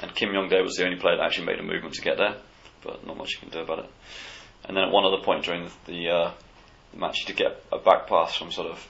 And 0.00 0.14
Kim 0.14 0.32
Young 0.32 0.48
Dae 0.48 0.62
was 0.62 0.76
the 0.76 0.84
only 0.84 0.98
player 0.98 1.16
that 1.16 1.24
actually 1.24 1.46
made 1.46 1.58
a 1.58 1.64
movement 1.64 1.94
to 1.94 2.02
get 2.02 2.18
there 2.18 2.36
but 2.82 3.06
not 3.06 3.16
much 3.16 3.32
you 3.32 3.40
can 3.40 3.50
do 3.50 3.60
about 3.60 3.80
it. 3.80 3.90
And 4.64 4.76
then 4.76 4.84
at 4.84 4.92
one 4.92 5.04
other 5.04 5.22
point 5.22 5.44
during 5.44 5.64
the, 5.64 5.72
the 5.86 6.08
uh, 6.08 6.32
the 6.92 6.98
match, 6.98 7.20
he 7.20 7.26
did 7.26 7.36
get 7.36 7.62
a 7.72 7.78
back 7.78 8.06
pass 8.06 8.36
from 8.36 8.50
sort 8.50 8.68
of 8.68 8.86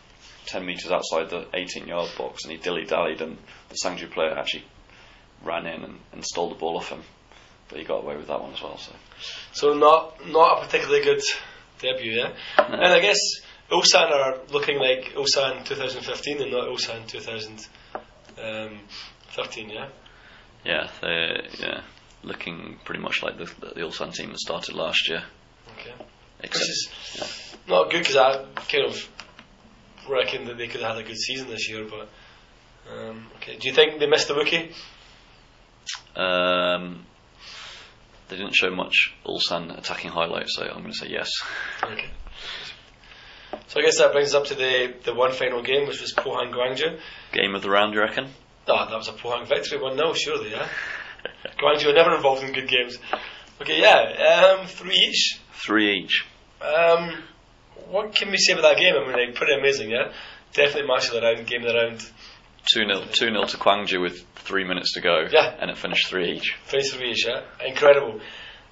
10 0.47 0.65
metres 0.65 0.91
outside 0.91 1.31
the 1.31 1.47
18 1.53 1.87
yard 1.87 2.11
box 2.17 2.45
and 2.45 2.53
he 2.53 2.59
dilly 2.59 2.85
dallied, 2.85 3.21
and 3.21 3.37
the 3.69 3.77
Sangju 3.83 4.11
player 4.11 4.37
actually 4.37 4.65
ran 5.43 5.67
in 5.67 5.85
and, 5.85 5.99
and 6.13 6.25
stole 6.25 6.49
the 6.49 6.55
ball 6.55 6.77
off 6.77 6.91
him. 6.91 7.03
But 7.69 7.79
he 7.79 7.85
got 7.85 8.03
away 8.03 8.17
with 8.17 8.27
that 8.29 8.41
one 8.41 8.55
as 8.55 8.63
well. 8.63 8.79
So 8.79 8.93
So 9.53 9.75
not 9.75 10.27
not 10.29 10.59
a 10.59 10.61
particularly 10.67 11.05
good 11.05 11.21
debut, 11.81 12.13
yeah. 12.13 12.33
And 12.57 12.93
I 12.93 13.01
guess 13.01 13.19
Ulsan 13.71 14.11
are 14.11 14.39
looking 14.51 14.79
like 14.79 15.13
Ulsan 15.15 15.65
2015 15.65 16.43
and 16.43 16.51
not 16.51 16.67
Ulsan 16.69 17.07
2013, 17.07 19.71
yeah. 19.71 19.89
yeah, 20.65 20.89
they're 21.01 21.43
yeah, 21.59 21.81
looking 22.23 22.79
pretty 22.85 23.01
much 23.03 23.23
like 23.23 23.37
the, 23.37 23.45
the 23.61 23.81
Ulsan 23.83 24.13
team 24.15 24.31
that 24.31 24.41
started 24.41 24.75
last 24.75 25.07
year. 25.09 25.23
Okay. 25.79 25.93
Except, 26.41 26.61
Which 26.61 26.71
is 26.71 26.89
not 27.69 27.91
good 27.91 28.01
because 28.01 28.17
I 28.17 28.45
kind 28.69 28.87
of 28.87 29.09
reckon 30.09 30.47
that 30.47 30.57
they 30.57 30.69
could 30.69 30.81
have 30.81 30.97
had 30.97 31.05
a 31.05 31.07
good 31.07 31.19
season 31.19 31.49
this 31.49 31.69
year. 31.69 31.85
But 31.85 32.09
um, 32.91 33.27
okay, 33.37 33.57
do 33.59 33.69
you 33.69 33.75
think 33.75 33.99
they 33.99 34.07
missed 34.07 34.29
the 34.29 34.35
rookie? 34.35 34.73
um, 36.17 37.05
they 38.29 38.37
didn't 38.37 38.55
show 38.55 38.71
much 38.71 39.15
Ulsan 39.27 39.77
attacking 39.77 40.11
highlights, 40.11 40.55
so 40.57 40.63
I'm 40.65 40.83
going 40.83 40.93
to 40.93 40.99
say 40.99 41.09
yes. 41.09 41.31
Okay. 41.83 42.11
So 43.69 43.81
I 43.81 43.83
guess 43.83 43.99
that 43.99 44.13
brings 44.13 44.29
us 44.29 44.35
up 44.35 44.47
to 44.47 44.55
the 44.55 44.95
the 45.05 45.15
one 45.15 45.33
final 45.33 45.63
game, 45.63 45.87
which 45.87 46.01
was 46.01 46.13
Pohang 46.15 46.53
Gwangju. 46.53 46.99
Game 47.33 47.55
of 47.55 47.63
the 47.63 47.71
round, 47.71 47.95
you 47.95 48.01
reckon? 48.01 48.29
Ah, 48.67 48.87
that 48.89 48.97
was 48.97 49.09
a 49.09 49.13
Pohang 49.13 49.49
victory, 49.49 49.81
one 49.81 49.97
0 49.97 50.13
surely, 50.13 50.51
yeah. 50.51 50.69
Gwangju 51.59 51.89
are 51.89 51.95
never 51.95 52.15
involved 52.15 52.43
in 52.43 52.53
good 52.53 52.69
games. 52.69 52.99
Okay, 53.61 53.81
yeah, 53.81 54.59
um, 54.59 54.67
three 54.67 54.95
each. 54.95 55.41
Three 55.53 55.99
each. 55.99 56.25
Um, 56.61 57.23
what 57.91 58.15
can 58.15 58.31
we 58.31 58.37
say 58.37 58.53
about 58.53 58.63
that 58.63 58.79
game? 58.79 58.95
I 58.95 59.07
mean, 59.07 59.13
like, 59.13 59.35
pretty 59.35 59.55
amazing, 59.55 59.91
yeah. 59.91 60.13
Definitely 60.53 60.89
match 60.89 61.09
of 61.09 61.15
the 61.15 61.23
round, 61.23 61.47
game 61.47 61.63
of 61.63 61.69
the 61.69 61.75
round. 61.75 62.11
2 62.73 62.81
0 62.87 63.01
2 63.11 63.13
0 63.13 63.45
to 63.45 63.57
Gwangju 63.57 64.01
with 64.01 64.25
three 64.37 64.65
minutes 64.65 64.93
to 64.95 65.01
go, 65.01 65.27
Yeah. 65.31 65.55
and 65.61 65.71
it 65.71 65.79
finished 65.79 66.09
three 66.09 66.33
each. 66.33 66.57
Face 66.65 66.93
three 66.93 67.11
each, 67.13 67.27
yeah. 67.27 67.43
Incredible. 67.67 68.21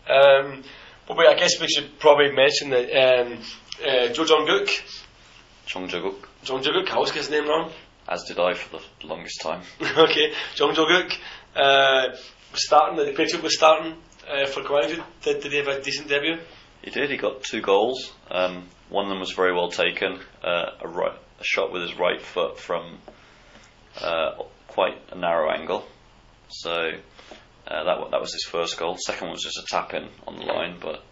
Um, 0.08 0.62
but 1.06 1.16
wait, 1.16 1.28
I 1.28 1.34
guess 1.34 1.60
we 1.60 1.68
should 1.68 1.98
probably 1.98 2.32
mention 2.32 2.70
that 2.70 2.90
um, 2.92 3.38
uh, 3.86 4.08
Jo 4.12 4.24
Jong 4.24 4.46
Guk, 4.46 4.68
Chong 5.66 5.88
Jaguk, 5.88 6.16
Jong 6.44 6.62
Jong 6.62 6.74
Guk, 6.74 6.90
I 6.92 6.94
always 6.96 7.10
get 7.12 7.20
his 7.22 7.30
name 7.30 7.48
wrong. 7.48 7.72
as 8.08 8.22
did 8.24 8.38
I 8.38 8.54
for 8.54 8.78
the 8.78 9.06
longest 9.06 9.40
time. 9.40 9.62
okay, 9.98 10.32
Jong 10.54 10.74
Jong 10.74 10.88
Guk 10.88 11.12
uh, 11.56 12.08
was 12.52 12.66
starting. 12.66 12.96
The 12.96 13.12
Patriot 13.12 13.42
was 13.42 13.56
starting 13.56 13.94
uh, 14.30 14.46
for 14.46 14.62
Gwangju. 14.62 15.02
Did, 15.22 15.42
did 15.42 15.52
he 15.52 15.58
have 15.58 15.68
a 15.68 15.80
decent 15.80 16.08
debut? 16.08 16.38
He 16.82 16.90
did. 16.90 17.10
He 17.10 17.16
got 17.16 17.42
two 17.42 17.60
goals. 17.62 18.12
Um, 18.30 18.68
one 18.90 19.04
of 19.06 19.08
them 19.10 19.18
was 19.20 19.32
very 19.32 19.52
well 19.52 19.70
taken. 19.70 20.20
Uh, 20.42 20.70
a, 20.80 20.86
right, 20.88 21.12
a 21.40 21.44
shot 21.44 21.72
with 21.72 21.82
his 21.82 21.98
right 21.98 22.20
foot 22.22 22.60
from 22.60 22.98
uh, 24.00 24.42
quite 24.68 24.96
a 25.12 25.18
narrow 25.18 25.50
angle. 25.50 25.86
So 26.48 26.70
uh, 26.72 27.84
that 27.84 28.10
that 28.10 28.20
was 28.20 28.32
his 28.32 28.44
first 28.44 28.78
goal. 28.78 28.96
Second 28.98 29.28
one 29.28 29.32
was 29.32 29.42
just 29.42 29.58
a 29.58 29.64
tap 29.68 29.94
in 29.94 30.08
on 30.26 30.36
the 30.36 30.44
line, 30.44 30.78
but 30.80 31.02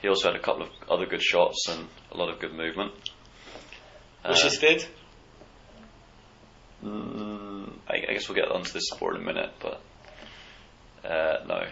he 0.00 0.08
also 0.08 0.28
had 0.32 0.36
a 0.36 0.42
couple 0.42 0.62
of 0.62 0.68
other 0.90 1.06
good 1.06 1.22
shots 1.22 1.66
and 1.68 1.88
a 2.12 2.16
lot 2.16 2.28
of 2.32 2.38
good 2.40 2.54
movement. 2.54 2.92
Which 4.26 4.38
Uh, 4.40 4.48
he 4.48 4.50
stayed. 4.50 4.84
mm, 6.84 7.70
I, 7.88 7.94
I 8.08 8.12
guess 8.12 8.28
we'll 8.28 8.36
get 8.36 8.50
onto 8.50 8.72
this 8.72 8.88
sport 8.88 9.16
in 9.16 9.22
a 9.22 9.24
minute, 9.24 9.52
but 9.60 9.80
uh, 11.08 11.44
no, 11.46 11.66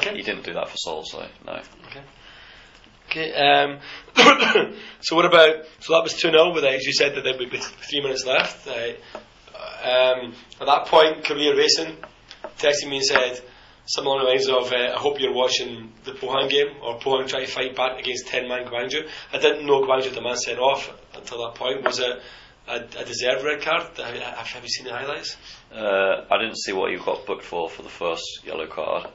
he 0.00 0.22
didn't 0.22 0.44
do 0.44 0.54
that 0.54 0.68
for 0.68 0.76
Seoul, 0.76 1.04
so 1.04 1.26
no. 1.46 1.60
Okay. 1.88 3.32
Um, 3.34 3.78
so 5.00 5.16
what 5.16 5.26
about? 5.26 5.66
So 5.80 5.92
that 5.94 6.02
was 6.02 6.14
two 6.14 6.30
0 6.30 6.54
with, 6.54 6.64
as 6.64 6.84
you 6.84 6.92
said, 6.92 7.14
that 7.16 7.24
there 7.24 7.36
would 7.38 7.50
be 7.50 7.58
three 7.58 8.00
minutes 8.00 8.24
left. 8.24 8.66
Uh, 8.66 8.92
um, 9.82 10.34
at 10.60 10.66
that 10.66 10.86
point, 10.86 11.24
Career 11.24 11.56
Racing 11.56 11.96
texted 12.58 12.88
me 12.88 12.96
and 12.96 13.04
said 13.04 13.40
something 13.86 14.10
along 14.10 14.24
the 14.24 14.30
lines 14.30 14.48
of, 14.48 14.72
uh, 14.72 14.94
I 14.94 14.98
hope 14.98 15.20
you're 15.20 15.32
watching 15.32 15.92
the 16.04 16.12
Pohang 16.12 16.48
game, 16.48 16.76
or 16.82 16.98
Pohang 16.98 17.28
trying 17.28 17.46
to 17.46 17.50
fight 17.50 17.74
back 17.74 17.98
against 17.98 18.26
10 18.28 18.48
man 18.48 18.66
Gwangju. 18.66 19.08
I 19.32 19.38
didn't 19.38 19.66
know 19.66 19.82
Gwangju 19.82 20.04
had 20.04 20.14
the 20.14 20.22
man 20.22 20.36
sent 20.36 20.58
off 20.58 20.92
until 21.14 21.38
that 21.46 21.56
point. 21.56 21.84
Was 21.84 21.98
it 21.98 22.22
a, 22.68 22.74
a 22.76 23.04
deserved 23.04 23.44
red 23.44 23.62
card? 23.62 23.96
Have, 23.96 24.46
have 24.46 24.62
you 24.62 24.68
seen 24.68 24.86
the 24.86 24.92
highlights? 24.92 25.36
Uh, 25.74 26.24
I 26.30 26.38
didn't 26.38 26.58
see 26.58 26.72
what 26.72 26.90
you 26.92 26.98
got 26.98 27.26
booked 27.26 27.44
for 27.44 27.68
for 27.68 27.82
the 27.82 27.88
first 27.88 28.40
yellow 28.44 28.66
card. 28.66 29.08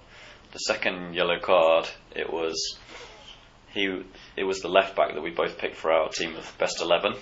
The 0.52 0.60
second 0.60 1.14
yellow 1.14 1.40
card, 1.40 1.88
it 2.16 2.32
was 2.32 2.78
he. 3.74 4.04
It 4.36 4.44
was 4.44 4.60
the 4.60 4.70
left 4.70 4.96
back 4.96 5.14
that 5.14 5.22
we 5.22 5.30
both 5.30 5.58
picked 5.58 5.76
for 5.76 5.92
our 5.92 6.10
team 6.10 6.36
of 6.36 6.56
best 6.58 6.82
eleven. 6.82 7.14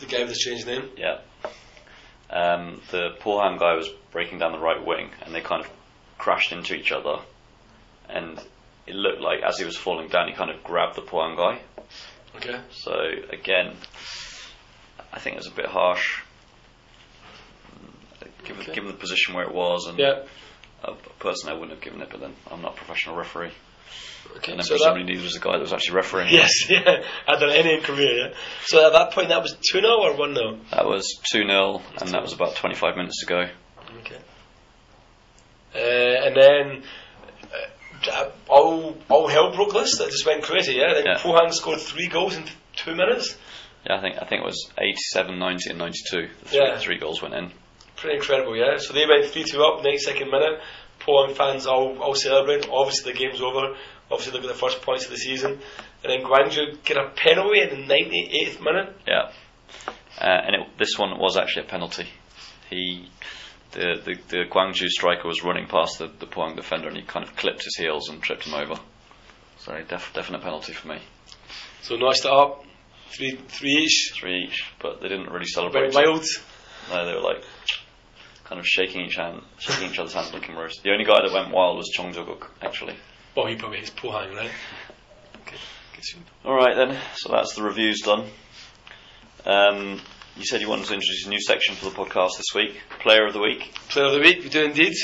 The 0.00 0.06
guy 0.06 0.20
with 0.20 0.30
the 0.30 0.34
strange 0.34 0.66
name. 0.66 0.90
Yeah. 0.96 1.18
Um, 2.34 2.80
the 2.90 3.10
Pohang 3.20 3.58
guy 3.58 3.74
was 3.74 3.88
breaking 4.10 4.38
down 4.40 4.52
the 4.52 4.58
right 4.58 4.84
wing, 4.84 5.10
and 5.22 5.32
they 5.34 5.40
kind 5.40 5.64
of 5.64 5.70
crashed 6.18 6.50
into 6.52 6.74
each 6.74 6.90
other. 6.90 7.18
And 8.08 8.38
it 8.86 8.94
looked 8.94 9.20
like 9.20 9.40
as 9.46 9.56
he 9.58 9.64
was 9.64 9.76
falling 9.76 10.08
down, 10.08 10.26
he 10.28 10.34
kind 10.34 10.50
of 10.50 10.62
grabbed 10.64 10.96
the 10.96 11.02
Pohang 11.02 11.36
guy. 11.36 11.60
Okay. 12.36 12.60
So 12.72 12.92
again, 13.30 13.76
I 15.12 15.20
think 15.20 15.36
it 15.36 15.38
was 15.38 15.46
a 15.46 15.52
bit 15.52 15.66
harsh, 15.66 16.22
given, 18.44 18.62
Okay. 18.62 18.74
given 18.74 18.90
the 18.90 18.96
position 18.98 19.34
where 19.34 19.44
it 19.44 19.54
was, 19.54 19.86
and 19.86 19.98
Yeah. 19.98 20.24
uh, 20.82 20.94
personally 21.20 21.54
I 21.56 21.60
wouldn't 21.60 21.78
have 21.78 21.84
given 21.84 22.02
it. 22.02 22.10
But 22.10 22.20
then 22.20 22.34
I'm 22.50 22.62
not 22.62 22.72
a 22.72 22.76
professional 22.76 23.14
referee, 23.14 23.52
Okay. 24.36 24.52
and 24.52 24.60
then 24.60 24.66
So 24.66 24.74
presumably 24.74 25.02
that, 25.04 25.08
neither 25.12 25.22
was 25.22 25.34
the 25.34 25.40
guy 25.40 25.52
that 25.52 25.60
was 25.60 25.72
actually 25.72 25.96
refereeing. 25.96 26.28
yes, 26.32 26.68
yeah. 26.68 27.04
Had 27.26 27.42
any 27.42 27.74
in 27.74 27.82
career, 27.82 28.28
yeah. 28.28 28.34
So 28.64 28.84
at 28.86 28.92
that 28.92 29.12
point, 29.12 29.28
that 29.28 29.42
was 29.42 29.52
2 29.70 29.80
0 29.80 29.88
or 29.92 30.16
1 30.16 30.34
0? 30.34 30.58
That 30.72 30.86
was 30.86 31.20
two 31.32 31.46
0 31.46 31.82
and 32.00 32.10
that 32.10 32.22
was 32.22 32.32
about 32.32 32.56
25 32.56 32.96
minutes 32.96 33.22
ago. 33.22 33.46
Okay. 34.00 34.18
Uh, 35.74 35.78
and 35.78 36.36
then 36.36 36.82
uh, 38.12 38.30
all 38.48 38.96
all 39.08 39.28
hell 39.28 39.54
broke 39.54 39.74
loose. 39.74 39.98
That 39.98 40.10
just 40.10 40.26
went 40.26 40.42
crazy. 40.42 40.74
Yeah. 40.74 40.94
Then 40.94 41.04
Yeah. 41.06 41.18
Pohang 41.18 41.52
scored 41.52 41.80
three 41.80 42.08
goals 42.08 42.36
in 42.36 42.44
two 42.76 42.94
minutes. 42.94 43.36
Yeah, 43.86 43.96
I 43.98 44.00
think 44.00 44.16
I 44.20 44.24
think 44.26 44.42
it 44.42 44.44
was 44.46 44.70
87, 44.78 45.38
90, 45.38 45.70
and 45.70 45.78
92. 45.78 46.28
The 46.42 46.48
three, 46.48 46.58
Yeah. 46.58 46.78
three 46.78 46.98
goals 46.98 47.22
went 47.22 47.34
in. 47.34 47.52
Pretty 47.96 48.16
incredible. 48.16 48.56
Yeah. 48.56 48.76
So 48.78 48.92
they 48.92 49.06
went 49.06 49.26
three 49.26 49.44
two 49.44 49.62
up, 49.62 49.82
92nd 49.84 50.30
minute. 50.30 50.60
Pohang 51.00 51.34
fans 51.34 51.66
all 51.66 51.98
all 51.98 52.14
celebrating. 52.14 52.70
Obviously 52.70 53.12
the 53.12 53.18
game's 53.18 53.40
over. 53.40 53.76
Obviously 54.10 54.32
they 54.32 54.46
got 54.46 54.52
the 54.52 54.58
first 54.60 54.82
points 54.82 55.04
of 55.04 55.10
the 55.10 55.16
season. 55.16 55.52
And 56.02 56.12
then 56.12 56.20
Gwangju 56.20 56.84
get 56.84 56.96
a 56.96 57.10
penalty 57.10 57.60
in 57.60 57.70
the 57.70 57.94
98th 57.94 58.60
minute. 58.62 58.96
Yeah, 59.06 59.30
uh, 60.20 60.24
and 60.24 60.54
it, 60.56 60.78
this 60.78 60.98
one 60.98 61.18
was 61.18 61.36
actually 61.36 61.66
a 61.66 61.68
penalty. 61.68 62.06
He, 62.70 63.08
the, 63.72 64.00
the 64.04 64.14
the 64.28 64.44
Gwangju 64.50 64.86
striker 64.88 65.26
was 65.26 65.42
running 65.42 65.66
past 65.66 65.98
the 65.98 66.06
the 66.18 66.26
Pohang 66.26 66.56
defender 66.56 66.88
and 66.88 66.96
he 66.96 67.02
kind 67.02 67.26
of 67.26 67.34
clipped 67.36 67.64
his 67.64 67.76
heels 67.76 68.08
and 68.08 68.22
tripped 68.22 68.46
him 68.46 68.54
over. 68.54 68.80
So 69.58 69.72
def, 69.88 70.12
definite 70.12 70.42
penalty 70.42 70.72
for 70.72 70.88
me. 70.88 70.98
So 71.82 71.96
notched 71.96 72.24
it 72.24 72.30
up. 72.30 72.64
Three 73.08 73.38
three 73.48 73.70
each. 73.84 74.12
Three 74.14 74.44
each, 74.44 74.70
but 74.80 75.00
they 75.00 75.08
didn't 75.08 75.30
really 75.30 75.46
celebrate. 75.46 75.94
Went 75.94 76.06
wild. 76.06 76.24
No, 76.90 77.06
they 77.06 77.14
were 77.14 77.20
like 77.20 77.42
kind 78.44 78.60
of 78.60 78.66
shaking 78.66 79.06
each 79.06 79.16
hand, 79.16 79.42
shaking 79.58 79.90
each 79.90 79.98
other's 79.98 80.12
hands, 80.12 80.32
looking 80.32 80.54
roast. 80.54 80.82
The 80.82 80.90
only 80.90 81.04
guy 81.04 81.20
that 81.22 81.32
went 81.32 81.52
wild 81.52 81.76
was 81.78 81.88
Chong 81.88 82.12
Joguk, 82.12 82.46
actually. 82.62 82.94
Well, 83.36 83.46
he 83.46 83.56
probably 83.56 83.78
hates 83.78 83.90
Pohang, 83.90 84.32
right? 84.36 84.50
Okay. 85.42 85.56
All 86.44 86.54
right 86.54 86.76
then, 86.76 86.96
so 87.16 87.32
that's 87.32 87.54
the 87.54 87.64
reviews 87.64 88.00
done. 88.00 88.28
Um, 89.44 90.00
you 90.36 90.44
said 90.44 90.60
you 90.60 90.68
wanted 90.68 90.86
to 90.86 90.94
introduce 90.94 91.26
a 91.26 91.30
new 91.30 91.40
section 91.40 91.74
for 91.74 91.86
the 91.86 91.96
podcast 91.96 92.36
this 92.36 92.54
week, 92.54 92.80
Player 93.00 93.26
of 93.26 93.32
the 93.32 93.40
Week. 93.40 93.74
Player 93.88 94.06
of 94.06 94.12
the 94.12 94.20
week, 94.20 94.44
we 94.44 94.50
do 94.50 94.62
indeed. 94.62 94.94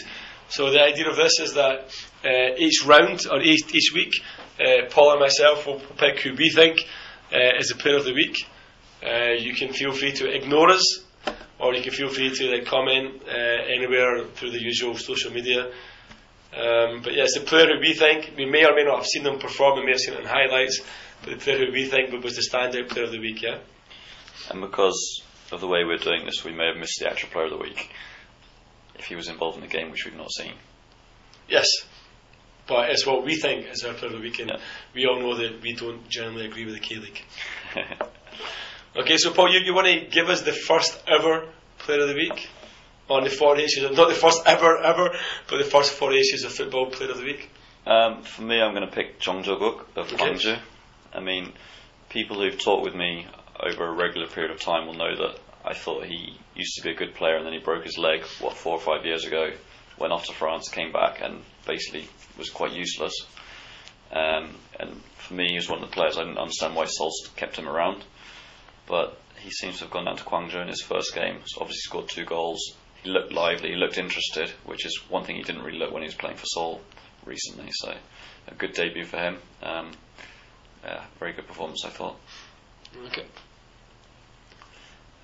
So 0.48 0.70
the 0.70 0.80
idea 0.80 1.08
of 1.10 1.16
this 1.16 1.40
is 1.40 1.54
that 1.54 1.92
uh, 2.24 2.54
each 2.56 2.84
round 2.86 3.26
or 3.28 3.40
each, 3.40 3.74
each 3.74 3.92
week, 3.94 4.12
uh, 4.60 4.86
Paul 4.90 5.12
and 5.12 5.20
myself 5.20 5.66
will 5.66 5.80
pick 5.98 6.20
who 6.20 6.34
we 6.34 6.50
think 6.50 6.80
uh, 7.32 7.58
is 7.58 7.68
the 7.68 7.76
player 7.76 7.96
of 7.96 8.04
the 8.04 8.14
week. 8.14 8.46
Uh, 9.04 9.32
you 9.38 9.54
can 9.54 9.72
feel 9.72 9.90
free 9.90 10.12
to 10.12 10.30
ignore 10.30 10.70
us, 10.70 11.04
or 11.58 11.74
you 11.74 11.82
can 11.82 11.92
feel 11.92 12.08
free 12.08 12.30
to 12.32 12.50
like, 12.52 12.66
comment 12.66 13.22
uh, 13.26 13.32
anywhere 13.32 14.24
through 14.34 14.52
the 14.52 14.62
usual 14.62 14.96
social 14.96 15.32
media. 15.32 15.72
Um, 16.56 17.02
but 17.02 17.14
yes, 17.14 17.34
the 17.34 17.44
player 17.44 17.66
who 17.66 17.80
we 17.80 17.94
think 17.94 18.32
we 18.36 18.44
may 18.44 18.64
or 18.64 18.74
may 18.74 18.84
not 18.84 18.96
have 18.98 19.06
seen 19.06 19.22
them 19.22 19.38
perform, 19.38 19.78
we 19.78 19.84
may 19.84 19.92
have 19.92 20.00
seen 20.00 20.14
it 20.14 20.20
in 20.20 20.26
highlights, 20.26 20.80
but 21.22 21.30
the 21.30 21.36
player 21.36 21.64
who 21.64 21.72
we 21.72 21.86
think 21.86 22.12
was 22.24 22.34
the 22.36 22.42
standout 22.42 22.88
player 22.88 23.04
of 23.04 23.12
the 23.12 23.20
week. 23.20 23.42
Yeah. 23.42 23.58
And 24.50 24.60
because 24.60 25.22
of 25.52 25.60
the 25.60 25.68
way 25.68 25.84
we're 25.84 25.98
doing 25.98 26.24
this, 26.24 26.44
we 26.44 26.52
may 26.52 26.66
have 26.66 26.76
missed 26.76 26.98
the 27.00 27.08
actual 27.08 27.28
Player 27.30 27.44
of 27.46 27.50
the 27.52 27.58
Week 27.58 27.90
if 28.98 29.06
he 29.06 29.14
was 29.16 29.28
involved 29.28 29.56
in 29.56 29.62
the 29.62 29.68
game, 29.68 29.90
which 29.90 30.04
we've 30.04 30.16
not 30.16 30.30
seen. 30.30 30.54
Yes. 31.48 31.66
But 32.66 32.90
it's 32.90 33.06
what 33.06 33.24
we 33.24 33.36
think 33.36 33.66
is 33.70 33.84
our 33.84 33.94
player 33.94 34.12
of 34.12 34.18
the 34.18 34.22
week, 34.22 34.38
and 34.40 34.50
Yeah. 34.50 34.58
we 34.94 35.06
all 35.06 35.20
know 35.20 35.36
that 35.36 35.60
we 35.60 35.74
don't 35.74 36.08
generally 36.08 36.46
agree 36.46 36.64
with 36.64 36.74
the 36.74 36.80
K 36.80 36.96
League. 36.96 37.24
Okay, 38.96 39.18
so 39.18 39.30
Paul, 39.32 39.52
you, 39.52 39.60
you 39.60 39.72
want 39.72 39.86
to 39.86 40.06
give 40.10 40.28
us 40.28 40.42
the 40.42 40.52
first 40.52 41.00
ever 41.06 41.46
player 41.78 42.00
of 42.00 42.08
the 42.08 42.14
week 42.14 42.48
on 43.10 43.24
the 43.24 43.30
40 43.30 43.62
issues, 43.62 43.96
not 43.96 44.08
the 44.08 44.14
first 44.14 44.42
ever, 44.46 44.78
ever, 44.78 45.10
but 45.48 45.58
the 45.58 45.64
first 45.64 45.92
40 45.92 46.18
issues 46.18 46.44
of 46.44 46.52
football 46.52 46.86
player 46.86 47.10
of 47.10 47.18
the 47.18 47.24
week. 47.24 47.50
um, 47.86 48.22
for 48.22 48.42
me, 48.42 48.60
I'm 48.60 48.74
going 48.74 48.86
to 48.88 48.92
pick 48.94 49.18
Chong 49.18 49.42
Joguk 49.42 49.80
of 49.96 50.12
Okay. 50.12 50.16
Gwangju. 50.16 50.58
I 51.12 51.20
mean, 51.20 51.52
people 52.08 52.40
who've 52.40 52.58
talked 52.58 52.84
with 52.84 52.94
me 52.94 53.26
over 53.58 53.86
a 53.86 53.92
regular 53.92 54.28
period 54.28 54.52
of 54.52 54.60
time 54.60 54.86
will 54.86 54.94
know 54.94 55.14
that 55.16 55.38
I 55.64 55.74
thought 55.74 56.04
he 56.06 56.38
used 56.54 56.76
to 56.76 56.82
be 56.82 56.90
a 56.90 56.94
good 56.94 57.14
player 57.14 57.36
and 57.36 57.44
then 57.44 57.52
he 57.52 57.58
broke 57.58 57.84
his 57.84 57.98
leg, 57.98 58.22
what, 58.40 58.56
four 58.56 58.74
or 58.74 58.80
five 58.80 59.04
years 59.04 59.24
ago, 59.24 59.50
went 59.98 60.12
off 60.12 60.24
to 60.26 60.32
France, 60.32 60.68
came 60.68 60.92
back 60.92 61.20
and 61.20 61.42
basically 61.66 62.08
was 62.38 62.48
quite 62.48 62.72
useless. 62.72 63.12
Um, 64.12 64.54
and 64.78 65.00
for 65.18 65.34
me, 65.34 65.48
he 65.50 65.56
was 65.56 65.68
one 65.68 65.82
of 65.82 65.88
the 65.88 65.94
players 65.94 66.16
I 66.16 66.22
didn't 66.22 66.38
understand 66.38 66.74
why 66.74 66.84
Solst 66.86 67.34
kept 67.36 67.56
him 67.56 67.68
around. 67.68 68.04
But 68.86 69.18
he 69.38 69.50
seems 69.50 69.78
to 69.78 69.84
have 69.84 69.92
gone 69.92 70.06
down 70.06 70.16
to 70.16 70.24
Gwangju 70.24 70.60
in 70.62 70.68
his 70.68 70.82
first 70.82 71.14
game. 71.14 71.38
So 71.46 71.60
obviously 71.60 71.80
scored 71.82 72.08
two 72.08 72.24
goals. 72.24 72.60
He 73.02 73.10
looked 73.10 73.32
lively. 73.32 73.70
He 73.70 73.76
looked 73.76 73.98
interested, 73.98 74.52
which 74.64 74.84
is 74.84 75.00
one 75.08 75.24
thing 75.24 75.36
he 75.36 75.42
didn't 75.42 75.62
really 75.62 75.78
look 75.78 75.92
when 75.92 76.02
he 76.02 76.06
was 76.08 76.14
playing 76.14 76.36
for 76.36 76.46
Seoul 76.46 76.80
recently. 77.24 77.68
So 77.72 77.94
a 78.48 78.54
good 78.54 78.72
debut 78.72 79.04
for 79.04 79.18
him. 79.18 79.38
Um, 79.62 79.92
yeah, 80.84 81.04
very 81.18 81.32
good 81.32 81.46
performance, 81.46 81.84
I 81.84 81.90
thought. 81.90 82.16
Okay. 83.06 83.26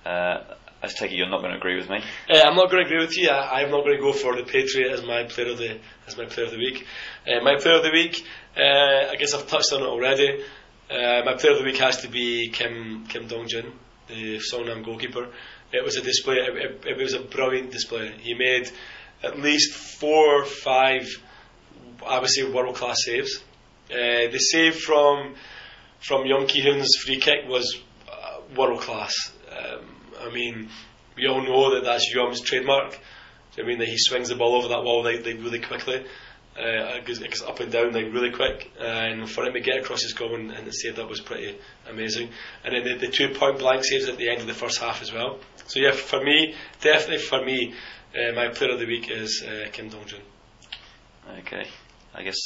Uh, 0.05 0.55
I 0.81 0.87
take 0.87 1.11
it 1.11 1.15
you're 1.15 1.29
not 1.29 1.41
going 1.41 1.51
to 1.51 1.57
agree 1.57 1.75
with 1.75 1.89
me. 1.89 1.97
Uh, 2.29 2.39
I'm 2.45 2.55
not 2.55 2.69
going 2.69 2.83
to 2.83 2.87
agree 2.87 3.03
with 3.03 3.17
you. 3.17 3.29
I, 3.29 3.61
I'm 3.61 3.71
not 3.71 3.83
going 3.83 3.97
to 3.97 4.01
go 4.01 4.13
for 4.13 4.35
the 4.35 4.43
Patriot 4.43 4.91
as 4.91 5.03
my 5.03 5.23
player 5.23 5.51
of 5.51 5.57
the 5.57 5.79
as 6.07 6.17
my 6.17 6.25
player 6.25 6.45
of 6.45 6.51
the 6.51 6.57
week. 6.57 6.85
Uh, 7.27 7.43
my 7.43 7.55
player 7.59 7.77
of 7.77 7.83
the 7.83 7.91
week, 7.91 8.23
uh, 8.55 9.11
I 9.11 9.15
guess 9.17 9.33
I've 9.33 9.47
touched 9.47 9.73
on 9.73 9.81
it 9.81 9.85
already. 9.87 10.43
Uh, 10.89 11.23
my 11.25 11.35
player 11.35 11.53
of 11.53 11.59
the 11.59 11.65
week 11.65 11.77
has 11.77 12.01
to 12.03 12.07
be 12.07 12.49
Kim 12.49 13.05
Kim 13.09 13.27
Dong 13.27 13.47
Jun, 13.47 13.73
the 14.07 14.37
Songnam 14.37 14.85
goalkeeper. 14.85 15.29
It 15.71 15.83
was 15.83 15.97
a 15.97 16.01
display. 16.01 16.35
It, 16.35 16.85
it, 16.85 16.97
was 16.97 17.13
a 17.13 17.19
brilliant 17.19 17.71
display. 17.71 18.13
He 18.19 18.33
made 18.33 18.71
at 19.23 19.39
least 19.39 19.73
four, 19.73 20.41
or 20.41 20.45
five, 20.45 21.07
I 22.05 22.19
would 22.19 22.29
say, 22.29 22.49
world 22.49 22.75
class 22.75 22.97
saves. 23.03 23.43
Uh, 23.91 24.31
the 24.31 24.39
save 24.39 24.77
from 24.77 25.35
from 25.99 26.25
Young 26.25 26.47
Hoon's 26.47 26.95
free 26.95 27.19
kick 27.19 27.47
was 27.47 27.79
uh, 28.11 28.39
world 28.55 28.81
class. 28.81 29.13
Um, 29.51 29.85
I 30.21 30.29
mean, 30.31 30.69
we 31.15 31.27
all 31.27 31.41
know 31.41 31.73
that 31.75 31.83
that's 31.83 32.13
Yeom's 32.13 32.41
trademark. 32.41 32.99
I 33.57 33.63
mean 33.63 33.79
that 33.79 33.87
he 33.87 33.97
swings 33.97 34.29
the 34.29 34.35
ball 34.35 34.55
over 34.55 34.67
that 34.67 34.83
wall 34.83 35.03
like, 35.03 35.25
like 35.25 35.37
really 35.39 35.59
quickly. 35.59 36.05
Uh, 36.57 36.97
it, 36.97 37.05
goes, 37.05 37.21
it 37.21 37.29
goes 37.29 37.43
up 37.43 37.59
and 37.59 37.71
down 37.71 37.93
like 37.93 38.11
really 38.11 38.31
quick, 38.31 38.71
and 38.79 39.29
for 39.29 39.45
him 39.45 39.53
to 39.53 39.59
get 39.59 39.77
across 39.77 40.01
his 40.01 40.13
goal 40.13 40.33
and, 40.33 40.51
and 40.51 40.73
save 40.73 40.95
that 40.95 41.07
was 41.07 41.21
pretty 41.21 41.55
amazing. 41.87 42.29
And 42.63 42.73
then 42.73 42.83
the, 42.83 43.05
the 43.05 43.11
two 43.11 43.29
point 43.29 43.59
blank 43.59 43.85
saves 43.85 44.09
at 44.09 44.17
the 44.17 44.29
end 44.29 44.41
of 44.41 44.47
the 44.47 44.55
first 44.55 44.79
half 44.79 45.01
as 45.01 45.13
well. 45.13 45.39
So 45.67 45.79
yeah, 45.79 45.91
for 45.91 46.23
me, 46.23 46.55
definitely 46.81 47.19
for 47.19 47.43
me, 47.45 47.75
uh, 48.15 48.33
my 48.33 48.47
player 48.49 48.71
of 48.71 48.79
the 48.79 48.87
week 48.87 49.11
is 49.11 49.43
uh, 49.47 49.69
Kim 49.71 49.89
Dong 49.89 50.05
Jun. 50.05 50.21
Okay. 51.39 51.67
I 52.15 52.23
guess 52.23 52.37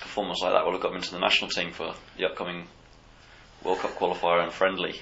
performance 0.00 0.40
like 0.42 0.52
that 0.52 0.64
will 0.64 0.72
have 0.72 0.80
got 0.80 0.92
him 0.92 0.98
into 0.98 1.12
the 1.12 1.18
national 1.18 1.50
team 1.50 1.72
for 1.72 1.94
the 2.16 2.26
upcoming 2.26 2.66
World 3.64 3.80
Cup 3.80 3.92
qualifier 3.92 4.42
and 4.42 4.52
friendly. 4.52 4.94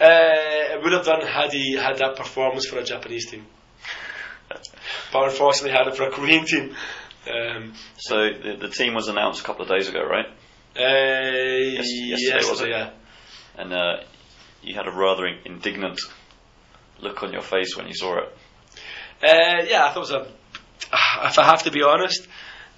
Uh, 0.00 0.74
it 0.74 0.82
would 0.82 0.92
have 0.92 1.04
done 1.04 1.24
had 1.24 1.52
he 1.52 1.76
had 1.76 1.98
that 1.98 2.16
performance 2.16 2.66
for 2.66 2.78
a 2.78 2.84
Japanese 2.84 3.30
team, 3.30 3.46
but 4.48 5.28
unfortunately 5.28 5.70
had 5.70 5.86
it 5.86 5.96
for 5.96 6.04
a 6.04 6.10
Korean 6.10 6.44
team. 6.44 6.74
Um, 7.28 7.74
So 7.98 8.16
the, 8.32 8.56
the 8.60 8.68
team 8.68 8.94
was 8.94 9.08
announced 9.08 9.40
a 9.40 9.44
couple 9.44 9.62
of 9.62 9.68
days 9.68 9.88
ago, 9.88 10.02
right? 10.04 10.26
uh, 10.76 10.80
yesterday, 10.80 12.06
yesterday, 12.06 12.50
was 12.50 12.60
it? 12.60 12.68
yeah. 12.70 12.90
And 13.58 13.72
uh, 13.72 13.96
you 14.62 14.74
had 14.74 14.86
a 14.86 14.92
rather 14.92 15.26
indignant 15.44 16.00
look 17.00 17.22
on 17.22 17.32
your 17.32 17.42
face 17.42 17.76
when 17.76 17.86
you 17.88 17.94
saw 17.94 18.18
it. 18.18 18.36
Uh, 19.22 19.64
yeah, 19.68 19.84
I 19.86 19.90
thought 19.92 19.96
it 19.96 19.98
was 19.98 20.10
a. 20.12 20.26
If 21.26 21.38
I 21.38 21.44
have 21.44 21.64
to 21.64 21.70
be 21.70 21.82
honest, 21.82 22.26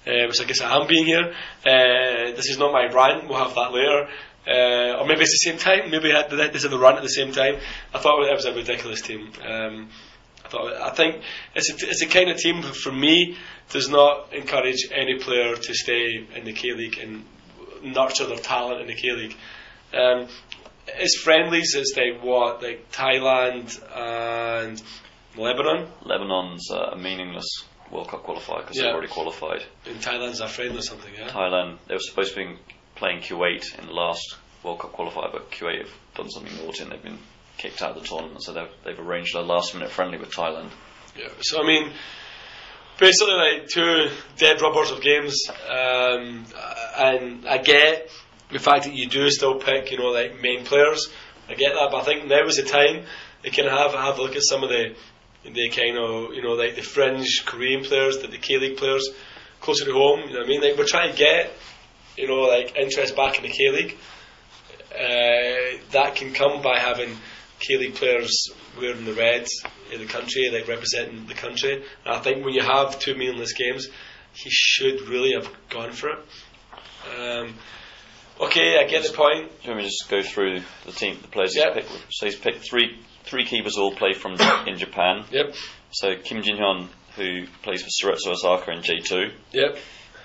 uh, 0.07 0.27
which 0.27 0.41
I 0.41 0.45
guess 0.45 0.61
I 0.61 0.75
am 0.75 0.87
being 0.87 1.05
here, 1.05 1.33
uh, 1.65 2.35
this 2.35 2.49
is 2.49 2.57
not 2.57 2.73
my 2.73 2.85
rant. 2.91 3.29
We'll 3.29 3.37
have 3.37 3.55
that 3.55 3.71
later. 3.71 4.09
Uh, 4.45 4.99
or 4.99 5.05
maybe 5.07 5.21
it's 5.21 5.31
the 5.41 5.51
same 5.51 5.57
time. 5.57 5.89
Maybe 5.89 6.11
had- 6.11 6.29
this 6.29 6.65
is 6.65 6.69
the 6.69 6.77
rant 6.77 6.97
at 6.97 7.03
the 7.03 7.09
same 7.09 7.31
time. 7.31 7.55
I 7.93 7.99
thought 7.99 8.21
it 8.27 8.35
was 8.35 8.45
a 8.45 8.53
ridiculous 8.53 9.01
team. 9.01 9.31
Um, 9.47 9.89
I 10.53 10.57
thought 10.57 10.73
I 10.81 10.89
think 10.91 11.21
it's 11.55 11.69
a, 11.71 11.89
it's 11.89 12.01
a 12.03 12.07
kind 12.07 12.29
of 12.29 12.37
team 12.37 12.61
for 12.61 12.91
me 12.91 13.37
does 13.69 13.89
not 13.89 14.33
encourage 14.33 14.87
any 14.91 15.17
player 15.19 15.55
to 15.55 15.73
stay 15.73 16.27
in 16.35 16.45
the 16.45 16.53
K 16.53 16.73
League 16.73 16.97
and 16.99 17.25
nurture 17.83 18.25
their 18.25 18.37
talent 18.37 18.81
in 18.81 18.87
the 18.87 18.95
K 18.95 19.11
League. 19.11 19.35
Um, 19.93 20.27
it's 20.87 21.17
friendlies. 21.17 21.75
It's 21.75 21.93
like 21.97 22.21
what 22.23 22.61
like 22.61 22.91
Thailand 22.91 23.81
and 23.95 24.81
Lebanon. 25.37 25.87
Lebanon's 26.03 26.69
uh, 26.71 26.91
a 26.91 26.97
meaningless 26.97 27.63
World 27.91 28.09
Cup 28.09 28.23
qualifier 28.25 28.59
because 28.61 28.77
Yeah. 28.77 28.83
they've 28.83 28.93
already 28.93 29.07
qualified. 29.11 29.63
And 29.85 29.97
Thailand's 30.01 30.41
a 30.41 30.47
friend 30.47 30.77
or 30.77 30.81
something, 30.81 31.13
yeah. 31.17 31.27
Thailand, 31.29 31.77
they 31.87 31.95
were 31.95 31.99
supposed 31.99 32.35
to 32.35 32.45
be 32.45 32.57
playing 32.95 33.21
Kuwait 33.21 33.77
in 33.79 33.85
the 33.87 33.93
last 33.93 34.35
World 34.63 34.79
Cup 34.79 34.93
qualifier, 34.93 35.31
but 35.31 35.51
Kuwait 35.51 35.79
have 35.79 35.91
done 36.15 36.29
something 36.29 36.55
naughty 36.65 36.83
and 36.83 36.91
they've 36.91 37.03
been 37.03 37.19
kicked 37.63 37.81
out 37.81 37.95
of 37.95 38.01
the 38.01 38.07
tournament, 38.07 38.43
so 38.43 38.51
they've, 38.51 38.69
they've 38.83 38.99
arranged 38.99 39.35
a 39.35 39.41
last 39.41 39.73
minute 39.73 39.89
friendly 39.89 40.17
with 40.17 40.31
Thailand. 40.31 40.69
Yeah. 41.17 41.29
So 41.39 41.63
I 41.63 41.65
mean, 41.65 41.93
basically 42.99 43.33
like 43.35 43.67
two 43.69 44.09
dead 44.37 44.61
rubbers 44.61 44.91
of 44.91 45.01
games, 45.01 45.47
um, 45.69 46.45
and 46.97 47.47
I 47.47 47.59
get 47.59 48.09
the 48.51 48.59
fact 48.59 48.83
that 48.83 48.93
you 48.93 49.07
do 49.07 49.29
still 49.29 49.55
pick, 49.55 49.91
you 49.91 49.97
know, 49.97 50.09
like 50.09 50.41
main 50.41 50.65
players. 50.65 51.07
I 51.47 51.53
get 51.53 51.73
that, 51.73 51.89
but 51.91 52.01
I 52.01 52.03
think 52.03 52.27
now 52.27 52.45
is 52.45 52.57
the 52.57 52.63
time 52.63 53.05
they 53.43 53.49
can 53.49 53.65
have 53.65 53.93
have 53.93 54.19
a 54.19 54.21
look 54.21 54.35
at 54.35 54.43
some 54.43 54.63
of 54.63 54.69
the 54.69 54.95
the 55.45 55.69
kind 55.69 55.97
of 55.97 56.33
you 56.33 56.41
know 56.41 56.53
like 56.53 56.75
the 56.75 56.81
fringe 56.81 57.43
Korean 57.45 57.83
players, 57.83 58.19
the, 58.19 58.27
the 58.27 58.37
K 58.37 58.57
League 58.57 58.77
players 58.77 59.09
closer 59.61 59.85
to 59.85 59.93
home. 59.93 60.21
You 60.27 60.33
know 60.33 60.39
what 60.39 60.45
I 60.45 60.49
mean? 60.49 60.61
Like 60.61 60.77
we're 60.77 60.85
trying 60.85 61.11
to 61.11 61.17
get 61.17 61.53
you 62.17 62.27
know 62.27 62.41
like 62.41 62.75
interest 62.75 63.15
back 63.15 63.37
in 63.37 63.43
the 63.43 63.49
K 63.49 63.69
League. 63.71 63.97
Uh, 64.93 65.79
that 65.91 66.13
can 66.15 66.33
come 66.33 66.61
by 66.61 66.77
having 66.77 67.17
K 67.67 67.77
League 67.77 67.95
players 67.95 68.47
wearing 68.79 69.05
the 69.05 69.13
red 69.13 69.47
in 69.91 69.99
the 69.99 70.05
country, 70.07 70.49
like 70.51 70.67
representing 70.67 71.25
the 71.27 71.33
country. 71.33 71.73
And 72.05 72.13
I 72.15 72.19
think 72.19 72.43
when 72.45 72.53
you 72.53 72.61
have 72.61 72.99
two 72.99 73.15
meaningless 73.15 73.53
games, 73.53 73.87
he 74.33 74.49
should 74.51 75.01
really 75.07 75.33
have 75.33 75.49
gone 75.69 75.91
for 75.91 76.09
it. 76.09 76.19
Um, 77.19 77.55
okay, 78.41 78.79
I 78.79 78.87
get 78.87 79.03
the 79.03 79.13
point. 79.13 79.51
Want 79.65 79.77
me 79.77 79.83
just 79.83 80.09
go 80.09 80.21
through 80.21 80.61
the 80.85 80.91
team, 80.91 81.17
the 81.21 81.27
players 81.27 81.55
Yeah. 81.55 81.73
he's 81.73 81.83
picked? 81.85 82.05
So 82.11 82.25
he's 82.25 82.35
picked 82.35 82.67
three 82.69 82.99
three 83.23 83.45
keepers 83.45 83.77
all 83.77 83.95
play 83.95 84.13
from 84.13 84.33
in 84.67 84.77
Japan. 84.77 85.23
Yep, 85.31 85.55
So 85.91 86.15
Kim 86.23 86.41
Jin 86.41 86.57
Hyun, 86.57 86.87
who 87.15 87.45
plays 87.61 87.81
for 87.83 87.89
Cerezo 87.89 88.31
Osaka 88.31 88.71
in 88.71 88.79
J2, 88.81 89.31
yep, 89.53 89.77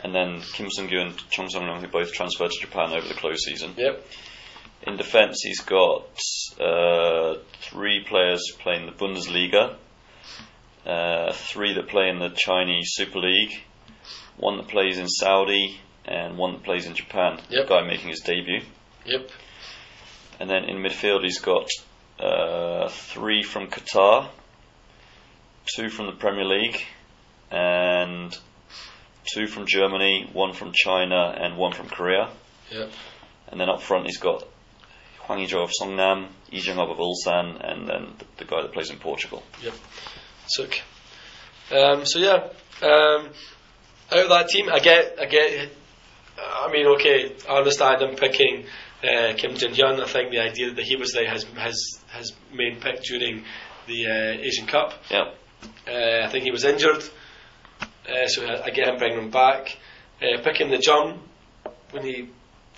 and 0.02 0.12
then 0.14 0.40
Kim 0.54 0.68
Sung 0.70 0.88
Gyu 0.88 1.00
and 1.00 1.30
Chung 1.30 1.48
Sung 1.48 1.66
Long, 1.66 1.80
who 1.80 1.86
both 1.88 2.12
transferred 2.12 2.50
to 2.50 2.60
Japan 2.60 2.92
over 2.92 3.06
the 3.06 3.14
close 3.14 3.44
season. 3.44 3.74
yep, 3.76 4.04
In 4.88 4.96
defence, 4.96 5.42
he's 5.42 5.60
got 5.60 6.06
uh, 6.58 7.34
three 7.60 8.04
players 8.08 8.42
playing 8.58 8.86
the 8.86 8.92
Bundesliga, 8.92 9.76
uh, 10.86 11.32
three 11.34 11.74
that 11.74 11.88
play 11.88 12.08
in 12.08 12.18
the 12.18 12.30
Chinese 12.34 12.92
Super 12.94 13.18
League, 13.18 13.52
one 14.38 14.56
that 14.56 14.68
plays 14.68 14.96
in 14.96 15.06
Saudi, 15.06 15.78
and 16.06 16.38
one 16.38 16.54
that 16.54 16.62
plays 16.64 16.86
in 16.86 16.94
Japan. 16.94 17.38
Yep. 17.50 17.68
The 17.68 17.74
guy 17.74 17.86
making 17.86 18.08
his 18.08 18.20
debut. 18.20 18.62
yep, 19.04 19.28
And 20.40 20.48
then 20.48 20.64
in 20.64 20.78
midfield, 20.78 21.22
he's 21.22 21.40
got 21.40 21.68
uh, 22.18 22.88
three 22.88 23.42
from 23.42 23.66
Qatar, 23.66 24.28
two 25.66 25.90
from 25.90 26.06
the 26.06 26.12
Premier 26.12 26.46
League, 26.46 26.80
and 27.50 28.34
two 29.26 29.46
from 29.48 29.66
Germany, 29.66 30.30
one 30.32 30.54
from 30.54 30.72
China, 30.72 31.36
and 31.38 31.58
one 31.58 31.72
from 31.74 31.88
Korea. 31.88 32.30
yep. 32.70 32.90
And 33.48 33.60
then 33.60 33.68
up 33.68 33.82
front, 33.82 34.06
he's 34.06 34.18
got 34.18 34.44
Hwang 35.28 35.40
Ui-jo 35.40 35.62
of 35.62 35.70
Songnam, 35.78 36.28
Lee 36.50 36.60
Jung-up 36.60 36.88
of 36.88 36.96
Ulsan, 36.96 37.60
and 37.62 37.86
then 37.86 38.14
the, 38.18 38.24
the 38.38 38.44
guy 38.46 38.62
that 38.62 38.72
plays 38.72 38.88
in 38.90 38.98
Portugal. 38.98 39.42
Sook. 40.46 40.80
Um, 41.70 42.06
so 42.06 42.18
yeah, 42.18 42.48
um, 42.80 43.28
out 44.10 44.22
of 44.24 44.28
that 44.30 44.48
team, 44.48 44.70
I 44.70 44.78
get, 44.78 45.18
I 45.20 45.26
get. 45.26 45.70
I 46.38 46.72
mean, 46.72 46.86
okay, 46.96 47.34
I 47.46 47.58
understand 47.58 48.00
him 48.00 48.16
picking 48.16 48.64
uh, 49.04 49.34
Kim 49.36 49.54
Jin 49.56 49.72
Hyun. 49.72 50.00
I 50.00 50.06
think 50.06 50.30
the 50.30 50.38
idea 50.40 50.72
that 50.72 50.84
he 50.84 50.96
was 50.96 51.12
there 51.12 51.30
his 51.30 51.44
his 51.44 52.00
his 52.16 52.32
main 52.52 52.80
pick 52.80 53.02
during 53.02 53.44
the 53.86 54.06
uh, 54.06 54.40
Asian 54.40 54.66
Cup. 54.66 54.94
Yeah, 55.10 55.32
Uh, 55.86 56.24
I 56.26 56.28
think 56.30 56.44
he 56.44 56.50
was 56.50 56.64
injured, 56.64 57.02
uh, 58.08 58.26
so 58.28 58.46
I, 58.46 58.70
get 58.70 58.88
him 58.88 58.96
bringing 58.96 59.18
him 59.18 59.30
back. 59.30 59.76
Uh, 60.22 60.40
picking 60.42 60.70
the 60.70 60.78
Jung 60.78 61.20
when 61.90 62.04
he 62.04 62.28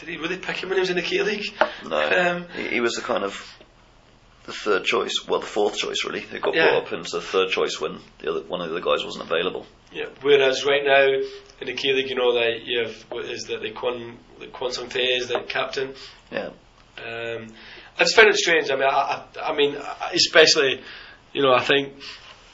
did 0.01 0.09
he 0.09 0.16
really 0.16 0.36
pick 0.38 0.57
him 0.57 0.68
when 0.70 0.76
he 0.78 0.80
was 0.80 0.90
in 0.90 0.96
the 0.96 1.03
K 1.03 1.22
League? 1.22 1.46
no, 1.86 1.96
Um, 2.36 2.46
he, 2.57 2.68
he 2.68 2.80
was 2.80 2.94
the 2.94 3.03
kind 3.03 3.22
of 3.24 3.57
the 4.46 4.53
third 4.53 4.84
choice, 4.84 5.12
well, 5.28 5.40
the 5.40 5.46
fourth 5.46 5.76
choice 5.76 6.05
really. 6.05 6.20
Who 6.20 6.38
got 6.40 6.55
Yeah. 6.55 6.70
brought 6.70 6.86
up 6.86 6.92
into 6.92 7.11
the 7.12 7.20
third 7.22 7.51
choice 7.51 7.80
when 7.80 7.98
the 8.18 8.30
other 8.30 8.40
one 8.42 8.61
of 8.61 8.68
the 8.70 8.76
other 8.76 8.84
guys 8.84 9.05
wasn't 9.05 9.24
available. 9.30 9.66
Yeah. 9.92 10.07
Whereas 10.22 10.64
right 10.64 10.82
now 10.84 11.05
in 11.61 11.66
the 11.66 11.74
K 11.74 11.92
League, 11.92 12.09
you 12.09 12.16
know 12.16 12.34
that 12.34 12.62
you 12.64 12.84
have 12.84 12.96
what 13.11 13.26
is 13.26 13.44
that 13.44 13.61
the 13.62 13.70
Kwon 13.70 14.16
the 14.38 14.46
Kwon 14.46 14.72
Sun 14.72 14.88
Tae 14.88 15.01
is 15.16 15.28
the 15.28 15.40
captain. 15.46 15.94
Yeah, 16.32 16.51
Um, 16.98 17.48
I 17.98 18.05
just 18.05 18.16
find 18.16 18.28
it 18.28 18.36
strange. 18.36 18.70
I 18.70 18.76
mean, 18.76 18.84
I, 18.88 19.24
I, 19.36 19.51
I 19.51 19.57
mean, 19.57 19.76
especially, 20.14 20.80
you 21.32 21.42
know, 21.42 21.53
I 21.53 21.62
think 21.64 21.94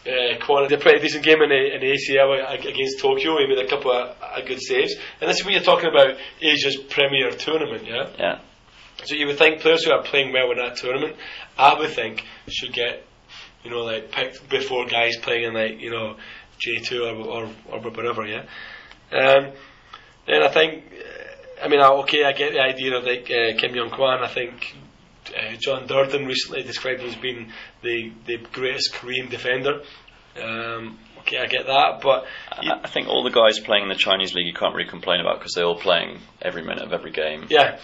uh, 0.06 0.68
did 0.68 0.78
a 0.78 0.82
pretty 0.82 1.00
decent 1.00 1.24
game 1.24 1.42
in 1.42 1.48
the, 1.48 1.74
in 1.74 1.80
the 1.80 1.92
ACL 1.92 2.54
against 2.54 3.00
Tokyo. 3.00 3.38
He 3.38 3.46
made 3.46 3.58
a 3.58 3.68
couple 3.68 3.92
of 3.92 4.16
uh, 4.22 4.40
good 4.46 4.60
saves, 4.60 4.94
and 5.20 5.28
this 5.28 5.40
is 5.40 5.44
when 5.44 5.54
you're 5.54 5.62
talking 5.62 5.88
about 5.88 6.16
Asia's 6.40 6.76
premier 6.76 7.30
tournament, 7.30 7.84
yeah. 7.86 8.08
yeah. 8.18 8.38
So 9.04 9.14
you 9.14 9.26
would 9.26 9.38
think 9.38 9.60
players 9.60 9.84
who 9.84 9.92
are 9.92 10.02
playing 10.02 10.32
well 10.32 10.50
in 10.52 10.58
that 10.58 10.76
tournament, 10.76 11.16
I 11.58 11.78
would 11.78 11.90
think, 11.90 12.24
should 12.48 12.72
get, 12.72 13.04
you 13.62 13.70
know, 13.70 13.82
like 13.82 14.10
picked 14.10 14.48
before 14.48 14.86
guys 14.86 15.16
playing 15.18 15.44
in 15.44 15.54
like 15.54 15.80
you 15.80 15.90
know 15.90 16.16
J 16.58 16.78
two 16.78 17.04
or, 17.04 17.14
or 17.14 17.50
or 17.70 17.80
whatever, 17.80 18.26
yeah. 18.26 18.44
Um, 19.12 19.52
then 20.26 20.42
I 20.42 20.48
think, 20.48 20.84
I 21.62 21.68
mean, 21.68 21.80
okay, 21.80 22.24
I 22.24 22.32
get 22.32 22.52
the 22.52 22.60
idea 22.60 22.96
of 22.96 23.04
like 23.04 23.30
uh, 23.30 23.58
Kim 23.60 23.74
Young 23.74 23.90
Kwan. 23.90 24.22
I 24.24 24.28
think 24.28 24.74
uh, 25.36 25.56
John 25.60 25.86
Duerden 25.86 26.26
recently 26.26 26.62
described 26.62 27.00
him 27.00 27.08
as 27.08 27.16
being 27.16 27.52
the 27.82 28.12
the 28.26 28.38
greatest 28.52 28.92
Korean 28.94 29.28
defender. 29.28 29.82
Um, 30.42 30.98
okay, 31.20 31.38
I 31.38 31.46
get 31.46 31.66
that, 31.66 32.00
but 32.02 32.24
I, 32.52 32.80
I 32.84 32.88
think 32.88 33.08
all 33.08 33.22
the 33.24 33.30
guys 33.30 33.58
playing 33.58 33.84
in 33.84 33.88
the 33.88 33.94
Chinese 33.94 34.34
league 34.34 34.46
you 34.46 34.52
can't 34.52 34.74
really 34.74 34.88
complain 34.88 35.20
about 35.20 35.38
because 35.38 35.54
they're 35.54 35.64
all 35.64 35.78
playing 35.80 36.18
every 36.42 36.62
minute 36.62 36.84
of 36.84 36.92
every 36.92 37.10
game. 37.10 37.46
yeah, 37.48 37.78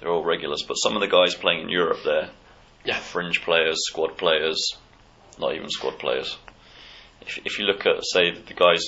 They're 0.00 0.10
all 0.10 0.24
regulars, 0.24 0.64
but 0.66 0.74
some 0.74 0.94
of 0.96 1.00
the 1.00 1.06
guys 1.08 1.34
playing 1.34 1.60
in 1.62 1.68
Europe, 1.68 1.98
they're 2.04 2.30
Yeah. 2.84 2.98
fringe 2.98 3.40
players, 3.42 3.76
squad 3.86 4.16
players, 4.18 4.58
not 5.38 5.54
even 5.54 5.70
squad 5.70 5.98
players. 6.00 6.36
If, 7.20 7.38
if 7.44 7.58
you 7.60 7.66
look 7.66 7.86
at, 7.86 8.04
say, 8.04 8.32
the 8.32 8.52
guys, 8.54 8.82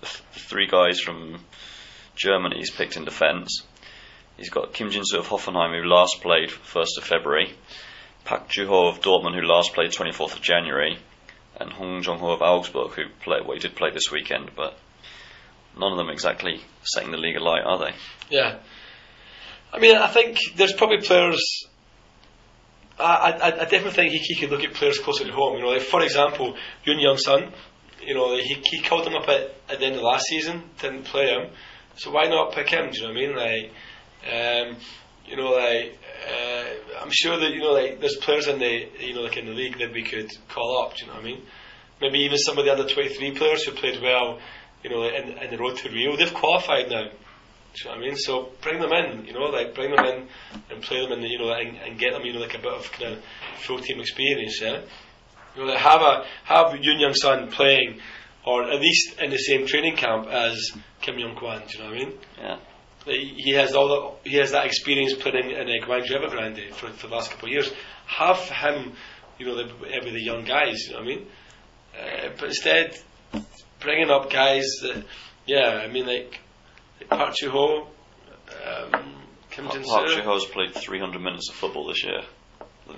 the 0.00 0.06
three 0.32 0.66
guys 0.66 1.00
from 1.00 1.44
Germany 2.16 2.56
he's 2.58 2.70
picked 2.70 2.96
in 2.96 3.04
defence, 3.04 3.62
he's 4.40 4.50
got 4.50 4.72
Kim 4.72 4.90
Jin 4.90 5.02
Soo 5.04 5.18
of 5.18 5.28
Hoffenheim, 5.28 5.78
who 5.78 5.86
last 5.86 6.20
played 6.22 6.48
1st 6.48 6.96
of 6.98 7.04
February, 7.04 7.52
Park 8.24 8.48
Ju 8.48 8.66
Ho 8.66 8.88
of 8.88 9.00
Dortmund, 9.00 9.38
who 9.38 9.46
last 9.46 9.74
played 9.74 9.90
24th 9.90 10.36
of 10.36 10.40
January, 10.40 10.98
and 11.60 11.70
Hong 11.70 12.02
Jong 12.02 12.18
Ho 12.18 12.30
of 12.30 12.40
Augsburg, 12.40 12.92
who 12.92 13.02
played, 13.22 13.42
well, 13.44 13.52
he 13.52 13.60
did 13.60 13.76
play 13.76 13.90
this 13.90 14.10
weekend, 14.10 14.50
but 14.56 14.78
none 15.78 15.92
of 15.92 15.98
them 15.98 16.08
exactly 16.08 16.62
setting 16.82 17.10
the 17.10 17.18
league 17.18 17.36
alight, 17.36 17.62
are 17.64 17.78
they? 17.78 17.94
Yeah. 18.30 18.58
I 19.72 19.78
mean, 19.78 19.94
I 19.94 20.08
think 20.08 20.38
there's 20.56 20.72
probably 20.72 21.02
players. 21.02 21.66
I, 22.98 23.32
I, 23.32 23.46
I 23.46 23.50
definitely 23.50 23.92
think 23.92 24.12
he, 24.12 24.18
he 24.18 24.36
could 24.36 24.50
look 24.50 24.64
at 24.64 24.72
players 24.74 24.98
closer 24.98 25.24
to 25.24 25.32
home. 25.32 25.56
You 25.56 25.62
know, 25.62 25.68
like 25.68 25.82
for 25.82 26.02
example, 26.02 26.56
Yoon 26.86 27.00
Young 27.00 27.18
Sun. 27.18 27.52
You 28.02 28.14
know, 28.14 28.34
he, 28.36 28.56
he 28.64 28.80
called 28.80 29.06
him 29.06 29.14
up 29.14 29.28
at, 29.28 29.54
at 29.68 29.78
the 29.78 29.84
end 29.84 29.96
of 29.96 30.02
last 30.02 30.24
season, 30.24 30.62
didn't 30.80 31.04
play 31.04 31.26
him. 31.26 31.50
So 31.96 32.10
why 32.10 32.28
not 32.28 32.52
pick 32.52 32.70
him? 32.70 32.90
Do 32.90 32.96
you 32.96 33.02
know 33.02 33.12
what 33.12 33.16
I 33.16 33.20
mean? 33.20 33.36
Like, 33.36 33.72
um, 34.26 34.76
you 35.26 35.36
know, 35.36 35.50
like 35.50 35.98
uh, 36.28 36.64
I'm 37.00 37.10
sure 37.10 37.38
that 37.38 37.50
you 37.52 37.60
know, 37.60 37.72
like 37.72 38.00
there's 38.00 38.16
players 38.16 38.48
in 38.48 38.58
the 38.58 38.88
you 38.98 39.14
know, 39.14 39.22
like 39.22 39.36
in 39.36 39.46
the 39.46 39.52
league 39.52 39.78
that 39.78 39.92
we 39.92 40.02
could 40.02 40.30
call 40.48 40.82
up. 40.82 40.96
Do 40.96 41.04
you 41.04 41.06
know 41.08 41.16
what 41.16 41.22
I 41.22 41.26
mean? 41.26 41.42
Maybe 42.00 42.20
even 42.20 42.38
some 42.38 42.58
of 42.58 42.64
the 42.64 42.72
under 42.72 42.88
23 42.88 43.32
players 43.32 43.64
who 43.64 43.72
played 43.72 44.00
well, 44.02 44.38
you 44.82 44.90
know, 44.90 45.04
in, 45.04 45.36
in 45.38 45.50
the 45.50 45.58
road 45.58 45.76
to 45.78 45.90
Rio. 45.90 46.16
They've 46.16 46.32
qualified 46.32 46.90
now. 46.90 47.04
Do 47.04 47.10
you 47.76 47.84
know 47.84 47.90
what 47.90 47.98
I 47.98 48.06
mean? 48.06 48.16
So 48.16 48.50
bring 48.62 48.80
them 48.80 48.90
in, 48.92 49.26
you 49.26 49.32
know, 49.32 49.44
like 49.44 49.74
bring 49.74 49.94
them 49.94 50.04
in 50.04 50.28
and 50.70 50.82
play 50.82 51.02
them 51.02 51.12
in, 51.12 51.20
the, 51.20 51.28
you 51.28 51.38
know, 51.38 51.52
and, 51.52 51.76
and 51.76 51.98
get 51.98 52.12
them, 52.12 52.24
you 52.24 52.32
know, 52.32 52.40
like 52.40 52.54
a 52.54 52.58
bit 52.58 52.72
of 52.72 52.90
kind 52.90 53.14
of 53.14 53.22
full 53.60 53.78
team 53.78 54.00
experience, 54.00 54.60
yeah. 54.60 54.80
You 55.54 55.62
know, 55.62 55.72
like 55.72 55.78
have 55.78 56.00
a 56.00 56.24
have 56.44 56.72
Yoon 56.72 57.00
Young 57.00 57.14
Sun 57.14 57.50
playing, 57.50 58.00
or 58.44 58.64
at 58.64 58.80
least 58.80 59.20
in 59.20 59.30
the 59.30 59.36
same 59.36 59.66
training 59.66 59.96
camp 59.96 60.26
as 60.26 60.72
Kim 61.00 61.18
Young 61.18 61.36
Kwan. 61.36 61.62
Do 61.68 61.78
you 61.78 61.84
know 61.84 61.90
what 61.90 62.00
I 62.00 62.04
mean? 62.04 62.18
Yeah. 62.38 62.56
He 63.06 63.52
has 63.52 63.74
all 63.74 64.18
the, 64.22 64.30
he 64.30 64.36
has 64.36 64.52
that 64.52 64.66
experience 64.66 65.14
playing 65.14 65.50
in 65.50 65.68
a 65.68 65.80
Guangzhou 65.86 66.22
Evergrande 66.22 66.72
for, 66.74 66.88
for 66.88 67.06
the 67.06 67.14
last 67.14 67.30
couple 67.30 67.48
of 67.48 67.52
years. 67.52 67.72
Have 68.06 68.38
him, 68.40 68.92
you 69.38 69.46
know, 69.46 69.56
the, 69.56 69.74
with 69.80 70.12
the 70.12 70.22
young 70.22 70.44
guys. 70.44 70.86
You 70.86 70.92
know 70.92 70.98
what 70.98 71.04
I 71.04 71.08
mean? 71.08 71.26
Uh, 71.98 72.28
but 72.38 72.48
instead, 72.48 72.98
bringing 73.80 74.10
up 74.10 74.30
guys 74.30 74.66
that, 74.82 75.04
yeah, 75.46 75.80
I 75.82 75.88
mean, 75.88 76.06
like, 76.06 76.40
like 77.00 77.08
Park 77.08 77.34
Chu 77.34 77.50
Ho, 77.50 77.88
um, 78.66 79.14
Kim 79.50 79.70
Jin 79.70 79.82
Park 79.82 80.08
Soo, 80.08 80.16
Ji-ho's 80.16 80.46
played 80.46 80.74
300 80.74 81.20
minutes 81.20 81.48
of 81.50 81.56
football 81.56 81.88
this 81.88 82.04
year, 82.04 82.20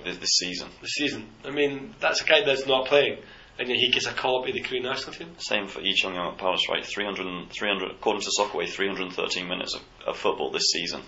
this, 0.03 0.17
this 0.17 0.29
season. 0.37 0.69
the 0.81 0.87
season. 0.87 1.29
I 1.45 1.51
mean, 1.51 1.95
that's 1.99 2.21
a 2.21 2.25
guy 2.25 2.43
that's 2.45 2.67
not 2.67 2.87
playing. 2.87 3.17
And 3.59 3.69
then 3.69 3.75
he 3.75 3.89
gets 3.91 4.07
a 4.07 4.13
call 4.13 4.39
up 4.41 4.47
to 4.47 4.53
the 4.53 4.61
Korean 4.61 4.83
national 4.83 5.13
team. 5.13 5.35
Same 5.37 5.67
for 5.67 5.81
Chung 5.95 6.15
Young 6.15 6.33
at 6.33 6.37
Palace, 6.37 6.67
right? 6.69 6.83
300, 6.85 7.49
300 7.51 7.91
according 7.91 8.21
to 8.21 8.31
Soccerway, 8.39 8.67
313 8.67 9.47
minutes 9.47 9.75
of, 9.75 9.81
of 10.07 10.17
football 10.17 10.51
this 10.51 10.71
season. 10.71 11.01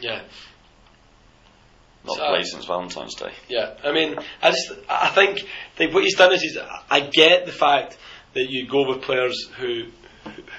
Yeah. 0.00 0.22
Not 2.04 2.16
So- 2.16 2.28
played 2.28 2.46
since 2.46 2.64
Valentine's 2.64 3.14
Day. 3.14 3.32
Yeah, 3.48 3.74
I 3.84 3.92
mean, 3.92 4.16
I 4.42 4.50
just 4.50 4.72
I 4.88 5.08
think 5.10 5.44
what 5.92 6.02
he's 6.02 6.16
done 6.16 6.32
is 6.32 6.40
he's, 6.40 6.56
I 6.90 7.00
get 7.00 7.44
the 7.46 7.52
fact 7.52 7.98
that 8.34 8.46
you 8.48 8.66
go 8.66 8.88
with 8.88 9.02
players 9.02 9.48
who 9.58 9.84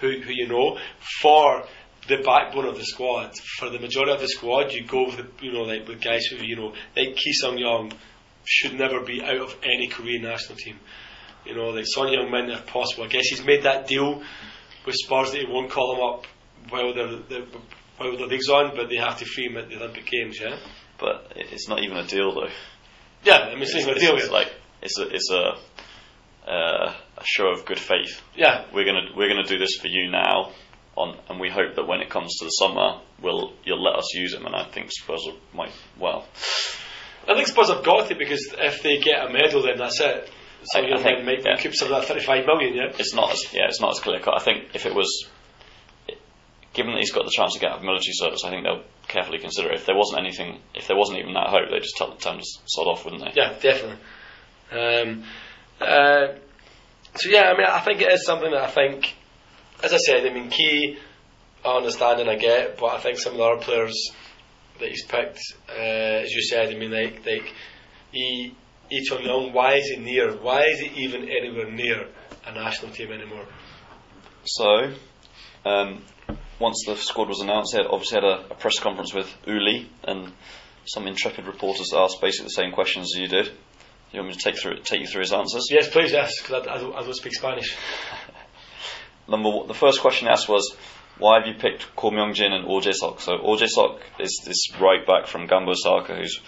who, 0.02 0.20
who 0.22 0.32
you 0.32 0.48
know 0.48 0.78
for 1.22 1.64
the 2.08 2.18
backbone 2.18 2.66
of 2.66 2.78
the 2.78 2.84
squad. 2.84 3.34
For 3.58 3.70
the 3.70 3.80
majority 3.80 4.12
of 4.12 4.20
the 4.20 4.28
squad, 4.28 4.72
you 4.72 4.86
go 4.86 5.06
with 5.06 5.18
the, 5.18 5.28
you 5.46 5.54
know 5.54 5.62
like 5.62 5.88
with 5.88 6.02
guys 6.02 6.26
who 6.26 6.38
you 6.46 6.56
know 6.56 6.74
like 6.96 7.16
Ki 7.16 7.34
Sung 7.34 7.58
Young 7.58 7.92
should 8.46 8.74
never 8.74 9.02
be 9.02 9.24
out 9.24 9.38
of 9.38 9.56
any 9.64 9.88
Korean 9.88 10.22
national 10.24 10.58
team. 10.58 10.80
You 11.46 11.56
know, 11.56 11.70
like 11.70 11.86
Son 11.88 12.08
Heung 12.08 12.30
Min 12.32 12.50
if 12.52 12.66
possible. 12.68 13.04
I 13.04 13.08
guess 13.08 13.26
he's 13.30 13.44
made 13.44 13.64
that 13.64 13.88
deal 13.88 14.22
with 14.86 14.96
Spurs 14.96 15.32
that 15.32 15.39
he 15.42 15.46
won't 15.48 15.72
call 15.72 15.96
him 15.96 16.02
up 16.04 16.26
while 16.70 16.94
they're, 16.94 17.18
they're 17.30 17.46
while 17.98 18.18
the 18.18 18.26
league's 18.26 18.50
on, 18.50 18.76
but 18.76 18.89
they 18.89 18.98
have 18.98 19.18
to 19.20 19.26
free 19.26 19.46
him 19.48 19.58
at 19.58 19.70
the 19.70 19.76
Olympic 19.78 20.06
Games. 20.06 20.39
Yeah. 20.39 20.58
But 21.00 21.34
it's 21.36 21.68
not 21.68 21.84
even 21.84 21.98
a 21.98 22.06
deal 22.06 22.34
though. 22.34 22.50
Yeah, 23.24 23.38
I 23.38 23.54
mean, 23.54 23.64
it's, 23.64 23.76
It's, 23.76 23.86
not 23.86 23.98
a 23.98 24.00
deal. 24.00 24.16
it's 24.16 24.26
yeah. 24.28 24.32
like 24.32 24.54
it's 24.82 24.98
a 25.00 25.08
it's 25.10 25.32
a 25.32 26.50
uh, 26.50 26.94
a 27.18 27.24
show 27.24 27.50
of 27.52 27.66
good 27.66 27.80
faith. 27.80 28.22
yeah, 28.36 28.66
We're 28.74 28.86
gonna 28.86 29.10
we're 29.16 29.28
gonna 29.30 29.48
do 29.48 29.58
this 29.60 29.76
for 29.80 29.88
you 29.88 30.10
now, 30.10 30.52
on 30.96 31.18
and 31.30 31.39
we 31.39 31.50
hope 31.50 31.76
that 31.76 31.88
when 31.88 32.02
it 32.02 32.10
comes 32.10 32.38
to 32.39 32.46
the 32.46 32.50
summer, 32.50 33.00
we'll 33.22 33.54
you'll 33.64 33.84
let 33.84 33.96
us 33.96 34.14
use 34.16 34.34
him. 34.34 34.46
And 34.46 34.56
I 34.56 34.64
think 34.66 34.92
Spurs 34.92 35.28
might 35.54 35.72
well. 36.00 36.28
I 37.28 37.36
think 37.36 37.48
Spurs 37.48 37.70
have 37.70 37.84
got 37.84 38.10
it 38.10 38.18
because 38.18 38.54
if 38.58 38.82
they 38.82 38.98
get 38.98 39.24
a 39.24 39.32
medal, 39.32 39.62
then 39.62 39.78
that's 39.78 40.00
it. 40.02 40.30
So 40.64 40.80
I- 40.80 40.93
I 40.95 41.01
think, 41.01 41.26
make 41.26 41.43
yeah. 41.43 41.53
recoup 41.53 41.74
some 41.76 41.91
of 41.91 42.01
that 42.01 42.07
35 42.07 42.45
million, 42.45 42.76
yeah? 42.76 42.91
It's 42.97 43.14
not 43.14 43.32
as 43.32 43.53
yeah, 43.53 43.66
it's 43.68 43.82
not 43.82 43.91
as 43.91 43.99
clear 43.99 44.20
cut. 44.20 44.36
I 44.36 44.43
think 44.43 44.70
if 44.76 44.86
it 44.86 44.93
was, 44.93 45.28
given 46.74 46.93
that 46.93 46.99
he's 46.99 47.12
got 47.12 47.26
the 47.26 47.32
chance 47.36 47.53
to 47.53 47.59
get 47.59 47.72
out 47.72 47.78
of 47.78 47.84
military 47.84 48.14
service, 48.14 48.43
I 48.45 48.49
think 48.49 48.64
they'll 48.64 48.84
carefully 49.07 49.39
consider 49.39 49.70
it. 49.72 49.76
If 49.76 49.86
there 49.86 49.95
wasn't 49.95 50.20
anything, 50.22 50.59
if 50.76 50.88
there 50.88 50.95
wasn't 50.97 51.20
even 51.20 51.34
that 51.34 51.47
hope, 51.47 51.70
they'd 51.72 51.82
just 51.82 51.97
tell, 51.97 52.16
tell 52.16 52.34
him 52.34 52.39
to 52.39 52.45
sod 52.66 52.88
off, 52.88 53.03
wouldn't 53.05 53.24
they? 53.24 53.32
Yeah, 53.41 53.53
definitely. 53.59 53.97
Um, 54.72 55.24
uh, 55.82 56.28
so 57.16 57.30
yeah, 57.30 57.49
I 57.51 57.57
mean, 57.57 57.68
I 57.68 57.80
think 57.80 58.01
it 58.01 58.12
is 58.12 58.26
something 58.26 58.51
that 58.51 58.62
I 58.64 58.68
think, 58.72 59.16
as 59.84 59.93
I 59.93 59.97
said, 59.97 60.26
I 60.26 60.34
mean, 60.34 60.49
key, 60.49 60.97
understanding 61.66 62.30
I 62.30 62.36
get, 62.36 62.78
but 62.78 62.88
I 62.88 62.99
think 62.99 63.18
some 63.20 63.34
of 63.34 63.38
the 63.39 63.43
other 63.43 63.62
players 63.62 64.12
that 64.80 64.89
he's 64.89 65.05
picked, 65.05 65.39
uh, 65.70 66.22
as 66.24 66.32
you 66.32 66.41
said, 66.41 66.70
I 66.70 66.76
mean, 66.78 66.91
like, 66.91 67.26
like, 67.26 67.53
he, 68.12 68.55
Lee 68.92 69.08
their 69.10 69.32
own. 69.32 69.54
why 69.54 69.76
is 69.76 69.88
he 69.88 69.98
near? 69.98 70.36
Why 70.36 70.64
is 70.66 70.80
he 70.80 71.04
even 71.04 71.30
anywhere 71.30 71.70
near 71.72 72.08
a 72.46 72.54
national 72.54 72.92
team 72.92 73.12
anymore? 73.12 73.46
So, 74.44 74.94
um, 75.66 76.04
once 76.60 76.84
the 76.86 76.96
squad 76.96 77.30
was 77.30 77.42
announced, 77.42 77.74
they 77.74 77.80
had 77.84 77.88
obviously 77.88 78.16
had 78.16 78.24
a, 78.24 78.52
a 78.52 78.56
press 78.56 78.80
conference 78.80 79.14
with 79.14 79.32
Uli, 79.46 79.89
and 80.04 80.32
some 80.86 81.08
intrepid 81.08 81.46
reporters 81.46 81.94
asked 81.96 82.22
basically 82.22 82.48
the 82.48 82.62
same 82.62 82.72
questions 82.72 83.12
as 83.16 83.22
you 83.22 83.28
did. 83.28 83.52
You 84.12 84.20
want 84.20 84.30
me 84.30 84.34
to 84.34 84.44
take 84.44 84.60
through 84.60 84.80
take 84.84 85.02
you 85.02 85.08
through 85.08 85.22
his 85.22 85.34
answers? 85.34 85.68
Yes, 85.72 85.89
please, 85.89 86.12
yes, 86.12 86.42
because 86.42 86.68
I, 86.68 86.74
I, 86.74 86.78
don't, 86.78 86.96
I 86.96 87.02
don't 87.02 87.16
speak 87.16 87.34
Spanish. 87.34 87.78
Number 89.28 89.50
one, 89.50 89.68
the 89.68 89.74
first 89.74 90.02
question 90.02 90.28
asked 90.28 90.50
was, 90.50 90.76
why 91.18 91.39
have 91.39 91.48
you 91.48 91.54
picked 91.54 91.96
Ko 91.96 92.10
Myung 92.10 92.34
Jin 92.34 92.52
and 92.52 92.68
Orjae 92.68 92.94
Sok? 92.94 93.22
So 93.22 93.38
Orjae 93.38 93.68
Sok 93.68 94.02
is 94.20 94.42
this 94.46 94.74
right 94.82 95.06
back 95.06 95.28
from 95.28 95.48
Gamba 95.48 95.72
Osaka 95.72 96.16
who's 96.16 96.42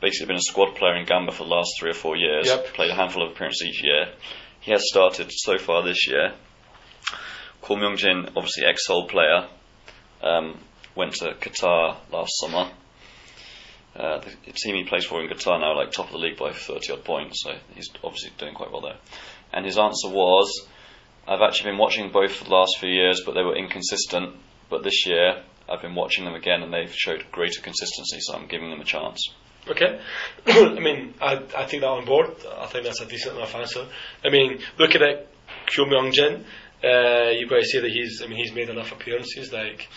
basically 0.00 0.26
been 0.26 0.36
a 0.36 0.40
squad 0.40 0.74
player 0.76 0.96
in 0.96 1.06
Gamba 1.06 1.32
for 1.32 1.44
the 1.44 1.50
last 1.50 1.70
three 1.78 1.90
or 1.90 1.94
four 1.94 2.16
years. 2.16 2.46
Yep. 2.46 2.74
Played 2.74 2.90
a 2.90 2.94
handful 2.94 3.24
of 3.24 3.32
appearances 3.32 3.66
each 3.66 3.82
year. 3.82 4.06
He 4.60 4.72
has 4.72 4.82
started 4.86 5.30
so 5.30 5.58
far 5.58 5.82
this 5.82 6.06
year. 6.08 6.34
Ko 7.62 7.76
Myung 7.76 7.96
Jin, 7.96 8.30
obviously 8.36 8.64
ex-Seoul 8.64 9.08
player, 9.08 9.48
um, 10.22 10.58
went 10.94 11.14
to 11.14 11.34
Qatar 11.34 11.96
last 12.12 12.32
summer. 12.40 12.70
Uh, 13.96 14.20
the 14.44 14.52
team 14.52 14.76
he 14.76 14.84
plays 14.84 15.04
for 15.04 15.20
in 15.20 15.28
Qatar 15.28 15.60
now, 15.60 15.76
like 15.76 15.90
top 15.90 16.06
of 16.06 16.12
the 16.12 16.18
league 16.18 16.36
by 16.36 16.52
30 16.52 16.92
odd 16.92 17.04
points, 17.04 17.42
so 17.42 17.52
he's 17.74 17.90
obviously 18.04 18.30
doing 18.38 18.54
quite 18.54 18.70
well 18.70 18.80
there. 18.80 18.98
And 19.52 19.64
his 19.64 19.78
answer 19.78 20.08
was, 20.08 20.68
I've 21.26 21.40
actually 21.40 21.72
been 21.72 21.78
watching 21.78 22.10
both 22.12 22.32
for 22.32 22.44
the 22.44 22.54
last 22.54 22.78
few 22.78 22.90
years, 22.90 23.22
but 23.24 23.34
they 23.34 23.42
were 23.42 23.56
inconsistent. 23.56 24.36
But 24.70 24.84
this 24.84 25.06
year, 25.06 25.42
I've 25.68 25.82
been 25.82 25.94
watching 25.94 26.24
them 26.24 26.34
again, 26.34 26.62
and 26.62 26.72
they've 26.72 26.94
showed 26.94 27.26
greater 27.32 27.60
consistency, 27.60 28.18
so 28.20 28.34
I'm 28.34 28.46
giving 28.46 28.70
them 28.70 28.80
a 28.80 28.84
chance. 28.84 29.20
Okay. 29.68 30.00
I 30.46 30.80
mean, 30.80 31.14
I, 31.20 31.42
I 31.56 31.64
take 31.64 31.80
that 31.80 31.88
on 31.88 32.04
board. 32.04 32.30
I 32.58 32.66
think 32.66 32.84
that's 32.84 33.00
a 33.00 33.06
decent 33.06 33.36
enough 33.36 33.54
answer. 33.54 33.86
I 34.24 34.30
mean, 34.30 34.60
looking 34.78 35.02
at 35.02 35.26
Ko 35.74 35.84
Myung 35.84 36.12
Jin, 36.12 36.44
uh, 36.84 37.30
you've 37.30 37.50
got 37.50 37.56
to 37.56 37.66
say 37.66 37.80
that 37.80 37.90
he's. 37.90 38.22
I 38.22 38.26
mean, 38.28 38.38
he's 38.38 38.52
made 38.52 38.70
enough 38.70 38.92
appearances. 38.92 39.52
Like, 39.52 39.88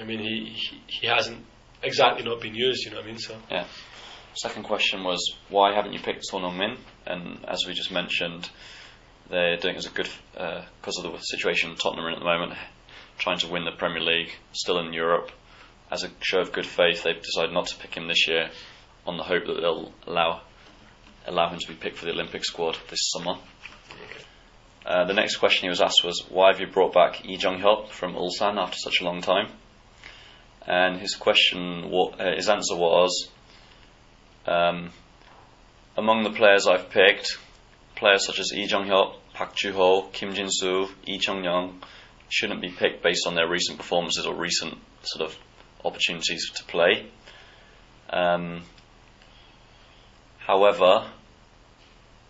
I 0.00 0.04
mean, 0.04 0.20
he 0.20 0.54
he, 0.54 0.82
he 0.86 1.06
hasn't 1.06 1.44
exactly 1.82 2.24
not 2.24 2.40
been 2.40 2.54
used. 2.54 2.84
You 2.84 2.90
know 2.90 2.98
what 2.98 3.04
I 3.04 3.08
mean? 3.08 3.18
So 3.18 3.36
Yeah. 3.50 3.64
Second 4.34 4.62
question 4.64 5.02
was, 5.02 5.34
why 5.48 5.74
haven't 5.74 5.94
you 5.94 5.98
picked 5.98 6.24
Son 6.24 6.42
Heung-min? 6.42 6.76
And 7.06 7.44
as 7.46 7.64
we 7.66 7.74
just 7.74 7.90
mentioned, 7.90 8.48
they're 9.28 9.56
doing 9.56 9.74
as 9.74 9.86
a 9.86 9.90
good 9.90 10.08
because 10.32 11.02
of 11.02 11.10
the 11.12 11.18
situation 11.18 11.74
Tottenham 11.74 12.04
are 12.04 12.08
in 12.08 12.14
at 12.14 12.20
the 12.20 12.24
moment, 12.24 12.52
trying 13.18 13.38
to 13.38 13.48
win 13.48 13.64
the 13.64 13.72
Premier 13.72 14.00
League, 14.00 14.30
still 14.52 14.78
in 14.78 14.92
Europe. 14.92 15.32
As 15.90 16.04
a 16.04 16.10
show 16.20 16.40
of 16.40 16.52
good 16.52 16.66
faith, 16.66 17.02
they've 17.02 17.22
decided 17.22 17.52
not 17.52 17.66
to 17.68 17.76
pick 17.76 17.94
him 17.94 18.08
this 18.08 18.28
year, 18.28 18.50
on 19.06 19.16
the 19.16 19.22
hope 19.22 19.46
that 19.46 19.60
they'll 19.60 19.92
allow 20.06 20.42
allow 21.26 21.50
him 21.50 21.58
to 21.58 21.68
be 21.68 21.74
picked 21.74 21.98
for 21.98 22.06
the 22.06 22.12
Olympic 22.12 22.44
squad 22.44 22.76
this 22.88 23.10
summer. 23.12 23.36
Uh, 24.86 25.04
the 25.04 25.12
next 25.12 25.36
question 25.36 25.64
he 25.64 25.68
was 25.68 25.82
asked 25.82 26.02
was, 26.02 26.24
why 26.30 26.50
have 26.50 26.60
you 26.60 26.66
brought 26.66 26.94
back 26.94 27.22
Lee 27.24 27.36
Jong 27.36 27.60
Hyuk 27.60 27.90
from 27.90 28.14
Ulsan 28.14 28.58
after 28.58 28.78
such 28.78 29.00
a 29.00 29.04
long 29.04 29.20
time? 29.20 29.48
And 30.66 30.98
his 30.98 31.14
question, 31.14 31.92
uh, 31.92 32.34
his 32.34 32.48
answer 32.48 32.74
was, 32.74 33.28
um, 34.46 34.90
among 35.96 36.24
the 36.24 36.30
players 36.30 36.66
I've 36.66 36.88
picked, 36.88 37.36
players 37.96 38.24
such 38.24 38.38
as 38.38 38.50
Lee 38.54 38.66
Jong 38.66 38.86
Hyuk, 38.86 39.16
Park 39.34 39.54
Ju 39.54 39.72
Ho, 39.72 40.08
Kim 40.12 40.32
Jin 40.32 40.48
Soo, 40.48 40.88
Lee 41.06 41.18
Chung 41.18 41.44
Young 41.44 41.82
shouldn't 42.30 42.62
be 42.62 42.70
picked 42.70 43.02
based 43.02 43.26
on 43.26 43.34
their 43.34 43.48
recent 43.48 43.78
performances 43.78 44.24
or 44.26 44.34
recent 44.34 44.78
sort 45.02 45.28
of 45.28 45.36
opportunities 45.88 46.50
to 46.56 46.64
play. 46.64 47.10
Um, 48.10 48.62
however, 50.38 51.10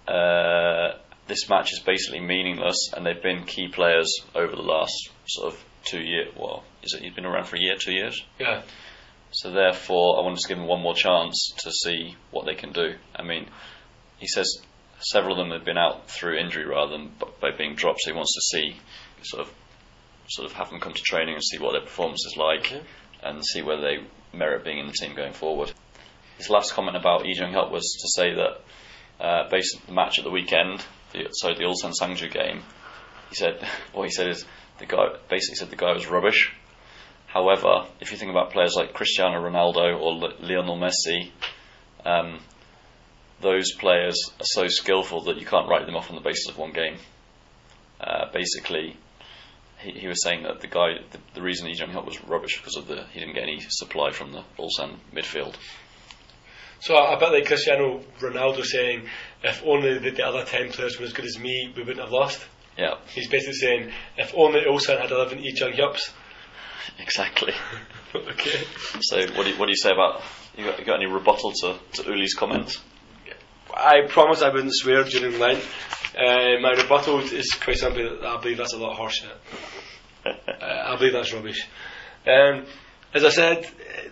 uh, 0.07 0.93
this 1.27 1.49
match 1.49 1.73
is 1.73 1.81
basically 1.81 2.21
meaningless, 2.21 2.91
and 2.95 3.05
they've 3.05 3.23
been 3.23 3.45
key 3.45 3.69
players 3.69 4.13
over 4.35 4.55
the 4.57 4.63
last 4.63 5.11
sort 5.27 5.53
of 5.53 5.65
two 5.85 6.01
years. 6.01 6.33
Well, 6.37 6.65
is 6.83 6.95
it? 6.95 7.03
He's 7.03 7.15
been 7.15 7.27
around 7.27 7.45
for 7.47 7.57
a 7.57 7.61
year, 7.61 7.77
two 7.79 7.93
years. 7.93 8.23
yeah, 8.39 8.63
So 9.33 9.51
therefore, 9.51 10.19
I 10.19 10.23
wanted 10.23 10.39
to 10.39 10.49
give 10.49 10.59
them 10.59 10.67
one 10.67 10.81
more 10.81 10.95
chance 10.95 11.53
to 11.59 11.71
see 11.71 12.17
what 12.31 12.47
they 12.47 12.55
can 12.55 12.73
do. 12.73 12.95
I 13.15 13.23
mean, 13.23 13.47
he 14.19 14.27
says 14.27 14.49
several 15.01 15.39
of 15.39 15.47
them 15.47 15.57
have 15.57 15.65
been 15.65 15.79
out 15.79 16.09
through 16.11 16.39
injury 16.39 16.67
rather 16.67 16.93
than 16.97 17.13
by 17.41 17.51
being 17.57 17.75
dropped. 17.75 18.01
So 18.01 18.11
he 18.11 18.17
wants 18.17 18.35
to 18.35 18.57
see, 18.57 18.77
sort 19.23 19.47
of, 19.47 19.53
sort 20.29 20.51
of 20.51 20.57
have 20.57 20.71
them 20.71 20.81
come 20.81 20.95
to 20.95 21.03
training 21.03 21.35
and 21.35 21.45
see 21.45 21.59
what 21.59 21.73
their 21.73 21.83
performance 21.83 22.25
is 22.27 22.37
like. 22.37 22.73
And 23.23 23.45
see 23.45 23.63
whether 23.63 23.83
they 23.83 23.99
merit 24.37 24.65
being 24.65 24.79
in 24.79 24.87
the 24.87 24.93
team 24.93 25.15
going 25.15 25.33
forward. 25.33 25.73
His 26.37 26.51
last 26.51 26.73
comment 26.73 26.97
about 26.97 27.23
Lee 27.23 27.35
Jong 27.35 27.53
Hyuk 27.53 27.71
was 27.71 27.99
to 28.01 28.09
say 28.21 28.35
that 28.35 29.25
uh, 29.25 29.49
based 29.51 29.77
on 29.77 29.83
the 29.87 29.93
match 29.93 30.19
at 30.19 30.25
the 30.25 30.31
weekend, 30.31 30.85
the, 31.13 31.29
so 31.33 31.49
the 31.49 31.65
Ulsan 31.65 31.93
Sangju 32.01 32.33
game, 32.33 32.63
he 33.31 33.35
said 33.35 33.67
what 33.93 34.05
he 34.05 34.11
said 34.11 34.29
is 34.29 34.45
the 34.79 34.87
guy 34.87 35.09
basically 35.29 35.57
said 35.57 35.71
the 35.71 35.77
guy 35.77 35.93
was 35.93 36.07
rubbish. 36.07 36.53
However, 37.27 37.87
if 38.01 38.11
you 38.11 38.17
think 38.17 38.31
about 38.31 38.53
players 38.53 38.75
like 38.75 38.95
Cristiano 38.95 39.39
Ronaldo 39.39 40.01
or 40.01 40.15
Le- 40.15 40.41
Lionel 40.41 40.79
Messi, 40.79 41.31
um, 42.05 42.41
those 43.41 43.73
players 43.73 44.17
are 44.41 44.45
so 44.45 44.67
skillful 44.69 45.25
that 45.25 45.37
you 45.39 45.45
can't 45.45 45.69
write 45.69 45.85
them 45.87 45.95
off 45.95 46.09
on 46.11 46.17
the 46.17 46.23
basis 46.23 46.49
of 46.49 46.57
one 46.57 46.73
game. 46.73 46.97
Uh, 48.01 48.31
basically, 48.33 48.97
he, 49.81 49.93
he 49.93 50.07
was 50.07 50.23
saying 50.23 50.43
that 50.43 50.61
the 50.61 50.67
guy, 50.67 50.95
the, 51.11 51.19
the 51.35 51.43
reason 51.43 51.67
Lee 51.67 51.75
Jong 51.75 51.91
Hyuk 51.91 52.07
was 52.07 52.23
rubbish 52.25 52.59
because 52.59 52.77
of 52.77 52.87
the 52.87 53.05
he 53.13 53.21
didn't 53.21 53.35
get 53.35 53.45
any 53.45 53.61
supply 53.69 54.11
from 54.11 54.33
the 54.33 54.43
Ulsan 54.59 54.97
midfield. 55.15 55.55
So 56.81 56.97
a 56.97 57.19
bit 57.19 57.33
like 57.33 57.47
Cristiano 57.47 58.03
Ronaldo 58.21 58.63
saying, 58.65 59.09
if 59.43 59.63
only 59.65 59.99
the, 59.99 60.11
the 60.11 60.25
other 60.25 60.45
10 60.45 60.71
players 60.71 60.99
were 60.99 61.07
as 61.07 61.13
good 61.13 61.25
as 61.25 61.39
me, 61.39 61.73
we 61.77 61.83
wouldn't 61.83 62.01
have 62.01 62.13
lost. 62.13 62.45
Yeah, 62.77 62.95
He's 63.09 63.29
basically 63.29 63.55
saying, 63.55 63.93
if 64.17 64.33
only 64.37 64.61
Ulsan 64.61 65.01
had 65.01 65.11
11 65.11 65.43
Lee 65.43 65.53
Jung 65.57 65.73
Hyups. 65.73 66.13
exactly. 67.01 67.53
okay. 68.15 68.65
So, 69.01 69.19
what 69.35 69.45
do 69.45 69.51
you, 69.51 69.59
what 69.59 69.67
do 69.67 69.73
you 69.73 69.77
say 69.77 69.91
about? 69.91 70.23
You 70.57 70.67
got, 70.67 70.79
you 70.79 70.85
got 70.85 71.03
any 71.03 71.07
rebuttal 71.07 71.53
to, 71.63 71.79
to 71.95 72.03
Uli's 72.05 72.35
comments? 72.35 72.81
I 73.75 74.07
promise 74.09 74.43
I 74.43 74.51
wouldn't 74.51 74.75
swear 74.75 75.05
during 75.05 75.39
Lent. 75.39 75.63
Uh, 76.17 76.61
my 76.61 76.73
rebuttal 76.73 77.21
is 77.21 77.53
quite 77.63 77.77
simply 77.79 78.03
that 78.05 78.25
I 78.25 78.41
believe 78.41 78.57
that's 78.59 78.73
a 78.75 78.79
lot 78.79 78.93
of 78.93 78.99
horseshit. 78.99 79.33
Uh, 80.25 80.33
I 80.61 80.97
believe 80.97 81.13
that's 81.13 81.33
rubbish. 81.33 81.67
Um, 82.27 82.65
as 83.15 83.25
I 83.25 83.31
said, 83.31 83.67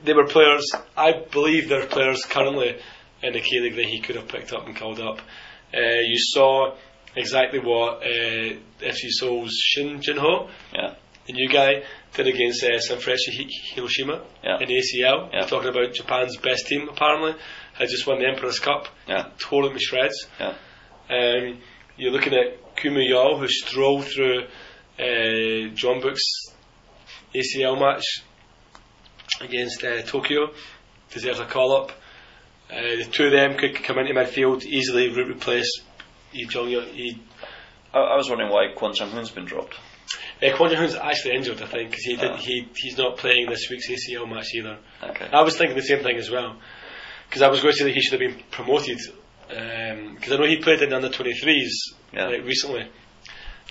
they 0.05 0.13
were 0.13 0.27
players. 0.27 0.65
I 0.97 1.13
believe 1.33 1.69
there 1.69 1.83
are 1.83 1.87
players 1.87 2.25
currently 2.25 2.77
in 3.23 3.33
the 3.33 3.41
K 3.41 3.61
League 3.61 3.77
that 3.77 3.85
he 3.87 4.01
could 4.01 4.17
have 4.17 4.29
picked 4.29 4.53
up 4.53 4.67
and 4.67 4.77
called 4.77 5.01
up. 5.01 5.21
Uh, 5.75 6.01
you 6.05 6.17
saw 6.19 6.75
exactly 7.17 7.59
what 7.59 8.03
uh, 8.03 8.57
FC 8.81 9.09
Seoul's 9.09 9.53
Shin 9.59 10.01
Jinho, 10.01 10.49
Yeah. 10.75 10.95
the 11.27 11.33
new 11.33 11.49
guy, 11.49 11.83
did 12.15 12.27
against 12.29 12.63
uh, 12.63 12.69
Sanfrecce 12.79 13.31
Hiroshima 13.75 14.23
Yeah. 14.45 14.59
in 14.61 14.69
ACL. 14.69 15.31
Yeah. 15.33 15.41
We're 15.41 15.49
talking 15.49 15.69
about 15.71 15.93
Japan's 15.95 16.37
best 16.37 16.67
team, 16.67 16.89
apparently, 16.89 17.35
had 17.75 17.89
just 17.89 18.07
won 18.07 18.19
the 18.21 18.27
Emperor's 18.29 18.59
Cup, 18.61 18.89
Yeah. 19.09 19.29
tore 19.39 19.65
them 19.65 19.73
to 19.75 19.81
shreds. 19.81 20.27
Yeah. 20.39 20.55
Um, 21.11 21.59
you're 21.97 22.13
looking 22.13 22.35
at 22.35 22.77
Kumu 22.77 23.03
Yao, 23.09 23.37
who 23.39 23.49
strolled 23.49 24.05
through 24.07 24.43
uh, 24.99 25.73
Jeonbuk's 25.75 26.53
ACL 27.35 27.79
match 27.81 28.05
against 29.41 29.83
uh, 29.85 30.03
Tokyo, 30.03 30.51
deserves 31.11 31.39
a 31.41 31.45
call 31.47 31.77
up. 31.77 31.93
Uh, 32.71 32.81
the 32.97 33.05
two 33.11 33.27
of 33.27 33.33
them 33.33 33.57
could 33.57 33.75
come 33.83 33.99
into 33.99 34.13
midfield 34.15 34.65
easily, 34.65 35.09
re- 35.11 35.25
replace 35.31 35.71
Lee 36.35 36.47
Jong. 36.47 36.75
I, 36.75 37.99
I 37.99 38.17
was 38.17 38.29
wondering 38.29 38.51
why 38.51 38.69
Kwon 38.77 38.95
Chang 38.95 39.11
Hoon's 39.11 39.31
been 39.31 39.45
dropped. 39.45 39.75
Uh, 40.43 40.47
Kwon 40.57 40.71
Chang-hoon's 40.71 40.95
actually 40.97 41.37
injured, 41.37 41.63
I 41.63 41.67
think, 41.67 41.91
because 41.91 42.05
he 42.05 42.17
did, 42.17 42.31
Oh. 42.31 42.37
he 42.37 42.69
he's 42.77 42.99
not 42.99 43.17
playing 43.17 43.49
this 43.49 43.69
week's 43.71 43.89
ACL 43.89 44.29
match 44.29 44.49
either. 44.55 44.79
Okay. 45.03 45.29
I 45.33 45.43
was 45.43 45.57
thinking 45.57 45.77
the 45.77 45.83
same 45.83 46.03
thing 46.03 46.17
as 46.17 46.31
well, 46.31 46.57
because 47.29 47.43
I 47.43 47.49
was 47.49 47.61
going 47.61 47.73
to 47.73 47.79
say 47.79 47.85
that 47.85 47.95
he 47.95 48.01
should 48.01 48.21
have 48.21 48.31
been 48.31 48.43
promoted, 48.51 48.99
because 49.49 50.33
I 50.33 50.37
know 50.37 50.47
he 50.47 50.57
played 50.57 50.83
in 50.83 50.91
the 50.91 50.97
under 50.97 51.09
23s 51.09 51.71
Yeah. 52.13 52.27
like, 52.29 52.45
recently. 52.45 52.89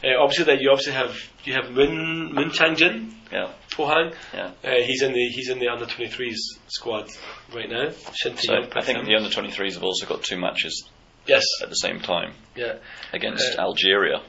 Uh, 0.03 0.19
obviously, 0.19 0.45
that 0.45 0.61
you 0.61 0.69
obviously 0.71 0.93
have 0.93 1.15
you 1.45 1.53
have 1.53 1.71
Moon 1.71 2.34
Moon 2.34 2.51
Chang 2.51 2.76
Jin 2.76 3.13
Yeah. 3.32 3.51
Pohang. 3.71 4.13
Yeah. 4.34 4.51
Uh, 4.63 4.82
he's 4.84 5.01
in 5.01 5.13
the 5.13 5.28
he's 5.30 5.49
in 5.49 5.59
the 5.59 5.69
under 5.69 5.86
23s 5.86 6.36
squad 6.67 7.09
right 7.53 7.69
now. 7.69 7.89
Shin 8.13 8.36
So 8.38 8.55
I 8.76 8.82
think 8.82 8.99
him. 8.99 9.05
the 9.05 9.15
under 9.15 9.30
23s 9.30 9.73
have 9.76 9.84
also 9.84 10.05
got 10.05 10.21
two 10.23 10.38
matches 10.38 10.88
yes, 11.26 11.43
at 11.63 11.69
the 11.69 11.76
same 11.76 12.01
time 12.01 12.34
yeah, 12.55 12.73
against 13.13 13.57
Uh, 13.57 13.61
Algeria. 13.61 14.21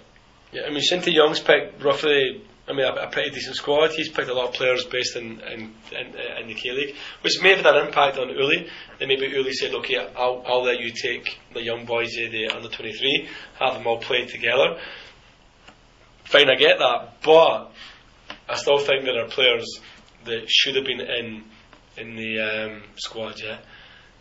yeah. 0.52 0.62
I 0.66 0.70
mean, 0.70 0.80
Shin 0.82 1.02
Young's 1.12 1.40
picked 1.40 1.82
roughly. 1.82 2.42
I 2.68 2.72
mean, 2.72 2.84
a, 2.84 2.92
a 2.92 3.10
pretty 3.10 3.30
decent 3.30 3.56
squad. 3.56 3.92
He's 3.92 4.08
picked 4.08 4.28
a 4.28 4.34
lot 4.34 4.48
of 4.48 4.54
players 4.54 4.84
based 4.84 5.16
in 5.16 5.40
in, 5.40 5.72
in, 5.92 6.14
in 6.40 6.48
the 6.48 6.54
K 6.54 6.72
League, 6.72 6.96
which 7.20 7.40
may 7.40 7.50
have 7.54 7.64
had 7.64 7.76
an 7.76 7.86
impact 7.86 8.18
on 8.18 8.28
Uli. 8.28 8.68
Then 8.98 9.08
maybe 9.08 9.26
Uli 9.26 9.52
said, 9.52 9.74
"Okay, 9.74 9.96
I'll, 10.16 10.42
I'll 10.46 10.64
let 10.64 10.80
you 10.80 10.90
take 10.90 11.38
the 11.54 11.62
young 11.62 11.84
boys, 11.84 12.12
the 12.12 12.48
under 12.48 12.68
23, 12.68 13.28
have 13.60 13.74
them 13.74 13.86
all 13.86 13.98
play 13.98 14.26
together." 14.26 14.78
Fine, 16.24 16.50
I 16.50 16.56
get 16.56 16.78
that, 16.78 17.22
but 17.22 17.70
I 18.48 18.56
still 18.56 18.78
think 18.78 19.04
there 19.04 19.24
are 19.24 19.28
players 19.28 19.80
that 20.24 20.46
should 20.48 20.74
have 20.74 20.84
been 20.84 21.00
in 21.00 21.44
in 21.96 22.16
the 22.16 22.40
um, 22.40 22.82
squad. 22.96 23.40
Yeah, 23.40 23.58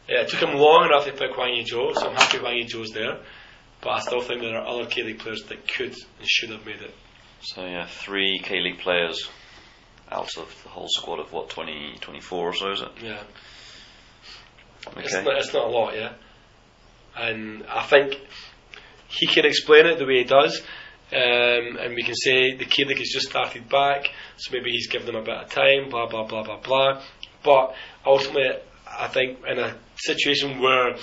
yeah. 0.08 0.22
It 0.22 0.30
took 0.30 0.42
him 0.42 0.56
long 0.56 0.86
enough 0.86 1.06
to 1.06 1.12
pick 1.12 1.36
Hwang 1.36 1.58
Ui-jo, 1.58 1.94
so 1.94 2.10
I'm 2.10 2.16
happy 2.16 2.38
Hwang 2.38 2.58
Ui-jo's 2.58 2.92
there. 2.92 3.18
But 3.82 3.90
I 3.90 4.00
still 4.02 4.22
think 4.22 4.42
there 4.42 4.56
are 4.56 4.68
other 4.68 4.86
K 4.86 5.02
League 5.04 5.20
players 5.20 5.44
that 5.46 5.68
could 5.68 5.96
and 6.20 6.28
should 6.28 6.52
have 6.52 6.64
made 6.66 6.82
it. 6.82 6.94
So 7.46 7.64
yeah, 7.64 7.86
three 7.86 8.40
K 8.44 8.60
League 8.60 8.80
players 8.80 9.30
out 10.12 10.36
of 10.38 10.64
the 10.64 10.70
whole 10.70 10.88
squad 10.90 11.20
of 11.20 11.32
what 11.32 11.50
20, 11.50 11.98
24 12.02 12.40
or 12.50 12.54
so 12.54 12.72
is 12.72 12.82
it? 12.82 12.88
Yeah, 13.04 13.22
it's, 14.98 15.14
Okay. 15.14 15.24
not, 15.24 15.38
it's 15.38 15.54
not 15.54 15.66
a 15.68 15.70
lot. 15.70 15.96
Yeah, 15.96 16.14
and 17.16 17.64
I 17.68 17.84
think 17.84 18.20
he 19.08 19.28
can 19.28 19.46
explain 19.46 19.86
it 19.86 20.00
the 20.00 20.06
way 20.06 20.20
he 20.20 20.24
does. 20.24 20.60
Um, 21.12 21.78
and 21.80 21.94
we 21.94 22.02
can 22.02 22.16
say 22.16 22.56
the 22.56 22.66
K 22.66 22.84
League 22.84 22.98
has 22.98 23.10
just 23.14 23.30
started 23.30 23.70
back, 23.70 24.08
so 24.38 24.52
maybe 24.52 24.72
he's 24.72 24.88
given 24.88 25.06
them 25.06 25.16
a 25.18 25.22
bit 25.22 25.36
of 25.38 25.50
time, 25.50 25.90
blah 25.90 26.08
blah 26.08 26.24
blah 26.26 26.42
blah 26.44 26.60
blah. 26.60 27.02
But 27.44 27.76
ultimately, 28.04 28.58
I 28.88 29.08
think 29.08 29.40
in 29.48 29.60
a 29.60 29.78
situation 29.98 30.60
where 30.60 30.96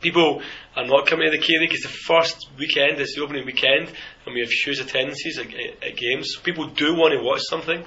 people 0.00 0.42
are 0.76 0.86
not 0.86 1.06
coming 1.06 1.30
to 1.30 1.36
the 1.36 1.42
K 1.42 1.58
League, 1.58 1.72
it's 1.72 1.82
the 1.82 1.88
first 1.88 2.48
weekend, 2.58 2.98
it's 3.00 3.14
the 3.14 3.22
opening 3.22 3.44
weekend, 3.44 3.92
and 4.24 4.34
we 4.34 4.40
have 4.40 4.50
huge 4.50 4.78
attendances 4.80 5.38
at, 5.38 5.46
at, 5.46 5.82
at 5.82 5.96
games. 5.96 6.36
People 6.42 6.68
do 6.68 6.94
want 6.94 7.12
to 7.12 7.22
watch 7.22 7.42
something. 7.48 7.84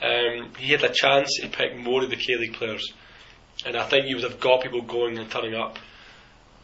Um, 0.00 0.52
he 0.58 0.70
had 0.72 0.84
a 0.84 0.92
chance 0.92 1.38
to 1.40 1.48
pick 1.48 1.76
more 1.76 2.04
of 2.04 2.10
the 2.10 2.16
K 2.16 2.36
League 2.38 2.54
players, 2.54 2.92
and 3.66 3.76
I 3.76 3.84
think 3.88 4.06
he 4.06 4.14
would 4.14 4.24
have 4.24 4.38
got 4.38 4.62
people 4.62 4.82
going 4.82 5.18
and 5.18 5.30
turning 5.30 5.54
up. 5.54 5.78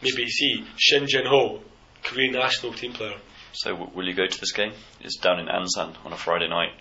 Maybe 0.03 0.29
see 0.29 0.65
Shin 0.77 1.07
Jin 1.09 1.27
Ho, 1.27 1.61
Korean 2.03 2.33
national 2.33 2.73
team 2.75 2.93
player. 2.93 3.17
So 3.53 3.71
w- 3.71 3.91
will 3.95 4.07
you 4.07 4.15
go 4.15 4.27
to 4.27 4.41
this 4.41 4.53
game? 4.53 4.73
It's 5.01 5.17
down 5.17 5.41
in 5.41 5.47
Ansan 5.47 5.97
on 6.05 6.13
a 6.13 6.17
Friday 6.17 6.49
night. 6.49 6.73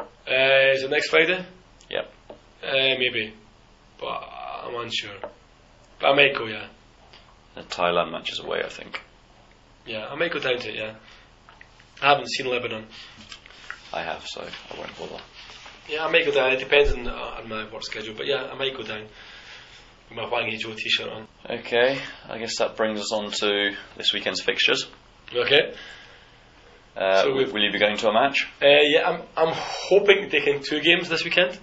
Uh, 0.00 0.72
is 0.74 0.82
it 0.84 0.90
next 0.90 1.08
Friday? 1.08 1.44
Yep. 1.90 2.12
Uh, 2.62 2.94
maybe, 2.98 3.34
but 3.98 4.22
I'm 4.64 4.74
unsure. 4.76 5.16
But 6.00 6.10
I 6.10 6.14
might 6.14 6.36
go, 6.36 6.46
yeah. 6.46 6.68
The 7.54 7.62
Thailand 7.62 8.12
match 8.12 8.32
is 8.32 8.40
away, 8.40 8.62
I 8.64 8.68
think. 8.68 9.00
Yeah, 9.86 10.06
I 10.08 10.14
may 10.16 10.28
go 10.28 10.38
down 10.38 10.58
to 10.58 10.68
it, 10.68 10.76
yeah. 10.76 10.94
I 12.00 12.10
haven't 12.10 12.30
seen 12.30 12.46
Lebanon. 12.46 12.86
I 13.92 14.02
have, 14.02 14.24
so 14.26 14.40
I 14.42 14.78
won't 14.78 14.96
bother. 14.98 15.22
Yeah, 15.88 16.06
I 16.06 16.10
might 16.10 16.24
go 16.24 16.32
down. 16.32 16.52
It 16.52 16.60
depends 16.60 16.92
on, 16.92 17.06
uh, 17.06 17.12
on 17.40 17.48
my 17.48 17.70
work 17.70 17.82
schedule, 17.82 18.14
but 18.16 18.26
yeah, 18.26 18.48
I 18.50 18.54
might 18.54 18.76
go 18.76 18.82
down 18.82 19.02
with 20.08 20.16
my 20.16 20.24
Hwang 20.26 20.48
Ui-jo 20.48 20.74
t-shirt 20.74 21.08
on. 21.08 21.28
Okay, 21.50 21.98
I 22.28 22.38
guess 22.38 22.56
that 22.58 22.76
brings 22.76 23.00
us 23.00 23.12
on 23.12 23.30
to 23.30 23.74
this 23.96 24.12
weekend's 24.14 24.40
fixtures. 24.40 24.86
Okay. 25.34 25.74
Uh, 26.96 27.22
So 27.22 27.32
will 27.34 27.62
you 27.62 27.72
be 27.72 27.78
going 27.78 27.96
to 27.96 28.08
a 28.08 28.12
match? 28.12 28.48
Uh, 28.62 28.66
yeah, 28.82 29.08
I'm 29.08 29.22
I'm 29.36 29.52
hoping 29.54 30.22
to 30.22 30.28
take 30.28 30.46
in 30.46 30.62
two 30.62 30.80
games 30.80 31.08
this 31.08 31.24
weekend. 31.24 31.58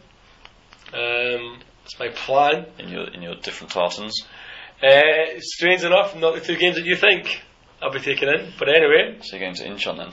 Um, 0.93 1.59
it's 1.85 1.99
my 1.99 2.09
plan. 2.09 2.65
in 2.79 2.89
your 2.89 3.07
in 3.09 3.21
your 3.21 3.35
different 3.35 3.71
tartans? 3.71 4.23
Uh, 4.82 5.39
strange 5.39 5.84
enough, 5.84 6.15
not 6.15 6.36
the 6.36 6.41
two 6.41 6.55
games 6.55 6.75
that 6.77 6.86
you 6.86 6.95
think 6.95 7.41
I'll 7.82 7.91
be 7.91 7.99
taking 7.99 8.30
in. 8.30 8.53
But 8.57 8.69
anyway, 8.69 9.17
So 9.21 9.36
you're 9.36 9.45
going 9.45 9.55
to 9.55 9.65
Incheon 9.65 9.97
then? 9.97 10.11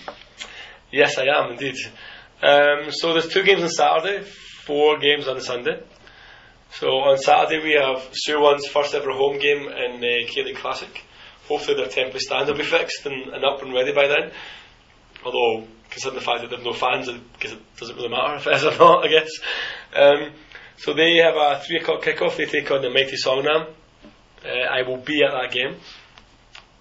yes, 0.91 1.19
I 1.19 1.25
am 1.27 1.53
indeed. 1.53 1.77
Um, 2.43 2.91
so 2.91 3.12
there's 3.12 3.29
two 3.29 3.43
games 3.45 3.62
on 3.62 3.69
Saturday, 3.71 4.25
four 4.64 4.99
games 4.99 5.29
on 5.29 5.41
Sunday. 5.41 5.81
So 6.73 6.89
on 6.89 7.17
Saturday 7.19 7.62
we 7.62 7.73
have 7.73 8.11
Suwon's 8.27 8.67
first 8.67 8.95
ever 8.95 9.12
home 9.12 9.39
game 9.39 9.69
in 9.69 9.97
uh, 9.97 10.27
K 10.29 10.43
League 10.43 10.57
Classic. 10.57 11.03
Hopefully 11.49 11.77
their 11.77 11.87
temporary 11.89 12.19
stand 12.21 12.49
will 12.49 12.57
be 12.57 12.64
fixed 12.64 13.07
and, 13.07 13.33
and 13.33 13.45
up 13.45 13.62
and 13.62 13.73
ready 13.73 13.93
by 13.93 14.09
then. 14.09 14.33
Although, 15.25 15.67
considering 15.91 16.19
the 16.19 16.25
fact 16.25 16.43
that 16.43 16.51
they've 16.51 16.64
no 16.64 16.73
fans, 16.73 17.09
because 17.09 17.53
it 17.53 17.77
doesn't 17.79 17.97
really 17.97 18.09
matter 18.09 18.35
if 18.37 18.47
it 18.47 18.55
is 18.55 18.64
or 18.64 18.77
not, 18.79 19.05
I 19.05 19.09
guess. 19.09 19.31
Um, 19.95 20.33
so 20.77 20.93
they 20.93 21.17
have 21.17 21.37
a 21.37 21.62
three 21.64 21.79
o'clock 21.79 22.03
kickoff. 22.03 22.37
They 22.37 22.47
take 22.47 22.71
on 22.71 22.83
the 22.83 22.91
mighty 22.91 23.17
Songnam. 23.17 23.69
Uh, 24.47 24.67
I 24.71 24.83
will 24.83 24.99
be 24.99 25.23
at 25.25 25.33
that 25.33 25.51
game. 25.53 25.77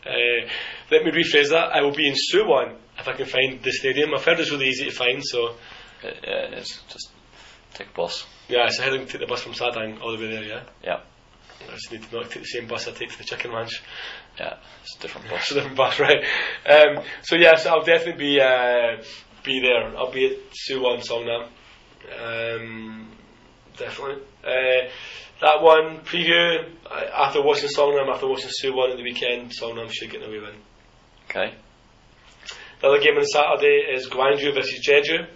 Uh, 0.05 0.47
let 0.91 1.03
me 1.03 1.11
rephrase 1.11 1.49
that. 1.49 1.71
I 1.73 1.81
will 1.81 1.93
be 1.95 2.07
in 2.07 2.13
Suwon 2.13 2.75
if 2.99 3.07
I 3.07 3.13
can 3.13 3.25
find 3.25 3.61
the 3.63 3.71
stadium. 3.71 4.13
I've 4.13 4.23
heard 4.23 4.39
it's 4.39 4.51
really 4.51 4.67
easy 4.67 4.85
to 4.85 4.91
find, 4.91 5.21
so 5.25 5.55
Uh, 6.03 6.09
yeah, 6.23 6.59
it's 6.59 6.81
just 6.93 7.09
take 7.73 7.87
a 7.87 7.91
bus. 7.93 8.25
yeah, 8.47 8.67
so 8.69 8.83
I 8.83 8.85
head 8.85 8.93
and 8.93 9.09
take 9.09 9.21
the 9.21 9.27
bus 9.27 9.41
from 9.41 9.53
Sadang 9.53 9.99
all 10.01 10.11
the 10.15 10.19
way 10.23 10.31
there. 10.31 10.43
Yeah, 10.43 10.63
Yeah, 10.83 10.99
I 11.67 11.73
just 11.73 11.91
need 11.91 12.03
to 12.03 12.15
not 12.15 12.29
take 12.29 12.43
the 12.43 12.47
same 12.47 12.67
bus 12.67 12.87
I 12.87 12.91
take 12.91 13.09
to 13.11 13.17
the 13.17 13.23
chicken 13.23 13.51
ranch. 13.51 13.81
yeah, 14.39 14.57
it's 14.83 14.95
a 14.97 15.01
different 15.01 15.25
It's 15.31 15.33
bus. 15.49 15.51
a 15.51 15.53
different 15.55 15.77
bus, 15.77 15.99
right? 15.99 16.23
Um, 16.69 17.03
so 17.23 17.35
yes, 17.37 17.65
I'll 17.65 17.83
definitely 17.83 18.19
be 18.25 18.39
uh, 18.41 19.01
be 19.43 19.59
there. 19.61 19.95
I'll 19.97 20.11
be 20.11 20.25
at 20.27 20.37
Suwon 20.53 20.99
Songnam. 21.01 21.47
Um, 22.21 23.09
definitely. 23.77 24.21
Uh, 24.43 24.89
that 25.41 25.61
one 25.61 25.99
preview 26.01 26.69
after 27.13 27.41
watching 27.41 27.69
Songnam, 27.69 28.09
after 28.13 28.27
watching 28.27 28.49
Suwon 28.49 28.91
at 28.91 28.97
the 28.97 29.03
weekend, 29.03 29.51
Songnam 29.51 29.91
should 29.91 30.09
get 30.09 30.21
an 30.21 30.29
away 30.29 30.39
win. 30.39 30.55
Okay, 31.29 31.53
The 32.81 32.87
other 32.87 32.99
game 32.99 33.17
on 33.17 33.25
Saturday 33.25 33.83
is 33.93 34.07
Gwangju 34.09 34.53
versus 34.53 34.79
Jeju. 34.87 35.27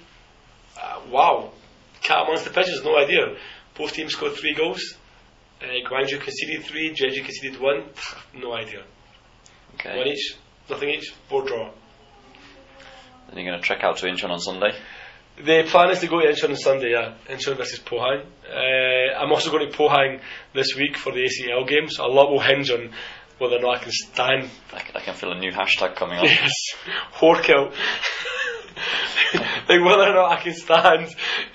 Uh, 0.81 1.01
wow, 1.09 1.51
cat 2.01 2.23
amongst 2.23 2.45
the 2.45 2.51
pitches, 2.51 2.81
no 2.83 2.97
idea. 2.97 3.35
Both 3.75 3.93
teams 3.93 4.13
scored 4.13 4.33
three 4.33 4.53
goals. 4.53 4.95
Uh, 5.61 5.65
Gwangju 5.89 6.21
conceded 6.21 6.63
three, 6.63 6.93
Jeju 6.93 7.23
conceded 7.25 7.59
one. 7.59 7.83
No 8.33 8.53
idea. 8.53 8.83
okay. 9.75 9.97
One 9.97 10.07
each, 10.07 10.35
nothing 10.69 10.89
each, 10.89 11.09
four 11.27 11.43
draw. 11.45 11.71
Then 13.27 13.37
you're 13.39 13.51
going 13.51 13.59
to 13.61 13.65
trek 13.65 13.83
out 13.83 13.97
to 13.97 14.05
Incheon 14.05 14.29
on 14.29 14.39
Sunday. 14.39 14.71
The 15.39 15.63
plan 15.69 15.91
is 15.91 15.99
to 15.99 16.07
go 16.07 16.19
to 16.19 16.27
Incheon 16.27 16.49
on 16.49 16.57
Sunday, 16.57 16.91
yeah. 16.91 17.13
Incheon 17.29 17.55
versus 17.55 17.79
Pohang. 17.79 18.25
Uh, 18.45 19.17
I'm 19.17 19.31
also 19.31 19.49
going 19.51 19.71
to 19.71 19.77
Pohang 19.77 20.19
this 20.53 20.75
week 20.75 20.97
for 20.97 21.13
the 21.13 21.19
ACL 21.23 21.65
game, 21.67 21.87
so 21.89 22.05
a 22.05 22.11
lot 22.11 22.29
will 22.29 22.41
hinge 22.41 22.69
on 22.71 22.91
whether 23.37 23.55
or 23.55 23.61
not 23.61 23.77
I 23.77 23.83
can 23.83 23.91
stand. 23.91 24.49
I, 24.73 24.83
I 24.95 24.99
can 24.99 25.15
feel 25.15 25.31
a 25.31 25.39
new 25.39 25.51
hashtag 25.51 25.95
coming 25.95 26.17
up. 26.17 26.25
Yes, 26.25 26.51
Horkill. 27.13 27.71
like 29.69 29.81
whether 29.81 30.09
or 30.09 30.13
not 30.13 30.31
I 30.31 30.41
can 30.41 30.53
stand 30.53 31.07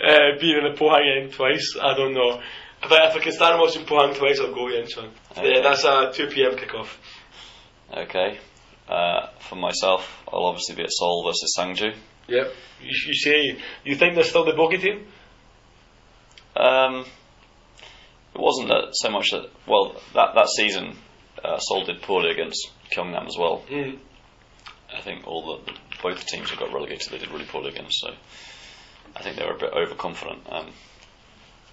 uh, 0.02 0.38
being 0.40 0.56
in 0.56 0.72
the 0.72 0.78
Pohang 0.78 1.22
end 1.22 1.32
twice, 1.32 1.76
I 1.80 1.94
don't 1.94 2.14
know. 2.14 2.40
If 2.82 2.90
I, 2.90 3.08
if 3.08 3.16
I 3.16 3.18
can 3.18 3.32
stand 3.32 3.60
watching 3.60 3.84
Pohang 3.84 4.16
twice, 4.16 4.40
I'll 4.40 4.54
go 4.54 4.68
to 4.68 4.74
Incheon. 4.74 5.10
Okay. 5.32 5.56
Yeah, 5.56 5.60
that's 5.60 5.84
a 5.84 6.10
2 6.12 6.28
pm 6.28 6.52
kickoff. 6.52 6.88
Okay. 7.94 8.38
Uh, 8.88 9.28
for 9.40 9.56
myself, 9.56 10.22
I'll 10.32 10.46
obviously 10.46 10.74
be 10.74 10.82
at 10.82 10.90
Seoul 10.90 11.24
versus 11.26 11.54
Sangju. 11.58 11.94
Yep. 12.28 12.52
You, 12.82 12.90
you 13.06 13.14
say 13.14 13.58
you 13.84 13.94
think 13.96 14.14
they're 14.14 14.24
still 14.24 14.44
the 14.44 14.52
bogey 14.52 14.78
team? 14.78 15.06
Um, 16.56 17.04
it 18.34 18.40
wasn't 18.40 18.68
that 18.68 18.90
so 18.92 19.10
much 19.10 19.30
that 19.32 19.50
well 19.66 19.94
that 20.14 20.34
that 20.34 20.48
season 20.48 20.96
uh, 21.42 21.58
Seoul 21.58 21.84
did 21.84 22.02
poorly 22.02 22.30
against 22.30 22.70
Gyeongnam 22.94 23.26
as 23.26 23.36
well. 23.38 23.62
Mm. 23.70 23.98
I 24.96 25.00
think 25.00 25.26
all 25.26 25.58
the 25.64 25.72
both 26.02 26.18
the 26.20 26.24
teams 26.24 26.50
that 26.50 26.58
got 26.58 26.72
relegated 26.72 27.10
they 27.12 27.18
did 27.18 27.30
really 27.30 27.44
poorly 27.44 27.70
against. 27.70 28.00
So 28.00 28.14
I 29.16 29.22
think 29.22 29.36
they 29.36 29.44
were 29.44 29.54
a 29.54 29.58
bit 29.58 29.72
overconfident. 29.72 30.42
Um, 30.48 30.70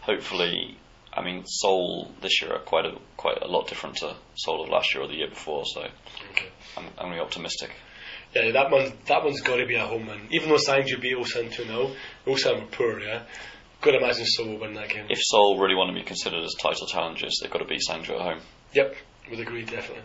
hopefully, 0.02 0.78
I 1.14 1.22
mean 1.24 1.44
Seoul 1.46 2.12
this 2.22 2.42
year 2.42 2.54
are 2.54 2.60
quite 2.60 2.86
a 2.86 2.98
quite 3.18 3.42
a 3.42 3.48
lot 3.48 3.68
different 3.68 3.98
to 3.98 4.16
Seoul 4.36 4.64
of 4.64 4.70
last 4.70 4.94
year 4.94 5.04
or 5.04 5.08
the 5.08 5.16
year 5.16 5.30
before. 5.30 5.64
So 5.66 5.82
Okay. 6.32 6.48
I'm 6.78 6.86
I'm 6.98 7.10
really 7.10 7.22
optimistic. 7.22 7.72
Yeah, 8.34 8.52
that 8.52 8.72
one 8.72 8.94
that 9.08 9.24
one's 9.24 9.42
got 9.42 9.58
to 9.58 9.66
be 9.66 9.76
a 9.76 9.86
home 9.86 10.08
win. 10.08 10.28
Even 10.32 10.50
though 10.50 10.56
Sangju 10.56 11.02
beat 11.02 11.18
Ulsan 11.18 11.52
2 11.52 11.66
0, 11.66 11.92
Ulsan 12.26 12.62
were 12.62 12.68
poor, 12.68 13.00
yeah. 13.00 13.24
Got 13.82 13.92
to 13.92 13.98
imagine 13.98 14.26
Seoul 14.26 14.48
will 14.50 14.60
win 14.60 14.74
that 14.76 14.90
game. 14.90 15.08
If 15.10 15.20
Seoul 15.22 15.58
really 15.58 15.76
want 15.76 15.90
to 15.90 16.00
be 16.00 16.06
considered 16.06 16.44
as 16.44 16.54
title 16.62 16.88
challengers, 16.88 17.40
they've 17.42 17.52
got 17.52 17.60
to 17.60 17.66
beat 17.66 17.82
Sangju 17.88 18.12
at 18.12 18.22
home. 18.22 18.40
Yep, 18.74 18.96
would 19.32 19.40
agree, 19.40 19.64
definitely. 19.64 20.04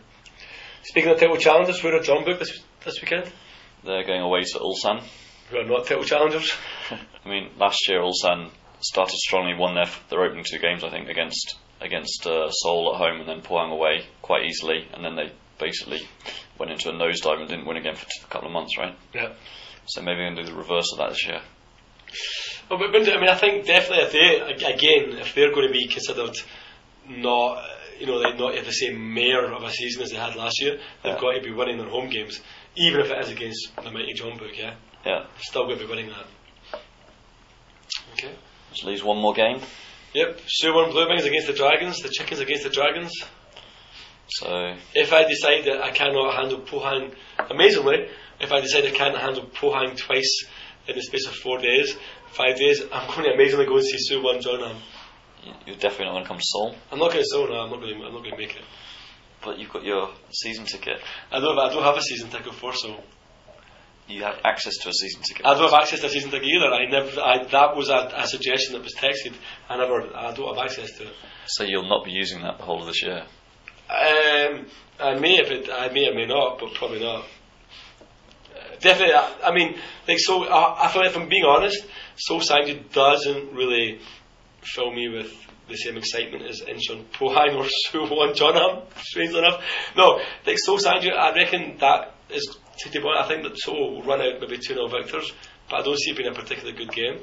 Speaking 0.83 1.11
of 1.11 1.20
title 1.20 1.37
challengers, 1.37 1.81
who 1.81 1.89
are 1.89 2.01
Jeonbuk 2.01 2.39
this, 2.39 2.59
this 2.85 3.03
weekend? 3.03 3.31
They're 3.85 4.07
going 4.07 4.22
away 4.22 4.43
to 4.43 4.59
Ulsan. 4.59 5.03
Who 5.51 5.59
are 5.59 5.64
not 5.64 5.87
title 5.87 6.05
challengers? 6.05 6.53
I 6.91 7.29
mean, 7.29 7.51
last 7.59 7.89
year 7.89 8.01
Ulsan 8.01 8.51
started 8.81 9.16
strongly, 9.16 9.55
won 9.55 9.74
their 9.74 9.91
their 10.11 10.24
opening 10.24 10.45
two 10.45 10.59
games, 10.59 10.83
I 10.83 10.91
think, 10.91 11.09
against 11.09 11.57
against 11.81 12.27
uh, 12.27 12.51
Seoul 12.51 12.95
at 12.95 12.99
home, 12.99 13.20
and 13.20 13.29
then 13.29 13.43
Pohang 13.43 13.72
away 13.72 14.07
quite 14.22 14.45
easily, 14.45 14.89
and 14.93 15.05
then 15.05 15.16
they 15.16 15.33
basically 15.59 16.09
went 16.59 16.71
into 16.73 16.89
a 16.91 16.93
nosedive 16.93 17.41
and 17.41 17.49
didn't 17.49 17.67
win 17.67 17.77
again 17.77 17.95
for 17.95 18.05
t- 18.07 18.21
a 18.25 18.29
couple 18.29 18.49
of 18.49 18.53
months, 18.53 18.77
right? 18.79 18.97
Yeah. 19.15 19.33
So 19.87 20.03
maybe 20.03 20.19
we're 20.21 20.27
going 20.35 20.37
to 20.37 20.43
do 20.45 20.51
the 20.51 20.57
reverse 20.57 20.87
of 20.93 20.99
that 20.99 21.11
this 21.11 21.27
year. 21.27 21.41
Well, 22.71 22.79
but, 22.79 22.93
but, 22.93 23.09
I 23.09 23.21
mean, 23.21 23.29
I 23.29 23.37
think 23.37 23.67
definitely 23.67 24.05
if 24.05 24.13
they, 24.13 24.65
again, 24.75 25.19
if 25.19 25.35
they're 25.35 25.53
going 25.53 25.67
to 25.69 25.73
be 25.73 25.87
considered 25.87 26.35
not, 27.09 27.65
you 28.01 28.07
know, 28.07 28.19
they 28.19 28.37
not 28.37 28.55
have 28.57 28.65
the 28.65 28.73
same 28.73 29.15
mayor 29.15 29.53
of 29.53 29.63
a 29.63 29.71
season 29.71 30.03
as 30.03 30.11
they 30.11 30.17
had 30.17 30.35
last 30.35 30.61
year, 30.61 30.79
they've 31.03 31.15
Yeah. 31.15 31.21
got 31.21 31.33
to 31.33 31.41
be 31.43 31.53
winning 31.53 31.79
their 31.79 31.89
home 31.89 32.09
games, 32.11 32.41
even 32.77 33.01
if 33.01 33.11
it 33.11 33.19
is 33.21 33.31
against 33.31 33.71
the 33.77 33.91
mighty 33.91 34.15
Jeonbuk, 34.15 34.57
yeah? 34.59 34.75
Yeah. 35.05 35.27
Still 35.39 35.67
going 35.67 35.79
to 35.79 35.85
be 35.85 35.91
winning 35.91 36.09
that. 36.11 36.81
Okay. 38.15 38.35
Which 38.71 38.85
leaves 38.85 39.05
one 39.05 39.19
more 39.19 39.35
game. 39.35 39.61
Yep, 40.15 40.41
Suwon 40.63 40.91
Blue 40.91 41.09
Wings 41.09 41.25
against 41.25 41.47
the 41.47 41.53
Dragons, 41.53 41.99
the 42.01 42.09
Chickens 42.09 42.41
against 42.41 42.65
the 42.65 42.71
Dragons. 42.71 43.13
So 44.29 44.74
If 44.95 45.12
I 45.12 45.24
decide 45.24 45.64
that 45.66 45.83
I 45.83 45.91
cannot 45.91 46.35
handle 46.35 46.61
Pohang, 46.61 47.14
amazingly, 47.51 48.09
if 48.41 48.53
I 48.53 48.61
decide 48.61 48.85
I 48.85 48.91
can't 48.91 49.16
handle 49.16 49.45
Pohang 49.47 49.97
twice 49.97 50.47
in 50.89 50.97
the 50.97 51.03
space 51.03 51.27
of 51.27 51.35
four 51.35 51.59
days, 51.59 51.97
five 52.33 52.57
days, 52.57 52.83
I'm 52.93 53.07
going 53.11 53.24
to 53.24 53.35
amazingly 53.35 53.66
go 53.66 53.77
and 53.77 53.85
see 53.85 53.99
Suwon 54.14 54.41
Jeonnam. 54.43 54.77
you- 55.45 55.55
you're 55.66 55.77
definitely 55.77 56.07
not 56.07 56.12
going 56.12 56.24
to 56.24 56.29
come 56.29 56.39
to 56.39 56.45
Seoul, 56.45 56.74
I'm 56.91 56.99
not 56.99 57.12
going 57.12 57.22
to 57.22 57.29
sell 57.31 57.47
now. 57.49 57.61
I'm 57.62 57.70
not 57.70 57.81
going. 57.81 57.95
I'm 57.95 58.12
not 58.12 58.22
going 58.22 58.33
to 58.33 58.37
make 58.37 58.57
it. 58.57 58.62
but 59.45 59.59
you've 59.59 59.70
got 59.72 59.85
your 59.85 60.11
season 60.33 60.64
ticket. 60.66 61.01
I 61.31 61.39
don't. 61.39 61.57
I 61.59 61.68
don't 61.72 61.85
have 61.85 61.97
a 61.97 62.03
season 62.03 62.29
ticket 62.31 62.53
for 62.55 62.72
so. 62.72 62.97
You 64.09 64.22
have 64.24 64.39
access 64.45 64.77
to 64.79 64.89
a 64.89 64.93
season 64.93 65.22
ticket. 65.22 65.47
I 65.47 65.55
don't 65.55 65.70
have 65.70 65.81
access 65.83 66.01
to 66.01 66.07
a 66.07 66.11
season 66.11 66.31
ticket 66.31 66.49
either. 66.49 66.66
I 66.66 66.87
never. 66.91 67.20
I, 67.20 67.45
that 67.45 67.77
was 67.77 67.89
a, 67.91 68.11
a 68.16 68.27
suggestion 68.27 68.72
that 68.74 68.83
was 68.83 68.95
texted. 68.95 69.35
I 69.68 69.77
never. 69.77 70.03
I 70.16 70.33
don't 70.35 70.53
have 70.55 70.64
access 70.64 70.91
to 70.99 71.05
it. 71.09 71.14
So 71.47 71.62
you'll 71.64 71.89
not 71.89 72.05
be 72.05 72.11
using 72.11 72.43
that 72.43 72.59
the 72.59 72.64
whole 72.64 72.81
of 72.81 72.87
this 72.89 73.03
year. 73.05 73.24
Um, 73.89 74.66
I 74.99 75.14
may 75.18 75.39
if 75.39 75.51
it. 75.51 75.70
I 75.70 75.89
may 75.93 76.09
or 76.09 76.14
may 76.14 76.26
not, 76.26 76.59
but 76.59 76.74
probably 76.74 77.01
not. 77.01 77.24
Uh, 77.24 78.76
definitely. 78.80 79.14
I, 79.14 79.34
I 79.45 79.55
mean, 79.55 79.76
like 80.09 80.18
so. 80.18 80.45
I, 80.45 80.87
I 80.87 80.93
feel 80.93 81.03
if 81.03 81.16
I'm 81.16 81.28
being 81.28 81.45
honest, 81.45 81.87
Seoul 82.16 82.41
Sangju 82.41 82.93
doesn't 82.93 83.53
really 83.53 84.01
fill 84.62 84.93
me 84.93 85.09
with 85.09 85.32
the 85.68 85.76
same 85.76 85.97
excitement 85.97 86.45
as 86.45 86.62
Incheon 86.62 87.05
Pohang 87.12 87.57
or 87.57 87.64
Suwon 87.91 88.34
Jeonnam. 88.34 88.82
Strangely 88.99 89.39
enough, 89.39 89.62
no. 89.97 90.20
Like 90.47 90.59
Seoul 90.59 90.78
Sangju, 90.78 91.12
I 91.12 91.34
reckon 91.34 91.78
that 91.78 92.14
is. 92.30 92.57
To 92.80 92.91
be 92.91 92.99
honest, 92.99 93.24
I 93.24 93.28
think 93.28 93.43
that 93.45 93.59
Seoul 93.59 93.95
will 93.95 94.03
run 94.03 94.20
out 94.20 94.39
maybe 94.41 94.59
two 94.59 94.74
0 94.74 94.89
victors, 94.89 95.32
but 95.70 95.80
I 95.80 95.82
don't 95.82 95.99
see 95.99 96.11
it 96.11 96.16
being 96.16 96.28
a 96.28 96.34
particularly 96.34 96.76
good 96.76 96.93
game. 96.93 97.20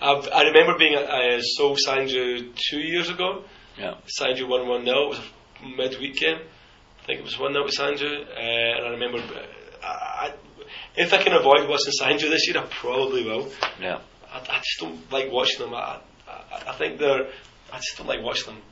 I've, 0.00 0.28
I 0.30 0.42
remember 0.42 0.76
being 0.76 0.94
at 0.94 1.08
uh, 1.08 1.40
Seoul 1.40 1.76
Sangju 1.76 2.54
two 2.54 2.80
years 2.80 3.08
ago. 3.08 3.44
Yeah. 3.78 3.94
Sangju 4.20 4.48
won 4.48 4.68
1 4.68 4.84
0. 4.84 4.94
It 4.94 5.08
was 5.08 5.18
a 5.18 5.22
midweek 5.62 6.16
game. 6.16 6.38
I 7.02 7.06
think 7.06 7.20
it 7.20 7.24
was 7.24 7.38
1 7.38 7.52
0 7.52 7.64
with 7.64 7.74
Sangju. 7.76 8.28
Uh, 8.28 8.38
and 8.38 8.86
I 8.86 8.90
remember, 8.90 9.18
uh, 9.18 9.86
I, 9.86 10.34
if 10.96 11.12
I 11.12 11.22
can 11.22 11.32
avoid 11.32 11.68
watching 11.68 11.92
Sangju 12.00 12.30
this 12.30 12.46
year, 12.46 12.58
I 12.58 12.66
probably 12.66 13.24
will. 13.24 13.50
Yeah. 13.80 14.00
I, 14.30 14.38
I 14.38 14.58
just 14.58 14.78
don't 14.80 15.12
like 15.12 15.30
watching 15.32 15.60
them. 15.60 15.74
I, 15.74 16.00
I, 16.28 16.62
I 16.68 16.72
think 16.74 16.98
they're, 16.98 17.28
I 17.72 17.76
just 17.76 17.98
don't 17.98 18.06
like 18.06 18.22
watching 18.22 18.54
them. 18.54 18.62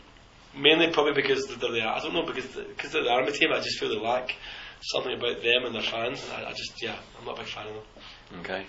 Mainly 0.57 0.91
probably 0.91 1.12
because 1.12 1.47
they're 1.47 1.70
the, 1.70 1.82
I 1.82 2.01
don't 2.01 2.12
know, 2.12 2.26
because 2.26 2.47
because 2.47 2.93
they're 2.93 3.05
the 3.05 3.11
army 3.11 3.32
team, 3.32 3.51
I 3.53 3.61
just 3.61 3.78
feel 3.78 3.88
they 3.88 3.99
lack 3.99 4.34
something 4.80 5.12
about 5.12 5.43
them 5.43 5.64
and 5.64 5.74
their 5.74 5.82
fans. 5.82 6.22
And 6.24 6.45
I, 6.45 6.51
I 6.51 6.53
just, 6.53 6.82
yeah, 6.82 6.97
I'm 7.18 7.24
not 7.24 7.38
a 7.38 7.43
big 7.43 7.51
fan 7.51 7.66
of 7.68 7.74
them. 7.74 8.41
Okay. 8.41 8.66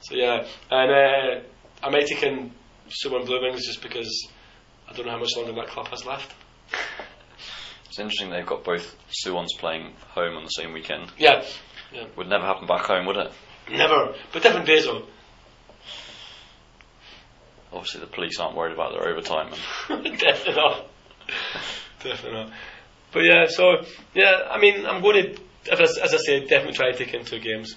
So 0.00 0.16
yeah, 0.16 0.44
and 0.70 0.90
uh, 0.90 1.46
I 1.82 1.90
might 1.90 2.06
take 2.06 2.22
in 2.24 2.52
Suwon 2.88 3.24
Blue 3.26 3.40
Wings 3.40 3.64
just 3.64 3.82
because 3.82 4.28
I 4.88 4.92
don't 4.92 5.06
know 5.06 5.12
how 5.12 5.18
much 5.18 5.36
longer 5.36 5.52
that 5.52 5.68
club 5.68 5.88
has 5.88 6.04
left. 6.04 6.34
It's 7.92 7.98
interesting 7.98 8.30
they've 8.30 8.46
got 8.46 8.64
both 8.64 8.96
Suwons 9.10 9.48
playing 9.58 9.92
home 10.14 10.34
on 10.34 10.44
the 10.44 10.48
same 10.48 10.72
weekend. 10.72 11.12
Yeah, 11.18 11.44
yeah. 11.92 12.06
Would 12.16 12.26
never 12.26 12.46
happen 12.46 12.66
back 12.66 12.86
home, 12.86 13.04
would 13.04 13.18
it? 13.18 13.30
never, 13.70 14.14
but 14.32 14.42
different 14.42 14.66
days 14.66 14.86
though. 14.86 15.02
Obviously, 17.70 18.00
the 18.00 18.06
police 18.06 18.40
aren't 18.40 18.56
worried 18.56 18.72
about 18.72 18.92
their 18.94 19.06
overtime. 19.06 19.52
And 19.90 20.04
Definitely 20.18 20.54
not. 20.54 20.86
Definitely 22.02 22.44
not. 22.44 22.52
But 23.12 23.24
yeah, 23.24 23.44
so 23.48 23.84
yeah, 24.14 24.48
I 24.50 24.58
mean, 24.58 24.86
I'm 24.86 25.02
going 25.02 25.34
to, 25.34 25.42
I, 25.70 25.82
as 25.82 26.14
I 26.14 26.16
said, 26.16 26.48
definitely 26.48 26.72
try 26.72 26.92
to 26.92 26.96
take 26.96 27.12
in 27.12 27.26
two 27.26 27.40
games 27.40 27.76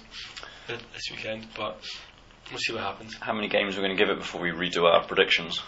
this 0.66 1.10
weekend, 1.10 1.46
but 1.54 1.78
we'll 2.50 2.58
see 2.58 2.72
what 2.72 2.84
happens. 2.84 3.14
how 3.20 3.34
many 3.34 3.48
games 3.48 3.76
we're 3.76 3.82
we 3.82 3.88
going 3.88 3.98
to 3.98 4.02
give 4.02 4.10
it 4.10 4.18
before 4.18 4.40
we 4.40 4.48
redo 4.48 4.84
our 4.84 5.04
predictions? 5.04 5.60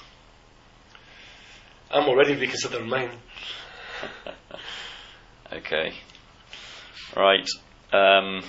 I'm 1.91 2.09
already 2.09 2.35
reconsidering 2.35 2.89
mine. 2.89 3.11
Okay. 5.53 5.95
Right. 7.17 7.49
Um, 7.93 8.43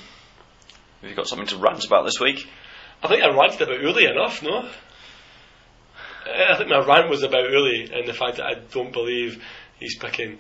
have 1.02 1.10
you 1.10 1.16
got 1.16 1.28
something 1.28 1.48
to 1.48 1.58
rant 1.58 1.86
about 1.86 2.04
this 2.04 2.20
week? 2.20 2.48
I 3.02 3.08
think 3.08 3.24
I 3.24 3.30
ranted 3.30 3.62
about 3.62 3.82
Uli 3.82 4.06
enough, 4.06 4.44
no? 4.44 4.70
I 6.26 6.58
think 6.58 6.70
my 6.70 6.86
rant 6.86 7.10
was 7.10 7.24
about 7.24 7.50
Uli 7.50 7.90
and 7.94 8.08
the 8.08 8.14
fact 8.14 8.38
that 8.38 8.46
I 8.46 8.56
don't 8.72 8.92
believe 8.92 9.42
he's 9.80 9.98
picking 9.98 10.38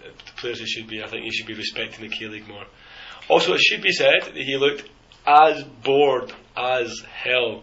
uh, 0.00 0.08
the 0.08 0.32
players 0.40 0.58
he 0.60 0.66
should 0.66 0.88
be. 0.88 1.02
I 1.02 1.08
think 1.08 1.24
he 1.24 1.30
should 1.30 1.46
be 1.46 1.54
respecting 1.54 2.08
the 2.08 2.14
K 2.14 2.26
League 2.26 2.48
more. 2.48 2.64
Also, 3.28 3.52
it 3.52 3.60
should 3.60 3.82
be 3.82 3.92
said 3.92 4.22
that 4.22 4.34
he 4.34 4.56
looked 4.56 4.88
as 5.26 5.62
bored 5.62 6.32
as 6.56 7.00
hell 7.00 7.62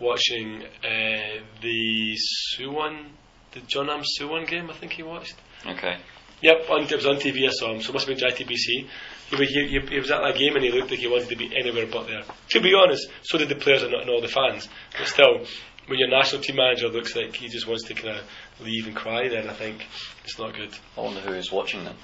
watching 0.00 0.62
uh, 0.82 1.42
the 1.60 2.16
Suwon, 2.56 3.10
the 3.52 3.60
Jeonnam 3.60 4.02
Suwon 4.18 4.46
game. 4.46 4.70
I 4.70 4.74
think 4.74 4.92
he 4.92 5.02
watched. 5.02 5.34
Okay. 5.66 5.98
Yep, 6.40 6.70
on, 6.70 6.82
it 6.82 6.94
was 6.94 7.06
on 7.06 7.16
TV. 7.16 7.46
I 7.46 7.50
saw 7.50 7.72
him, 7.72 7.82
so 7.82 7.90
it 7.90 7.94
must 7.94 8.08
have 8.08 8.16
been 8.16 8.28
JTBC. 8.28 8.86
He, 9.30 9.36
he, 9.36 9.68
he, 9.68 9.80
he 9.80 9.98
was 9.98 10.10
at 10.10 10.22
that 10.22 10.36
game 10.36 10.54
and 10.54 10.64
he 10.64 10.70
looked 10.70 10.90
like 10.90 11.00
he 11.00 11.08
wanted 11.08 11.28
to 11.28 11.36
be 11.36 11.50
anywhere 11.56 11.86
but 11.86 12.06
there. 12.06 12.22
To 12.50 12.60
be 12.60 12.74
honest, 12.74 13.08
so 13.22 13.38
did 13.38 13.48
the 13.48 13.56
players 13.56 13.82
and, 13.82 13.92
and 13.92 14.08
all 14.08 14.20
the 14.20 14.28
fans. 14.28 14.68
But 14.96 15.08
still, 15.08 15.44
when 15.86 15.98
your 15.98 16.08
national 16.08 16.42
team 16.42 16.56
manager 16.56 16.88
looks 16.88 17.16
like 17.16 17.34
he 17.34 17.48
just 17.48 17.66
wants 17.66 17.84
to 17.84 17.94
kind 17.94 18.18
of 18.18 18.24
leave 18.60 18.86
and 18.86 18.94
cry, 18.94 19.28
then 19.28 19.48
I 19.48 19.54
think 19.54 19.86
it's 20.24 20.38
not 20.38 20.54
good. 20.54 20.70
I 20.96 21.00
wonder 21.00 21.20
who 21.20 21.32
is 21.32 21.50
watching 21.50 21.84
them. 21.84 21.96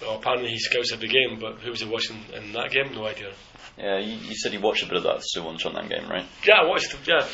Well, 0.00 0.16
apparently 0.16 0.50
he 0.50 0.58
scouts 0.58 0.92
every 0.92 1.08
game, 1.08 1.38
but 1.40 1.60
who 1.60 1.70
was 1.70 1.80
he 1.80 1.88
watching 1.88 2.18
in 2.34 2.52
that 2.52 2.70
game? 2.70 2.92
No 2.92 3.06
idea. 3.06 3.32
Yeah, 3.78 3.98
you, 4.00 4.14
you 4.14 4.34
said 4.34 4.52
you 4.52 4.60
watched 4.60 4.82
a 4.82 4.86
bit 4.86 4.96
of 4.96 5.04
that 5.04 5.22
Suwon 5.34 5.58
Jeonnam 5.58 5.88
game, 5.88 6.08
right? 6.08 6.26
Yeah, 6.44 6.60
I 6.60 6.66
watched. 6.66 6.94
Yeah, 7.06 7.26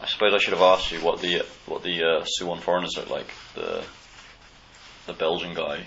I 0.00 0.06
suppose 0.06 0.32
I 0.34 0.38
should 0.38 0.54
have 0.54 0.62
asked 0.62 0.90
you 0.90 1.00
what 1.00 1.20
the 1.20 1.44
what 1.66 1.82
the 1.82 2.02
uh, 2.02 2.24
Suwon 2.24 2.60
foreigners 2.60 2.96
look 2.96 3.10
like. 3.10 3.28
The 3.54 3.84
the 5.08 5.14
Belgian 5.14 5.54
guy 5.54 5.78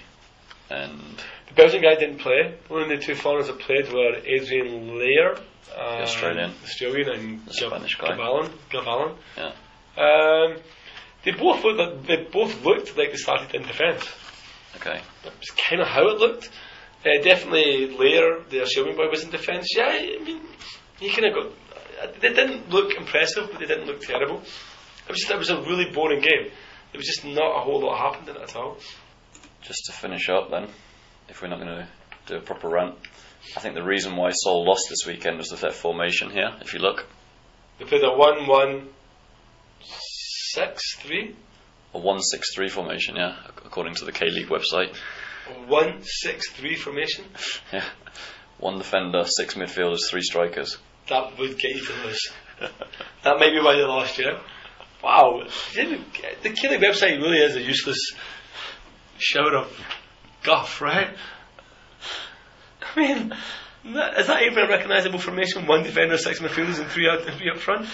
and 0.69 0.99
the 1.47 1.53
Belgian 1.53 1.82
guy 1.82 1.95
didn't 1.95 2.19
play. 2.19 2.55
Only 2.69 2.95
the 2.95 3.01
two 3.01 3.15
foreigners 3.15 3.47
that 3.47 3.59
played 3.59 3.91
were 3.91 4.15
Adrian 4.26 4.89
Leijer, 4.89 5.38
uh, 5.78 6.01
Australian. 6.03 6.51
Australian, 6.63 7.09
and 7.09 7.45
The 7.45 7.53
Spanish 7.53 7.95
guy. 7.95 8.15
Gavalin. 8.15 8.49
Gavalin. 8.69 9.15
Yeah. 9.38 9.51
Um, 9.97 10.61
they 11.24 11.32
both 11.32 11.63
looked. 11.63 11.80
Like, 11.80 12.07
they 12.07 12.24
both 12.32 12.63
looked 12.63 12.97
like 12.97 13.11
they 13.11 13.17
started 13.17 13.53
in 13.53 13.63
defence. 13.63 14.07
okay. 14.78 15.01
That's 15.24 15.51
kind 15.69 15.82
of 15.82 15.88
how 15.88 16.07
it 16.09 16.17
looked. 16.19 16.49
Uh, 17.05 17.22
definitely 17.24 17.88
Leijer, 17.97 18.47
the 18.49 18.61
Australian 18.61 18.95
boy, 18.95 19.09
was 19.09 19.24
in 19.24 19.32
defence. 19.32 19.67
Yeah, 19.76 19.88
I 19.88 20.24
mean, 20.24 20.41
he 20.99 21.09
kind 21.09 21.26
of 21.26 21.34
got. 21.34 22.22
They 22.22 22.30
didn't 22.34 22.69
look 22.69 22.95
impressive, 22.95 23.49
but 23.51 23.59
they 23.59 23.67
didn't 23.67 23.86
look 23.86 24.01
terrible. 24.01 24.38
It 24.38 25.09
was 25.09 25.19
just, 25.19 25.32
it 25.32 25.38
was 25.38 25.49
a 25.49 25.57
really 25.61 25.91
boring 25.91 26.22
game. 26.22 26.45
There 26.91 26.97
was 26.97 27.05
just 27.05 27.26
not 27.26 27.57
a 27.57 27.61
whole 27.61 27.82
lot 27.82 27.97
happened 27.97 28.30
in 28.30 28.36
it 28.38 28.41
at 28.49 28.55
all. 28.55 28.78
Just 29.64 29.86
to 29.86 29.91
finish 29.91 30.30
up 30.30 30.49
then, 30.49 30.68
if 31.30 31.41
we're 31.41 31.47
not 31.49 31.59
going 31.59 31.68
to 31.78 31.88
do 32.28 32.36
a 32.38 32.41
proper 32.41 32.68
rant, 32.70 32.95
I 33.55 33.59
think 33.59 33.76
the 33.76 33.84
reason 33.84 34.16
why 34.16 34.32
Seoul 34.32 34.66
lost 34.66 34.88
this 34.89 35.05
weekend 35.05 35.38
was 35.38 35.49
their 35.49 35.72
formation 35.72 36.30
here. 36.32 36.51
If 36.62 36.74
you 36.74 36.80
look, 36.80 37.05
They 37.80 37.86
played 37.86 38.03
a 38.03 38.12
1 38.12 38.47
1 38.47 38.89
6 39.84 40.95
3. 40.97 41.36
a 41.93 41.99
one-six-three 41.99 42.70
formation. 42.70 43.16
Yeah, 43.16 43.36
according 43.66 43.95
to 43.95 44.05
the 44.05 44.12
K 44.12 44.26
League 44.30 44.49
website. 44.49 44.95
One 45.68 46.01
six 46.03 46.49
three 46.51 46.76
formation. 46.76 47.26
Yeah, 47.74 47.84
one 48.59 48.78
defender, 48.78 49.24
six 49.26 49.55
midfielders, 49.55 49.99
three 50.09 50.22
strikers. 50.22 50.78
That 51.09 51.38
would 51.38 51.57
get 51.57 51.72
you 51.76 51.86
to 51.86 51.93
lose. 52.05 52.32
that 53.24 53.39
might 53.39 53.49
be 53.51 53.59
why 53.59 53.76
they 53.76 53.84
lost. 53.84 54.20
Wow, 55.03 55.43
the 55.74 56.49
K 56.51 56.70
League 56.70 56.80
website 56.82 57.20
really 57.22 57.39
is 57.39 57.55
a 57.55 57.62
useless 57.62 58.14
shower 59.22 59.55
of 59.55 59.80
guff, 60.43 60.82
right? 60.82 61.15
I 62.82 62.99
mean, 62.99 63.34
is 63.86 64.28
that 64.28 64.43
even 64.43 64.65
a 64.65 64.67
recognisable 64.67 65.19
formation? 65.19 65.67
One 65.67 65.84
defender, 65.84 66.17
six 66.17 66.39
midfielders, 66.39 66.80
and 66.80 66.89
three 66.89 67.07
out, 67.07 67.22
three 67.22 67.49
up 67.49 67.57
front. 67.57 67.88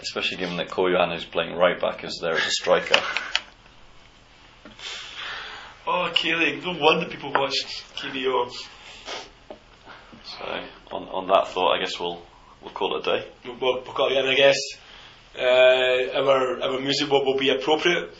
Especially 0.00 0.36
given 0.36 0.56
that 0.58 0.68
Koyan, 0.68 1.14
is 1.16 1.24
playing 1.24 1.56
right 1.56 1.80
back, 1.80 2.04
as 2.04 2.18
there 2.22 2.34
as 2.34 2.46
a 2.46 2.50
striker. 2.50 3.00
Oh, 5.86 6.10
K 6.14 6.34
League! 6.36 6.62
No 6.62 6.76
wonder 6.78 7.06
people 7.06 7.32
watched 7.32 7.66
KBO. 7.96 8.50
So 10.24 10.64
on, 10.92 11.08
on 11.08 11.26
that 11.28 11.48
thought, 11.48 11.76
I 11.76 11.80
guess 11.80 11.98
we'll 11.98 12.22
we'll 12.62 12.72
call 12.72 12.96
it 12.96 13.06
a 13.06 13.18
day. 13.18 13.28
Well, 13.60 13.82
we've 13.84 13.94
got, 13.94 14.12
and 14.12 14.28
I 14.28 14.34
guess 14.34 14.56
uh, 15.36 16.20
our 16.20 16.62
our 16.62 16.80
music 16.80 17.10
will, 17.10 17.24
will 17.24 17.38
be 17.38 17.50
appropriate. 17.50 18.14